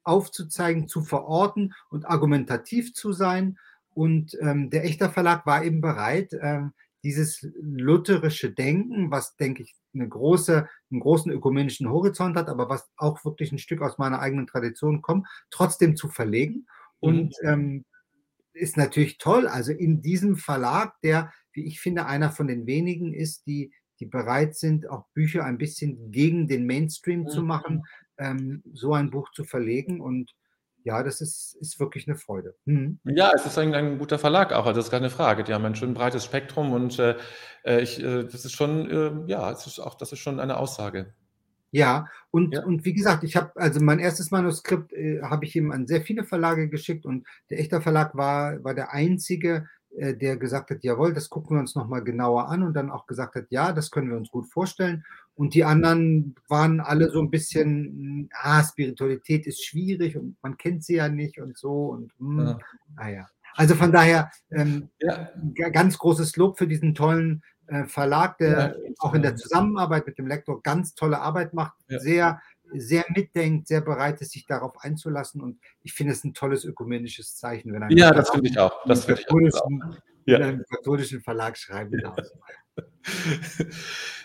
aufzuzeigen, 0.04 0.88
zu 0.88 1.02
verorten 1.02 1.74
und 1.90 2.06
argumentativ 2.06 2.94
zu 2.94 3.12
sein. 3.12 3.58
Und 3.96 4.38
ähm, 4.40 4.70
der 4.70 4.86
Echter 4.86 5.10
Verlag 5.10 5.48
war 5.48 5.64
eben 5.64 5.82
bereit, 5.82 6.38
ähm, 6.40 6.74
dieses 7.04 7.48
lutherische 7.62 8.52
Denken, 8.52 9.12
was, 9.12 9.36
denke 9.38 9.64
ich, 9.64 9.76
eine 9.94 10.08
große, 10.08 10.68
einen 10.92 11.00
großen 11.00 11.32
ökumenischen 11.32 11.90
Horizont 11.90 12.36
hat, 12.36 12.50
aber 12.50 12.70
was 12.70 12.90
auch 12.98 13.24
wirklich 13.24 13.52
ein 13.52 13.60
Stück 13.60 13.82
aus 13.82 13.98
meiner 13.98 14.20
eigenen 14.20 14.48
Tradition 14.48 15.02
kommt, 15.02 15.28
trotzdem 15.50 15.96
zu 15.96 16.10
verlegen. 16.10 16.68
Und 17.00 17.34
mhm. 17.42 17.50
ähm, 17.50 17.86
ist 18.54 18.78
natürlich 18.78 19.18
toll. 19.18 19.48
Also 19.48 19.72
in 19.72 20.02
diesem 20.02 20.36
Verlag, 20.36 21.00
der, 21.02 21.32
wie 21.54 21.66
ich 21.66 21.80
finde, 21.80 22.06
einer 22.06 22.32
von 22.32 22.48
den 22.48 22.68
wenigen 22.68 23.14
ist, 23.14 23.48
die, 23.48 23.74
die 24.00 24.06
bereit 24.06 24.56
sind, 24.56 24.90
auch 24.90 25.06
Bücher 25.14 25.46
ein 25.46 25.58
bisschen 25.58 26.12
gegen 26.12 26.48
den 26.48 26.66
Mainstream 26.66 27.22
mhm. 27.22 27.28
zu 27.30 27.44
machen, 27.44 27.84
ähm, 28.18 28.62
so 28.74 28.94
ein 28.94 29.10
Buch 29.10 29.32
zu 29.32 29.46
verlegen. 29.46 30.02
Und 30.02 30.32
ja, 30.84 31.04
das 31.04 31.22
ist, 31.22 31.56
ist 31.60 31.80
wirklich 31.80 32.08
eine 32.08 32.18
Freude. 32.18 32.56
Mhm. 32.66 33.00
Ja, 33.04 33.32
es 33.36 33.46
ist 33.46 33.58
ein, 33.58 33.74
ein, 33.74 33.98
guter 33.98 34.20
Verlag 34.20 34.54
auch, 34.54 34.66
also 34.66 34.80
das 34.80 34.86
ist 34.86 34.92
keine 34.92 35.10
Frage. 35.10 35.44
Die 35.44 35.54
haben 35.54 35.66
ein 35.66 35.76
schön 35.76 35.94
breites 35.94 36.26
Spektrum 36.26 36.72
und 36.72 37.00
äh, 37.00 37.16
äh 37.66 37.82
ich, 37.82 38.02
äh, 38.04 38.24
das 38.24 38.46
ist 38.46 38.54
schon, 38.54 38.90
äh, 38.90 39.32
ja, 39.32 39.52
es 39.52 39.68
ist 39.68 39.80
auch, 39.80 39.96
das 39.96 40.12
ist 40.12 40.20
schon 40.20 40.40
eine 40.40 40.58
Aussage. 40.58 41.14
Ja, 41.72 42.08
und, 42.32 42.56
ja. 42.56 42.64
und 42.66 42.84
wie 42.84 42.94
gesagt, 42.94 43.24
ich 43.24 43.36
habe, 43.36 43.52
also 43.56 43.80
mein 43.80 44.00
erstes 44.00 44.32
Manuskript 44.32 44.92
äh, 44.94 45.22
habe 45.22 45.46
ich 45.46 45.56
ihm 45.56 45.72
an 45.72 45.86
sehr 45.86 46.02
viele 46.02 46.24
Verlage 46.24 46.68
geschickt 46.68 47.06
und 47.06 47.28
der 47.50 47.60
echte 47.60 47.80
Verlag 47.82 48.16
war, 48.16 48.64
war 48.64 48.74
der 48.74 48.92
einzige, 48.92 49.68
äh, 49.96 50.16
der 50.16 50.38
gesagt 50.38 50.72
hat, 50.72 50.84
jawohl, 50.84 51.14
das 51.14 51.30
gucken 51.30 51.58
wir 51.58 51.62
uns 51.62 51.76
nochmal 51.76 52.04
genauer 52.04 52.50
an 52.50 52.64
und 52.64 52.74
dann 52.74 52.90
auch 52.90 53.06
gesagt 53.06 53.36
hat, 53.36 53.46
ja, 53.50 53.72
das 53.72 53.92
können 53.92 54.10
wir 54.10 54.18
uns 54.18 54.32
gut 54.32 54.48
vorstellen. 54.48 55.04
Und 55.40 55.54
die 55.54 55.64
anderen 55.64 56.36
waren 56.50 56.82
alle 56.82 57.10
so 57.12 57.22
ein 57.22 57.30
bisschen, 57.30 58.30
ah, 58.34 58.62
Spiritualität 58.62 59.48
ist 59.48 59.64
schwierig 59.64 60.18
und 60.18 60.36
man 60.42 60.58
kennt 60.58 60.84
sie 60.84 60.96
ja 60.96 61.08
nicht 61.08 61.40
und 61.40 61.58
so 61.58 61.86
und 61.86 62.12
hm, 62.20 62.40
ja. 62.40 62.60
naja. 62.98 63.30
Also 63.56 63.76
von 63.76 63.94
daher 63.94 64.32
ähm, 64.52 64.90
ja. 65.00 65.30
ganz 65.70 65.98
großes 65.98 66.36
Lob 66.36 66.58
für 66.58 66.68
diesen 66.68 66.94
tollen 66.94 67.42
äh, 67.68 67.86
Verlag, 67.86 68.38
der 68.40 68.50
ja, 68.50 68.94
auch 69.00 69.14
in 69.14 69.22
der 69.22 69.38
Zusammenarbeit 69.38 70.08
mit 70.08 70.18
dem 70.18 70.28
Lektor 70.28 70.62
ganz 70.62 70.94
tolle 70.94 71.22
Arbeit 71.22 71.54
macht, 71.54 71.78
ja. 71.88 72.00
sehr, 72.00 72.42
sehr 72.74 73.06
mitdenkt, 73.16 73.70
sehr 73.70 73.80
bereit 73.80 74.20
ist, 74.20 74.34
sich 74.34 74.46
darauf 74.46 74.78
einzulassen. 74.84 75.42
Und 75.42 75.62
ich 75.84 75.94
finde 75.94 76.12
es 76.12 76.26
ein 76.26 76.34
tolles 76.34 76.66
ökumenisches 76.66 77.38
Zeichen, 77.38 77.72
wenn 77.72 77.84
ein 77.84 77.96
Ja, 77.96 78.12
das 78.12 78.30
finde 78.30 78.50
ich 78.50 78.60
auch. 78.60 78.74
Das 78.86 79.06
finde 79.06 79.22
ich 79.22 79.32
auch. 79.32 79.70
Ja. 80.30 80.38
In 80.38 80.44
einem 80.44 80.64
katholischen 80.70 81.22
Verlag 81.22 81.58
schreiben 81.58 82.00
darf. 82.02 82.26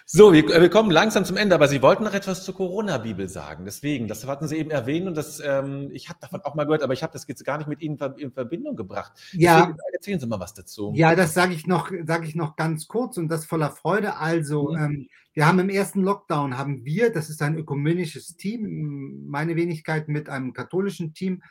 So, 0.06 0.34
wir, 0.34 0.46
wir, 0.46 0.68
kommen 0.68 0.90
langsam 0.90 1.24
zum 1.24 1.38
Ende, 1.38 1.54
aber 1.54 1.66
Sie 1.66 1.80
wollten 1.80 2.04
noch 2.04 2.12
etwas 2.12 2.44
zur 2.44 2.54
Corona-Bibel 2.54 3.26
sagen. 3.26 3.64
Deswegen, 3.64 4.06
das 4.06 4.26
hatten 4.26 4.46
Sie 4.46 4.56
eben 4.58 4.70
erwähnt 4.70 5.06
und 5.06 5.16
das, 5.16 5.40
ähm, 5.42 5.88
ich 5.92 6.10
habe 6.10 6.18
davon 6.20 6.42
auch 6.42 6.54
mal 6.54 6.64
gehört, 6.64 6.82
aber 6.82 6.92
ich 6.92 7.02
habe 7.02 7.14
das 7.14 7.26
jetzt 7.26 7.42
gar 7.42 7.56
nicht 7.56 7.68
mit 7.68 7.80
Ihnen 7.80 7.98
in 8.18 8.30
Verbindung 8.30 8.76
gebracht. 8.76 9.12
Ja. 9.32 9.60
Deswegen, 9.60 9.78
erzählen 9.94 10.20
Sie 10.20 10.26
mal 10.26 10.40
was 10.40 10.52
dazu. 10.52 10.92
Ja, 10.94 11.16
das 11.16 11.32
sage 11.32 11.54
ich 11.54 11.66
noch, 11.66 11.90
sage 12.06 12.26
ich 12.26 12.34
noch 12.34 12.54
ganz 12.54 12.86
kurz 12.86 13.16
und 13.16 13.28
das 13.28 13.46
voller 13.46 13.70
Freude. 13.70 14.18
Also, 14.18 14.72
mhm. 14.72 14.78
ähm, 14.78 15.08
wir 15.32 15.46
haben 15.46 15.58
im 15.58 15.70
ersten 15.70 16.02
Lockdown 16.02 16.58
haben 16.58 16.84
wir, 16.84 17.10
das 17.10 17.30
ist 17.30 17.40
ein 17.40 17.56
ökumenisches 17.56 18.36
Team, 18.36 19.26
meine 19.26 19.56
Wenigkeit 19.56 20.08
mit 20.08 20.28
einem 20.28 20.52
katholischen 20.52 21.14
Team, 21.14 21.42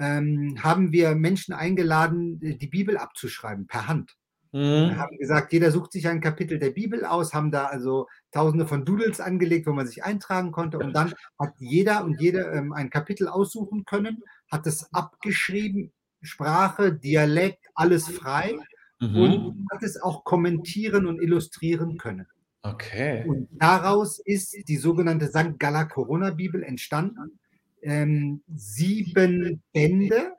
ähm, 0.00 0.56
haben 0.62 0.92
wir 0.92 1.14
Menschen 1.14 1.52
eingeladen, 1.52 2.40
die 2.40 2.66
Bibel 2.66 2.96
abzuschreiben 2.96 3.66
per 3.66 3.86
Hand. 3.86 4.16
Mhm. 4.52 4.88
Wir 4.90 4.98
haben 4.98 5.18
gesagt, 5.18 5.52
jeder 5.52 5.70
sucht 5.70 5.92
sich 5.92 6.08
ein 6.08 6.20
Kapitel 6.20 6.58
der 6.58 6.70
Bibel 6.70 7.04
aus, 7.04 7.34
haben 7.34 7.50
da 7.50 7.66
also 7.66 8.08
tausende 8.32 8.66
von 8.66 8.84
Doodles 8.84 9.20
angelegt, 9.20 9.66
wo 9.66 9.72
man 9.72 9.86
sich 9.86 10.02
eintragen 10.02 10.50
konnte. 10.50 10.78
Und 10.78 10.94
dann 10.94 11.14
hat 11.38 11.54
jeder 11.58 12.04
und 12.04 12.20
jede 12.20 12.40
ähm, 12.40 12.72
ein 12.72 12.90
Kapitel 12.90 13.28
aussuchen 13.28 13.84
können, 13.84 14.22
hat 14.50 14.66
es 14.66 14.92
abgeschrieben, 14.92 15.92
Sprache, 16.22 16.92
Dialekt, 16.92 17.66
alles 17.74 18.08
frei 18.08 18.58
mhm. 18.98 19.16
und 19.16 19.66
hat 19.70 19.82
es 19.82 20.00
auch 20.00 20.24
kommentieren 20.24 21.06
und 21.06 21.22
illustrieren 21.22 21.98
können. 21.98 22.26
Okay. 22.62 23.24
Und 23.26 23.48
daraus 23.52 24.18
ist 24.18 24.68
die 24.68 24.76
sogenannte 24.76 25.28
St. 25.28 25.58
Galla 25.58 25.84
Corona 25.84 26.30
Bibel 26.30 26.62
entstanden. 26.62 27.39
Ähm, 27.82 28.42
sieben 28.54 29.62
Bände, 29.72 30.32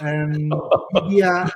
ähm, 0.00 0.52
die 1.08 1.16
wir 1.16 1.50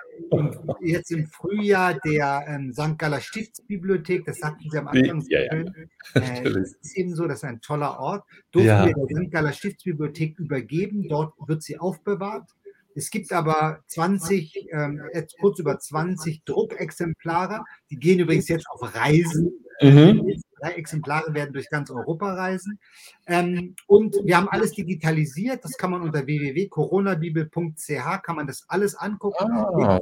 jetzt 0.80 1.10
im 1.10 1.26
Frühjahr 1.26 1.98
der 2.04 2.44
ähm, 2.48 2.72
St. 2.72 2.98
Galler 2.98 3.20
Stiftsbibliothek, 3.20 4.24
das 4.24 4.38
sagten 4.38 4.70
Sie 4.70 4.78
am 4.78 4.88
Anfang 4.88 5.22
ja, 5.28 5.40
ja. 5.40 5.52
Äh, 6.14 6.42
das 6.44 6.74
ist 6.74 6.96
eben 6.96 7.14
so, 7.14 7.26
das 7.26 7.38
ist 7.38 7.44
ein 7.44 7.60
toller 7.60 7.98
Ort, 7.98 8.24
durften 8.50 8.68
ja. 8.68 8.86
wir 8.86 8.94
der 8.94 9.24
St. 9.24 9.30
Galler 9.30 9.52
Stiftsbibliothek 9.52 10.38
übergeben. 10.38 11.08
Dort 11.08 11.34
wird 11.46 11.62
sie 11.62 11.78
aufbewahrt. 11.78 12.48
Es 12.94 13.10
gibt 13.10 13.32
aber 13.32 13.80
20, 13.86 14.68
ähm, 14.72 15.00
kurz 15.40 15.58
über 15.58 15.78
20 15.78 16.44
Druckexemplare. 16.44 17.64
Die 17.90 17.96
gehen 17.96 18.18
übrigens 18.18 18.48
jetzt 18.48 18.66
auf 18.68 18.94
Reisen. 18.94 19.64
Mhm. 19.80 20.42
Drei 20.62 20.74
Exemplare 20.74 21.34
werden 21.34 21.52
durch 21.52 21.68
ganz 21.68 21.90
Europa 21.90 22.34
reisen. 22.34 22.78
Ähm, 23.26 23.74
und 23.88 24.16
wir 24.22 24.36
haben 24.36 24.48
alles 24.48 24.70
digitalisiert. 24.72 25.64
Das 25.64 25.76
kann 25.76 25.90
man 25.90 26.02
unter 26.02 26.24
www.coronabibel.ch 26.24 28.22
kann 28.22 28.36
man 28.36 28.46
das 28.46 28.64
alles 28.68 28.94
angucken. 28.94 29.50
Ah, 29.50 29.98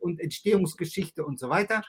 und 0.00 0.20
Entstehungsgeschichte 0.20 1.24
und 1.24 1.40
so 1.40 1.48
weiter. 1.50 1.82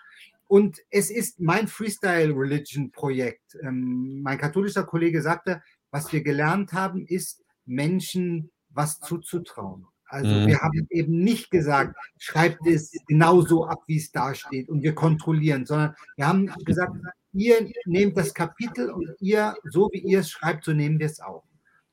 Und 0.47 0.79
es 0.89 1.11
ist 1.11 1.39
mein 1.39 1.67
Freestyle 1.67 2.33
Religion 2.35 2.91
Projekt. 2.91 3.55
Ähm, 3.61 4.21
mein 4.23 4.39
katholischer 4.39 4.83
Kollege 4.83 5.21
sagte, 5.21 5.61
was 5.91 6.11
wir 6.11 6.23
gelernt 6.23 6.73
haben, 6.73 7.05
ist 7.05 7.43
Menschen 7.65 8.49
was 8.69 8.99
zuzutrauen. 8.99 9.85
Also 10.07 10.29
mhm. 10.29 10.47
wir 10.47 10.59
haben 10.59 10.87
eben 10.89 11.23
nicht 11.23 11.51
gesagt, 11.51 11.95
schreibt 12.17 12.65
es 12.65 12.91
genauso 13.07 13.65
ab, 13.65 13.83
wie 13.87 13.97
es 13.97 14.11
da 14.11 14.33
steht 14.33 14.69
und 14.69 14.81
wir 14.81 14.93
kontrollieren, 14.93 15.65
sondern 15.65 15.95
wir 16.17 16.27
haben 16.27 16.51
gesagt, 16.65 16.95
ihr 17.33 17.71
nehmt 17.85 18.17
das 18.17 18.33
Kapitel 18.33 18.91
und 18.91 19.09
ihr, 19.19 19.55
so 19.63 19.89
wie 19.91 19.99
ihr 19.99 20.19
es 20.19 20.29
schreibt, 20.29 20.65
so 20.65 20.73
nehmen 20.73 20.99
wir 20.99 21.05
es 21.05 21.19
auch. 21.19 21.43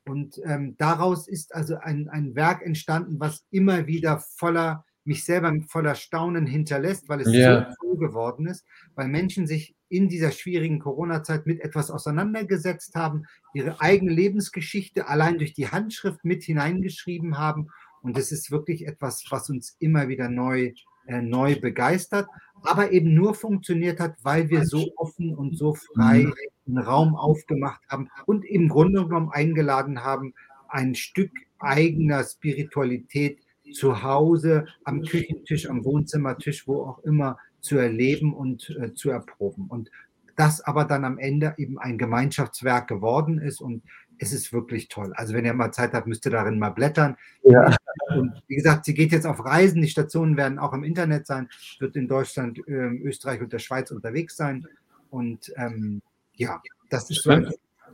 Und 0.05 0.39
ähm, 0.43 0.75
daraus 0.77 1.27
ist 1.27 1.53
also 1.53 1.77
ein, 1.77 2.09
ein 2.09 2.35
Werk 2.35 2.65
entstanden, 2.65 3.19
was 3.19 3.45
immer 3.51 3.85
wieder 3.87 4.19
voller, 4.37 4.85
mich 5.03 5.23
selber 5.23 5.53
voller 5.67 5.95
Staunen 5.95 6.45
hinterlässt, 6.45 7.09
weil 7.09 7.21
es 7.21 7.27
yeah. 7.27 7.69
so 7.69 7.87
cool 7.87 7.97
geworden 7.97 8.47
ist, 8.47 8.65
weil 8.95 9.07
Menschen 9.07 9.45
sich 9.45 9.75
in 9.87 10.07
dieser 10.07 10.31
schwierigen 10.31 10.79
Corona-Zeit 10.79 11.45
mit 11.45 11.61
etwas 11.61 11.91
auseinandergesetzt 11.91 12.95
haben, 12.95 13.25
ihre 13.53 13.81
eigene 13.81 14.11
Lebensgeschichte 14.11 15.07
allein 15.07 15.37
durch 15.37 15.53
die 15.53 15.69
Handschrift 15.69 16.23
mit 16.25 16.43
hineingeschrieben 16.43 17.37
haben 17.37 17.69
und 18.01 18.17
es 18.17 18.31
ist 18.31 18.51
wirklich 18.51 18.87
etwas, 18.87 19.25
was 19.29 19.49
uns 19.49 19.75
immer 19.79 20.07
wieder 20.07 20.29
neu, 20.29 20.73
neu 21.05 21.59
begeistert, 21.59 22.27
aber 22.63 22.91
eben 22.91 23.13
nur 23.13 23.33
funktioniert 23.33 23.99
hat, 23.99 24.15
weil 24.23 24.49
wir 24.49 24.65
so 24.65 24.91
offen 24.95 25.33
und 25.35 25.57
so 25.57 25.73
frei 25.73 26.23
mhm. 26.23 26.33
einen 26.67 26.77
Raum 26.77 27.15
aufgemacht 27.15 27.81
haben 27.89 28.09
und 28.25 28.45
im 28.45 28.69
Grunde 28.69 29.05
genommen 29.05 29.29
eingeladen 29.31 30.03
haben, 30.03 30.33
ein 30.67 30.95
Stück 30.95 31.31
eigener 31.59 32.23
Spiritualität 32.23 33.39
zu 33.73 34.03
Hause, 34.03 34.65
am 34.83 35.01
Küchentisch, 35.03 35.69
am 35.69 35.85
Wohnzimmertisch, 35.85 36.67
wo 36.67 36.83
auch 36.83 36.99
immer 36.99 37.37
zu 37.59 37.77
erleben 37.77 38.33
und 38.33 38.69
äh, 38.81 38.93
zu 38.93 39.09
erproben. 39.09 39.67
Und 39.67 39.91
das 40.35 40.61
aber 40.61 40.85
dann 40.85 41.03
am 41.03 41.17
Ende 41.17 41.53
eben 41.57 41.77
ein 41.77 41.97
Gemeinschaftswerk 41.97 42.87
geworden 42.87 43.39
ist 43.39 43.61
und 43.61 43.83
es 44.19 44.33
ist 44.33 44.53
wirklich 44.53 44.89
toll. 44.89 45.13
Also 45.15 45.33
wenn 45.33 45.45
ihr 45.45 45.53
mal 45.53 45.71
Zeit 45.71 45.93
habt, 45.93 46.05
müsst 46.05 46.25
ihr 46.25 46.31
darin 46.31 46.59
mal 46.59 46.69
blättern. 46.69 47.17
Ja. 47.43 47.75
Und 48.09 48.43
wie 48.47 48.55
gesagt, 48.55 48.85
sie 48.85 48.93
geht 48.93 49.11
jetzt 49.11 49.25
auf 49.25 49.43
Reisen. 49.43 49.81
Die 49.81 49.87
Stationen 49.87 50.37
werden 50.37 50.59
auch 50.59 50.73
im 50.73 50.83
Internet 50.83 51.25
sein, 51.25 51.49
wird 51.79 51.95
in 51.95 52.07
Deutschland, 52.07 52.59
äh, 52.67 52.71
Österreich 52.71 53.41
und 53.41 53.53
der 53.53 53.59
Schweiz 53.59 53.91
unterwegs 53.91 54.35
sein. 54.35 54.67
Und 55.09 55.51
ähm, 55.55 56.01
ja, 56.33 56.61
das 56.89 57.09
ist 57.09 57.23
so 57.23 57.31
ein, 57.31 57.51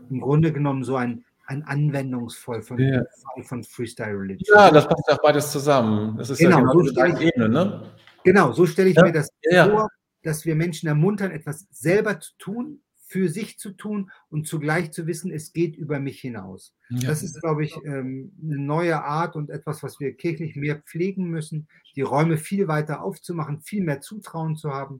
im 0.10 0.20
Grunde 0.20 0.52
genommen 0.52 0.84
so 0.84 0.96
ein, 0.96 1.24
ein 1.46 1.64
Anwendungsvoll 1.64 2.64
von, 2.64 2.80
ja. 2.80 3.04
von 3.44 3.64
Freestyle 3.64 4.20
Religion. 4.20 4.58
Ja, 4.58 4.72
das 4.72 4.88
passt 4.88 5.10
auch 5.10 5.22
beides 5.22 5.52
zusammen. 5.52 6.18
Das 6.18 6.32
ist 6.32 6.40
genau, 6.40 6.58
ja 6.58 6.64
genau 6.64 6.84
so 6.84 6.92
die 6.92 7.26
Ebene, 7.28 7.50
ne? 7.50 7.92
Genau, 8.24 8.52
so 8.52 8.66
stelle 8.66 8.90
ich 8.90 8.96
ja. 8.96 9.04
mir 9.04 9.12
das 9.12 9.30
vor, 9.70 9.90
dass 10.24 10.46
wir 10.46 10.56
Menschen 10.56 10.88
ermuntern, 10.88 11.30
etwas 11.30 11.68
selber 11.70 12.20
zu 12.20 12.32
tun, 12.40 12.82
für 13.16 13.30
sich 13.30 13.58
zu 13.58 13.72
tun 13.72 14.12
und 14.30 14.46
zugleich 14.46 14.92
zu 14.92 15.08
wissen, 15.08 15.32
es 15.32 15.54
geht 15.54 15.78
über 15.78 16.02
mich 16.02 16.20
hinaus. 16.20 16.76
Ja. 16.90 17.08
Das 17.08 17.24
ist, 17.24 17.40
glaube 17.40 17.64
ich, 17.64 17.74
ähm, 17.86 18.34
eine 18.44 18.58
neue 18.58 19.02
Art 19.02 19.38
und 19.38 19.50
etwas, 19.50 19.84
was 19.84 20.02
wir 20.02 20.18
kirchlich 20.18 20.58
mehr 20.58 20.82
pflegen 20.82 21.30
müssen, 21.30 21.70
die 21.96 22.02
Räume 22.02 22.36
viel 22.36 22.68
weiter 22.68 23.02
aufzumachen, 23.02 23.62
viel 23.62 23.86
mehr 23.86 24.02
Zutrauen 24.02 24.58
zu 24.58 24.72
haben. 24.72 25.00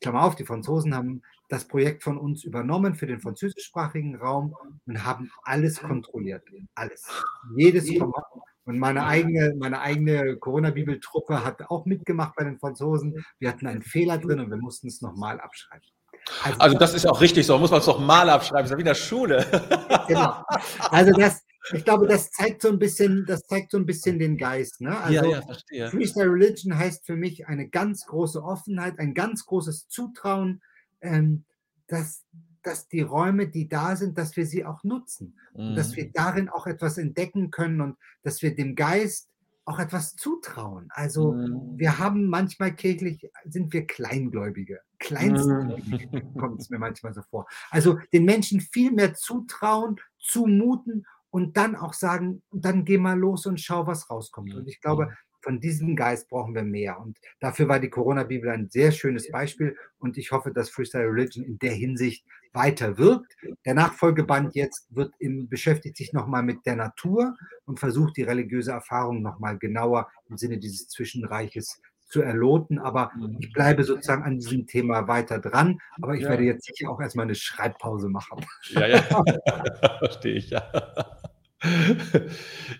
Klammer 0.00 0.22
auf, 0.22 0.36
die 0.36 0.44
Franzosen 0.44 0.94
haben 0.94 1.22
das 1.48 1.66
Projekt 1.66 2.04
von 2.04 2.16
uns 2.16 2.44
übernommen 2.44 2.94
für 2.94 3.08
den 3.08 3.18
französischsprachigen 3.18 4.14
Raum 4.14 4.54
und 4.86 5.04
haben 5.04 5.32
alles 5.42 5.80
kontrolliert. 5.80 6.44
Alles. 6.76 7.08
Jedes 7.56 7.92
Komma. 7.98 8.22
Und 8.66 8.78
meine 8.78 9.04
eigene, 9.04 9.56
meine 9.58 9.80
eigene 9.80 10.36
Corona-Bibeltruppe 10.36 11.44
hat 11.44 11.68
auch 11.70 11.86
mitgemacht 11.86 12.36
bei 12.36 12.44
den 12.44 12.60
Franzosen. 12.60 13.24
Wir 13.40 13.48
hatten 13.48 13.66
einen 13.66 13.82
Fehler 13.82 14.18
drin 14.18 14.38
und 14.38 14.48
wir 14.48 14.58
mussten 14.58 14.86
es 14.86 15.02
nochmal 15.02 15.40
abschreiben. 15.40 15.88
Also, 16.42 16.58
also, 16.58 16.78
das 16.78 16.94
ist 16.94 17.06
auch 17.06 17.20
richtig 17.20 17.46
so, 17.46 17.58
muss 17.58 17.70
man 17.70 17.80
es 17.80 17.86
doch 17.86 17.98
mal 17.98 18.28
abschreiben, 18.28 18.64
ist 18.64 18.70
ja 18.70 18.76
wie 18.76 18.82
in 18.82 18.86
der 18.86 18.94
Schule. 18.94 19.46
Genau. 20.08 20.42
Also 20.90 21.12
das, 21.12 21.42
ich 21.72 21.84
glaube, 21.84 22.06
das 22.06 22.30
zeigt 22.30 22.62
so 22.62 22.68
ein 22.68 22.78
bisschen, 22.78 23.26
das 23.26 23.46
zeigt 23.46 23.72
so 23.72 23.78
ein 23.78 23.86
bisschen 23.86 24.18
den 24.18 24.38
Geist. 24.38 24.80
Ne? 24.80 24.98
Also 24.98 25.14
ja, 25.14 25.24
ja, 25.26 25.42
verstehe. 25.42 25.90
Freestyle 25.90 26.32
Religion 26.32 26.76
heißt 26.76 27.04
für 27.04 27.16
mich 27.16 27.46
eine 27.46 27.68
ganz 27.68 28.06
große 28.06 28.42
Offenheit, 28.42 28.98
ein 28.98 29.14
ganz 29.14 29.44
großes 29.44 29.88
Zutrauen, 29.88 30.62
ähm, 31.00 31.44
dass, 31.86 32.24
dass 32.62 32.88
die 32.88 33.02
Räume, 33.02 33.48
die 33.48 33.68
da 33.68 33.96
sind, 33.96 34.16
dass 34.16 34.36
wir 34.36 34.46
sie 34.46 34.64
auch 34.64 34.82
nutzen. 34.84 35.36
Mhm. 35.54 35.68
Und 35.68 35.76
dass 35.76 35.94
wir 35.96 36.06
mhm. 36.06 36.12
darin 36.14 36.48
auch 36.48 36.66
etwas 36.66 36.98
entdecken 36.98 37.50
können 37.50 37.80
und 37.80 37.96
dass 38.22 38.42
wir 38.42 38.54
dem 38.54 38.74
Geist 38.74 39.28
auch 39.68 39.78
etwas 39.78 40.16
zutrauen. 40.16 40.88
Also 40.90 41.32
mhm. 41.32 41.74
wir 41.76 41.98
haben 41.98 42.26
manchmal 42.28 42.74
kirchlich, 42.74 43.30
sind 43.44 43.72
wir 43.72 43.86
Kleingläubige. 43.86 44.80
Kleinstgläubige 44.98 46.08
mhm. 46.10 46.34
kommt 46.38 46.60
es 46.60 46.70
mir 46.70 46.78
manchmal 46.78 47.12
so 47.14 47.22
vor. 47.30 47.46
Also 47.70 47.98
den 48.12 48.24
Menschen 48.24 48.60
viel 48.60 48.90
mehr 48.92 49.14
zutrauen, 49.14 50.00
zumuten 50.18 51.06
und 51.30 51.56
dann 51.56 51.76
auch 51.76 51.92
sagen, 51.92 52.42
dann 52.50 52.84
geh 52.84 52.98
mal 52.98 53.18
los 53.18 53.46
und 53.46 53.60
schau, 53.60 53.86
was 53.86 54.08
rauskommt. 54.10 54.54
Und 54.54 54.66
ich 54.68 54.80
glaube, 54.80 55.14
von 55.40 55.60
diesem 55.60 55.96
Geist 55.96 56.28
brauchen 56.28 56.54
wir 56.54 56.62
mehr. 56.62 56.98
Und 57.00 57.18
dafür 57.40 57.68
war 57.68 57.80
die 57.80 57.90
Corona-Bibel 57.90 58.50
ein 58.50 58.68
sehr 58.70 58.92
schönes 58.92 59.30
Beispiel. 59.30 59.76
Und 59.98 60.18
ich 60.18 60.32
hoffe, 60.32 60.52
dass 60.52 60.70
Freestyle 60.70 61.06
Religion 61.06 61.44
in 61.44 61.58
der 61.58 61.72
Hinsicht 61.72 62.24
weiter 62.52 62.98
wirkt. 62.98 63.36
Der 63.64 63.74
Nachfolgeband 63.74 64.54
jetzt 64.54 64.94
wird 64.94 65.14
im, 65.18 65.48
beschäftigt 65.48 65.96
sich 65.96 66.12
nochmal 66.12 66.42
mit 66.42 66.66
der 66.66 66.76
Natur 66.76 67.36
und 67.66 67.78
versucht 67.78 68.16
die 68.16 68.22
religiöse 68.22 68.72
Erfahrung 68.72 69.22
nochmal 69.22 69.58
genauer 69.58 70.08
im 70.28 70.36
Sinne 70.36 70.58
dieses 70.58 70.88
Zwischenreiches 70.88 71.80
zu 72.08 72.22
erloten. 72.22 72.78
Aber 72.78 73.12
ich 73.38 73.52
bleibe 73.52 73.84
sozusagen 73.84 74.24
an 74.24 74.38
diesem 74.38 74.66
Thema 74.66 75.06
weiter 75.08 75.38
dran. 75.38 75.78
Aber 76.00 76.14
ich 76.14 76.22
ja. 76.22 76.30
werde 76.30 76.44
jetzt 76.44 76.66
sicher 76.66 76.90
auch 76.90 77.00
erstmal 77.00 77.26
eine 77.26 77.34
Schreibpause 77.34 78.08
machen. 78.08 78.44
Ja, 78.70 78.86
ja. 78.86 79.02
Verstehe 79.98 80.34
ich, 80.34 80.50
ja. 80.50 80.62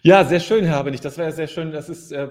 Ja, 0.02 0.24
sehr 0.24 0.40
schön, 0.40 0.64
Herr 0.64 0.76
Habenig. 0.76 1.00
Das 1.00 1.18
wäre 1.18 1.32
sehr 1.32 1.48
schön. 1.48 1.72
Das 1.72 1.88
ist, 1.88 2.12
äh, 2.12 2.28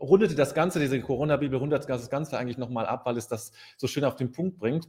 rundete 0.00 0.34
das 0.34 0.54
Ganze, 0.54 0.80
diese 0.80 1.00
Corona-Bibel, 1.00 1.58
rundet 1.58 1.88
das 1.88 2.10
Ganze 2.10 2.38
eigentlich 2.38 2.58
nochmal 2.58 2.86
ab, 2.86 3.06
weil 3.06 3.16
es 3.16 3.28
das 3.28 3.52
so 3.76 3.86
schön 3.86 4.04
auf 4.04 4.16
den 4.16 4.32
Punkt 4.32 4.58
bringt. 4.58 4.88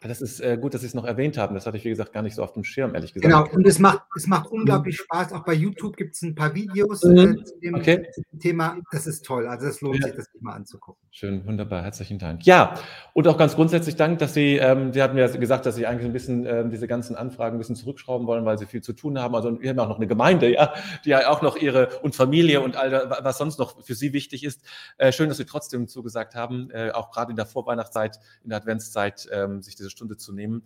Das 0.00 0.20
ist 0.20 0.40
äh, 0.40 0.56
gut, 0.60 0.74
dass 0.74 0.82
Sie 0.82 0.86
es 0.86 0.94
noch 0.94 1.04
erwähnt 1.04 1.36
haben. 1.38 1.54
Das 1.54 1.66
hatte 1.66 1.76
ich, 1.76 1.84
wie 1.84 1.88
gesagt, 1.88 2.12
gar 2.12 2.22
nicht 2.22 2.36
so 2.36 2.42
auf 2.44 2.52
dem 2.52 2.62
Schirm, 2.62 2.94
ehrlich 2.94 3.12
gesagt. 3.12 3.32
Genau, 3.32 3.48
und 3.50 3.66
es 3.66 3.80
macht, 3.80 4.02
es 4.16 4.28
macht 4.28 4.50
unglaublich 4.50 4.96
Spaß. 4.96 5.32
Auch 5.32 5.44
bei 5.44 5.54
YouTube 5.54 5.96
gibt 5.96 6.14
es 6.14 6.22
ein 6.22 6.36
paar 6.36 6.54
Videos 6.54 7.02
äh, 7.02 7.08
mhm. 7.08 7.44
zu 7.44 7.58
dem 7.58 7.74
okay. 7.74 8.06
Thema. 8.38 8.76
Das 8.92 9.08
ist 9.08 9.24
toll. 9.26 9.48
Also 9.48 9.66
es 9.66 9.80
lohnt 9.80 9.96
ja. 9.96 10.06
sich, 10.06 10.16
das 10.16 10.28
mal 10.40 10.54
anzugucken. 10.54 11.02
Schön, 11.10 11.44
wunderbar. 11.46 11.82
Herzlichen 11.82 12.20
Dank. 12.20 12.46
Ja, 12.46 12.74
und 13.12 13.26
auch 13.26 13.36
ganz 13.36 13.56
grundsätzlich 13.56 13.96
Dank, 13.96 14.20
dass 14.20 14.34
Sie, 14.34 14.56
ähm, 14.56 14.92
Sie 14.92 15.02
hatten 15.02 15.16
mir 15.16 15.28
gesagt, 15.28 15.66
dass 15.66 15.74
Sie 15.74 15.84
eigentlich 15.84 16.06
ein 16.06 16.12
bisschen 16.12 16.46
ähm, 16.46 16.70
diese 16.70 16.86
ganzen 16.86 17.16
Anfragen 17.16 17.56
ein 17.56 17.58
bisschen 17.58 17.74
zurückschrauben 17.74 18.28
wollen, 18.28 18.44
weil 18.44 18.56
Sie 18.56 18.66
viel 18.66 18.82
zu 18.82 18.92
tun 18.92 19.18
haben. 19.18 19.34
Also 19.34 19.60
wir 19.60 19.70
haben 19.70 19.78
auch 19.80 19.88
noch 19.88 19.96
eine 19.96 20.06
Gemeinde, 20.06 20.52
ja, 20.52 20.72
die 21.04 21.10
ja 21.10 21.28
auch 21.28 21.42
noch 21.42 21.56
Ihre 21.56 21.88
und 22.02 22.14
Familie 22.14 22.60
und 22.60 22.76
all 22.76 23.10
was 23.20 23.38
sonst 23.38 23.58
noch 23.58 23.82
für 23.84 23.94
Sie 23.96 24.12
wichtig 24.12 24.44
ist. 24.44 24.62
Äh, 24.96 25.10
schön, 25.10 25.28
dass 25.28 25.38
Sie 25.38 25.44
trotzdem 25.44 25.88
zugesagt 25.88 26.36
haben, 26.36 26.70
äh, 26.70 26.92
auch 26.92 27.10
gerade 27.10 27.30
in 27.30 27.36
der 27.36 27.46
Vorweihnachtszeit, 27.46 28.20
in 28.44 28.50
der 28.50 28.58
Adventszeit, 28.58 29.28
ähm, 29.32 29.60
sich 29.68 29.76
diese 29.76 29.90
Stunde 29.90 30.16
zu 30.16 30.32
nehmen. 30.32 30.64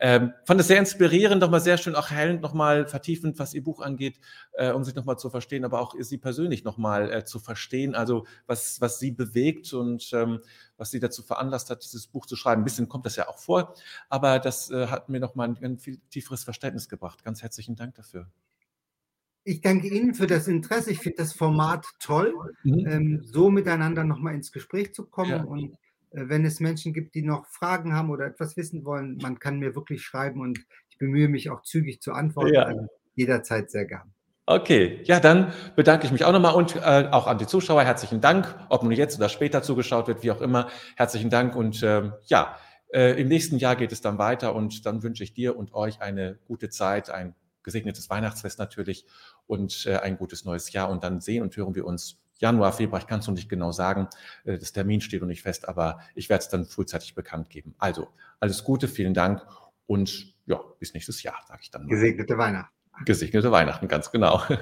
Ähm, 0.00 0.32
fand 0.44 0.60
es 0.60 0.68
sehr 0.68 0.78
inspirierend, 0.78 1.40
nochmal 1.40 1.60
sehr 1.60 1.76
schön, 1.76 1.96
auch 1.96 2.10
hellend, 2.10 2.40
nochmal 2.40 2.86
vertiefend, 2.86 3.38
was 3.38 3.52
Ihr 3.52 3.64
Buch 3.64 3.80
angeht, 3.80 4.20
äh, 4.52 4.70
um 4.70 4.84
sich 4.84 4.94
nochmal 4.94 5.18
zu 5.18 5.28
verstehen, 5.28 5.64
aber 5.64 5.80
auch 5.80 5.94
Sie 5.98 6.18
persönlich 6.18 6.62
nochmal 6.62 7.12
äh, 7.12 7.24
zu 7.24 7.40
verstehen, 7.40 7.96
also 7.96 8.24
was, 8.46 8.80
was 8.80 9.00
Sie 9.00 9.10
bewegt 9.10 9.72
und 9.72 10.08
ähm, 10.12 10.40
was 10.76 10.92
Sie 10.92 11.00
dazu 11.00 11.22
veranlasst 11.22 11.70
hat, 11.70 11.82
dieses 11.82 12.06
Buch 12.06 12.26
zu 12.26 12.36
schreiben. 12.36 12.62
Ein 12.62 12.64
bisschen 12.64 12.88
kommt 12.88 13.06
das 13.06 13.16
ja 13.16 13.28
auch 13.28 13.38
vor, 13.38 13.74
aber 14.08 14.38
das 14.38 14.70
äh, 14.70 14.86
hat 14.86 15.08
mir 15.08 15.18
nochmal 15.18 15.48
ein, 15.48 15.64
ein 15.64 15.78
viel 15.78 15.98
tieferes 16.10 16.44
Verständnis 16.44 16.88
gebracht. 16.88 17.24
Ganz 17.24 17.42
herzlichen 17.42 17.74
Dank 17.74 17.96
dafür. 17.96 18.28
Ich 19.42 19.62
danke 19.62 19.88
Ihnen 19.88 20.14
für 20.14 20.26
das 20.28 20.46
Interesse. 20.46 20.92
Ich 20.92 20.98
finde 20.98 21.16
das 21.16 21.32
Format 21.32 21.86
toll, 21.98 22.34
mhm. 22.62 22.86
ähm, 22.86 23.22
so 23.24 23.50
miteinander 23.50 24.04
nochmal 24.04 24.34
ins 24.34 24.52
Gespräch 24.52 24.94
zu 24.94 25.06
kommen 25.06 25.30
ja. 25.30 25.42
und 25.42 25.76
wenn 26.10 26.44
es 26.44 26.60
Menschen 26.60 26.92
gibt, 26.92 27.14
die 27.14 27.22
noch 27.22 27.46
Fragen 27.46 27.94
haben 27.94 28.10
oder 28.10 28.26
etwas 28.26 28.56
wissen 28.56 28.84
wollen, 28.84 29.18
man 29.22 29.38
kann 29.38 29.58
mir 29.58 29.74
wirklich 29.74 30.02
schreiben 30.02 30.40
und 30.40 30.58
ich 30.90 30.98
bemühe 30.98 31.28
mich 31.28 31.50
auch 31.50 31.62
zügig 31.62 32.00
zu 32.00 32.12
antworten. 32.12 32.54
Ja. 32.54 32.64
Also 32.64 32.86
jederzeit 33.14 33.70
sehr 33.70 33.84
gern. 33.84 34.12
Okay, 34.46 35.02
ja, 35.04 35.20
dann 35.20 35.52
bedanke 35.76 36.06
ich 36.06 36.12
mich 36.12 36.24
auch 36.24 36.32
nochmal 36.32 36.54
und 36.54 36.74
äh, 36.76 37.08
auch 37.10 37.26
an 37.26 37.36
die 37.36 37.46
Zuschauer. 37.46 37.82
Herzlichen 37.82 38.22
Dank, 38.22 38.46
ob 38.70 38.82
nun 38.82 38.92
jetzt 38.92 39.18
oder 39.18 39.28
später 39.28 39.62
zugeschaut 39.62 40.08
wird, 40.08 40.22
wie 40.22 40.30
auch 40.30 40.40
immer. 40.40 40.68
Herzlichen 40.96 41.28
Dank 41.28 41.54
und 41.54 41.82
äh, 41.82 42.10
ja, 42.28 42.56
äh, 42.90 43.20
im 43.20 43.28
nächsten 43.28 43.58
Jahr 43.58 43.76
geht 43.76 43.92
es 43.92 44.00
dann 44.00 44.16
weiter 44.16 44.54
und 44.54 44.86
dann 44.86 45.02
wünsche 45.02 45.22
ich 45.22 45.34
dir 45.34 45.56
und 45.56 45.74
euch 45.74 46.00
eine 46.00 46.38
gute 46.46 46.70
Zeit, 46.70 47.10
ein 47.10 47.34
gesegnetes 47.62 48.08
Weihnachtsfest 48.08 48.58
natürlich 48.58 49.04
und 49.46 49.84
äh, 49.84 49.96
ein 49.96 50.16
gutes 50.16 50.46
neues 50.46 50.72
Jahr 50.72 50.88
und 50.88 51.04
dann 51.04 51.20
sehen 51.20 51.42
und 51.42 51.54
hören 51.54 51.74
wir 51.74 51.84
uns 51.84 52.18
Januar, 52.38 52.72
Februar, 52.72 53.00
ich 53.00 53.06
kann 53.06 53.20
es 53.20 53.26
noch 53.26 53.34
nicht 53.34 53.48
genau 53.48 53.72
sagen, 53.72 54.08
äh, 54.44 54.58
das 54.58 54.72
Termin 54.72 55.00
steht 55.00 55.20
noch 55.20 55.28
nicht 55.28 55.42
fest, 55.42 55.68
aber 55.68 56.00
ich 56.14 56.28
werde 56.28 56.42
es 56.42 56.48
dann 56.48 56.64
frühzeitig 56.64 57.14
bekannt 57.14 57.50
geben. 57.50 57.74
Also, 57.78 58.08
alles 58.40 58.64
Gute, 58.64 58.88
vielen 58.88 59.14
Dank 59.14 59.42
und 59.86 60.34
ja, 60.46 60.60
bis 60.78 60.94
nächstes 60.94 61.22
Jahr, 61.22 61.36
sage 61.46 61.60
ich 61.62 61.70
dann 61.70 61.82
mal. 61.82 61.88
Gesegnete 61.88 62.38
Weihnachten. 62.38 62.72
Gesegnete 63.04 63.50
Weihnachten, 63.52 63.88
ganz 63.88 64.10
genau. 64.10 64.42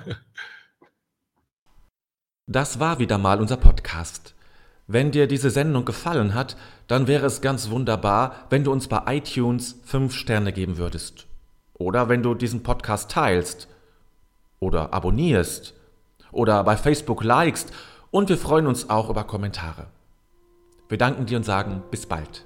Das 2.48 2.78
war 2.78 3.00
wieder 3.00 3.18
mal 3.18 3.40
unser 3.40 3.56
Podcast. 3.56 4.36
Wenn 4.86 5.10
dir 5.10 5.26
diese 5.26 5.50
Sendung 5.50 5.84
gefallen 5.84 6.32
hat, 6.32 6.56
dann 6.86 7.08
wäre 7.08 7.26
es 7.26 7.40
ganz 7.40 7.70
wunderbar, 7.70 8.46
wenn 8.50 8.62
du 8.62 8.70
uns 8.70 8.86
bei 8.86 9.02
iTunes 9.16 9.80
fünf 9.82 10.14
Sterne 10.14 10.52
geben 10.52 10.76
würdest. 10.76 11.26
Oder 11.74 12.08
wenn 12.08 12.22
du 12.22 12.34
diesen 12.34 12.62
Podcast 12.62 13.10
teilst 13.10 13.66
oder 14.60 14.94
abonnierst 14.94 15.74
oder 16.32 16.64
bei 16.64 16.76
Facebook 16.76 17.22
likest 17.22 17.72
und 18.10 18.28
wir 18.28 18.38
freuen 18.38 18.66
uns 18.66 18.88
auch 18.88 19.10
über 19.10 19.24
Kommentare. 19.24 19.86
Wir 20.88 20.98
danken 20.98 21.26
dir 21.26 21.36
und 21.36 21.44
sagen 21.44 21.82
bis 21.90 22.06
bald. 22.06 22.45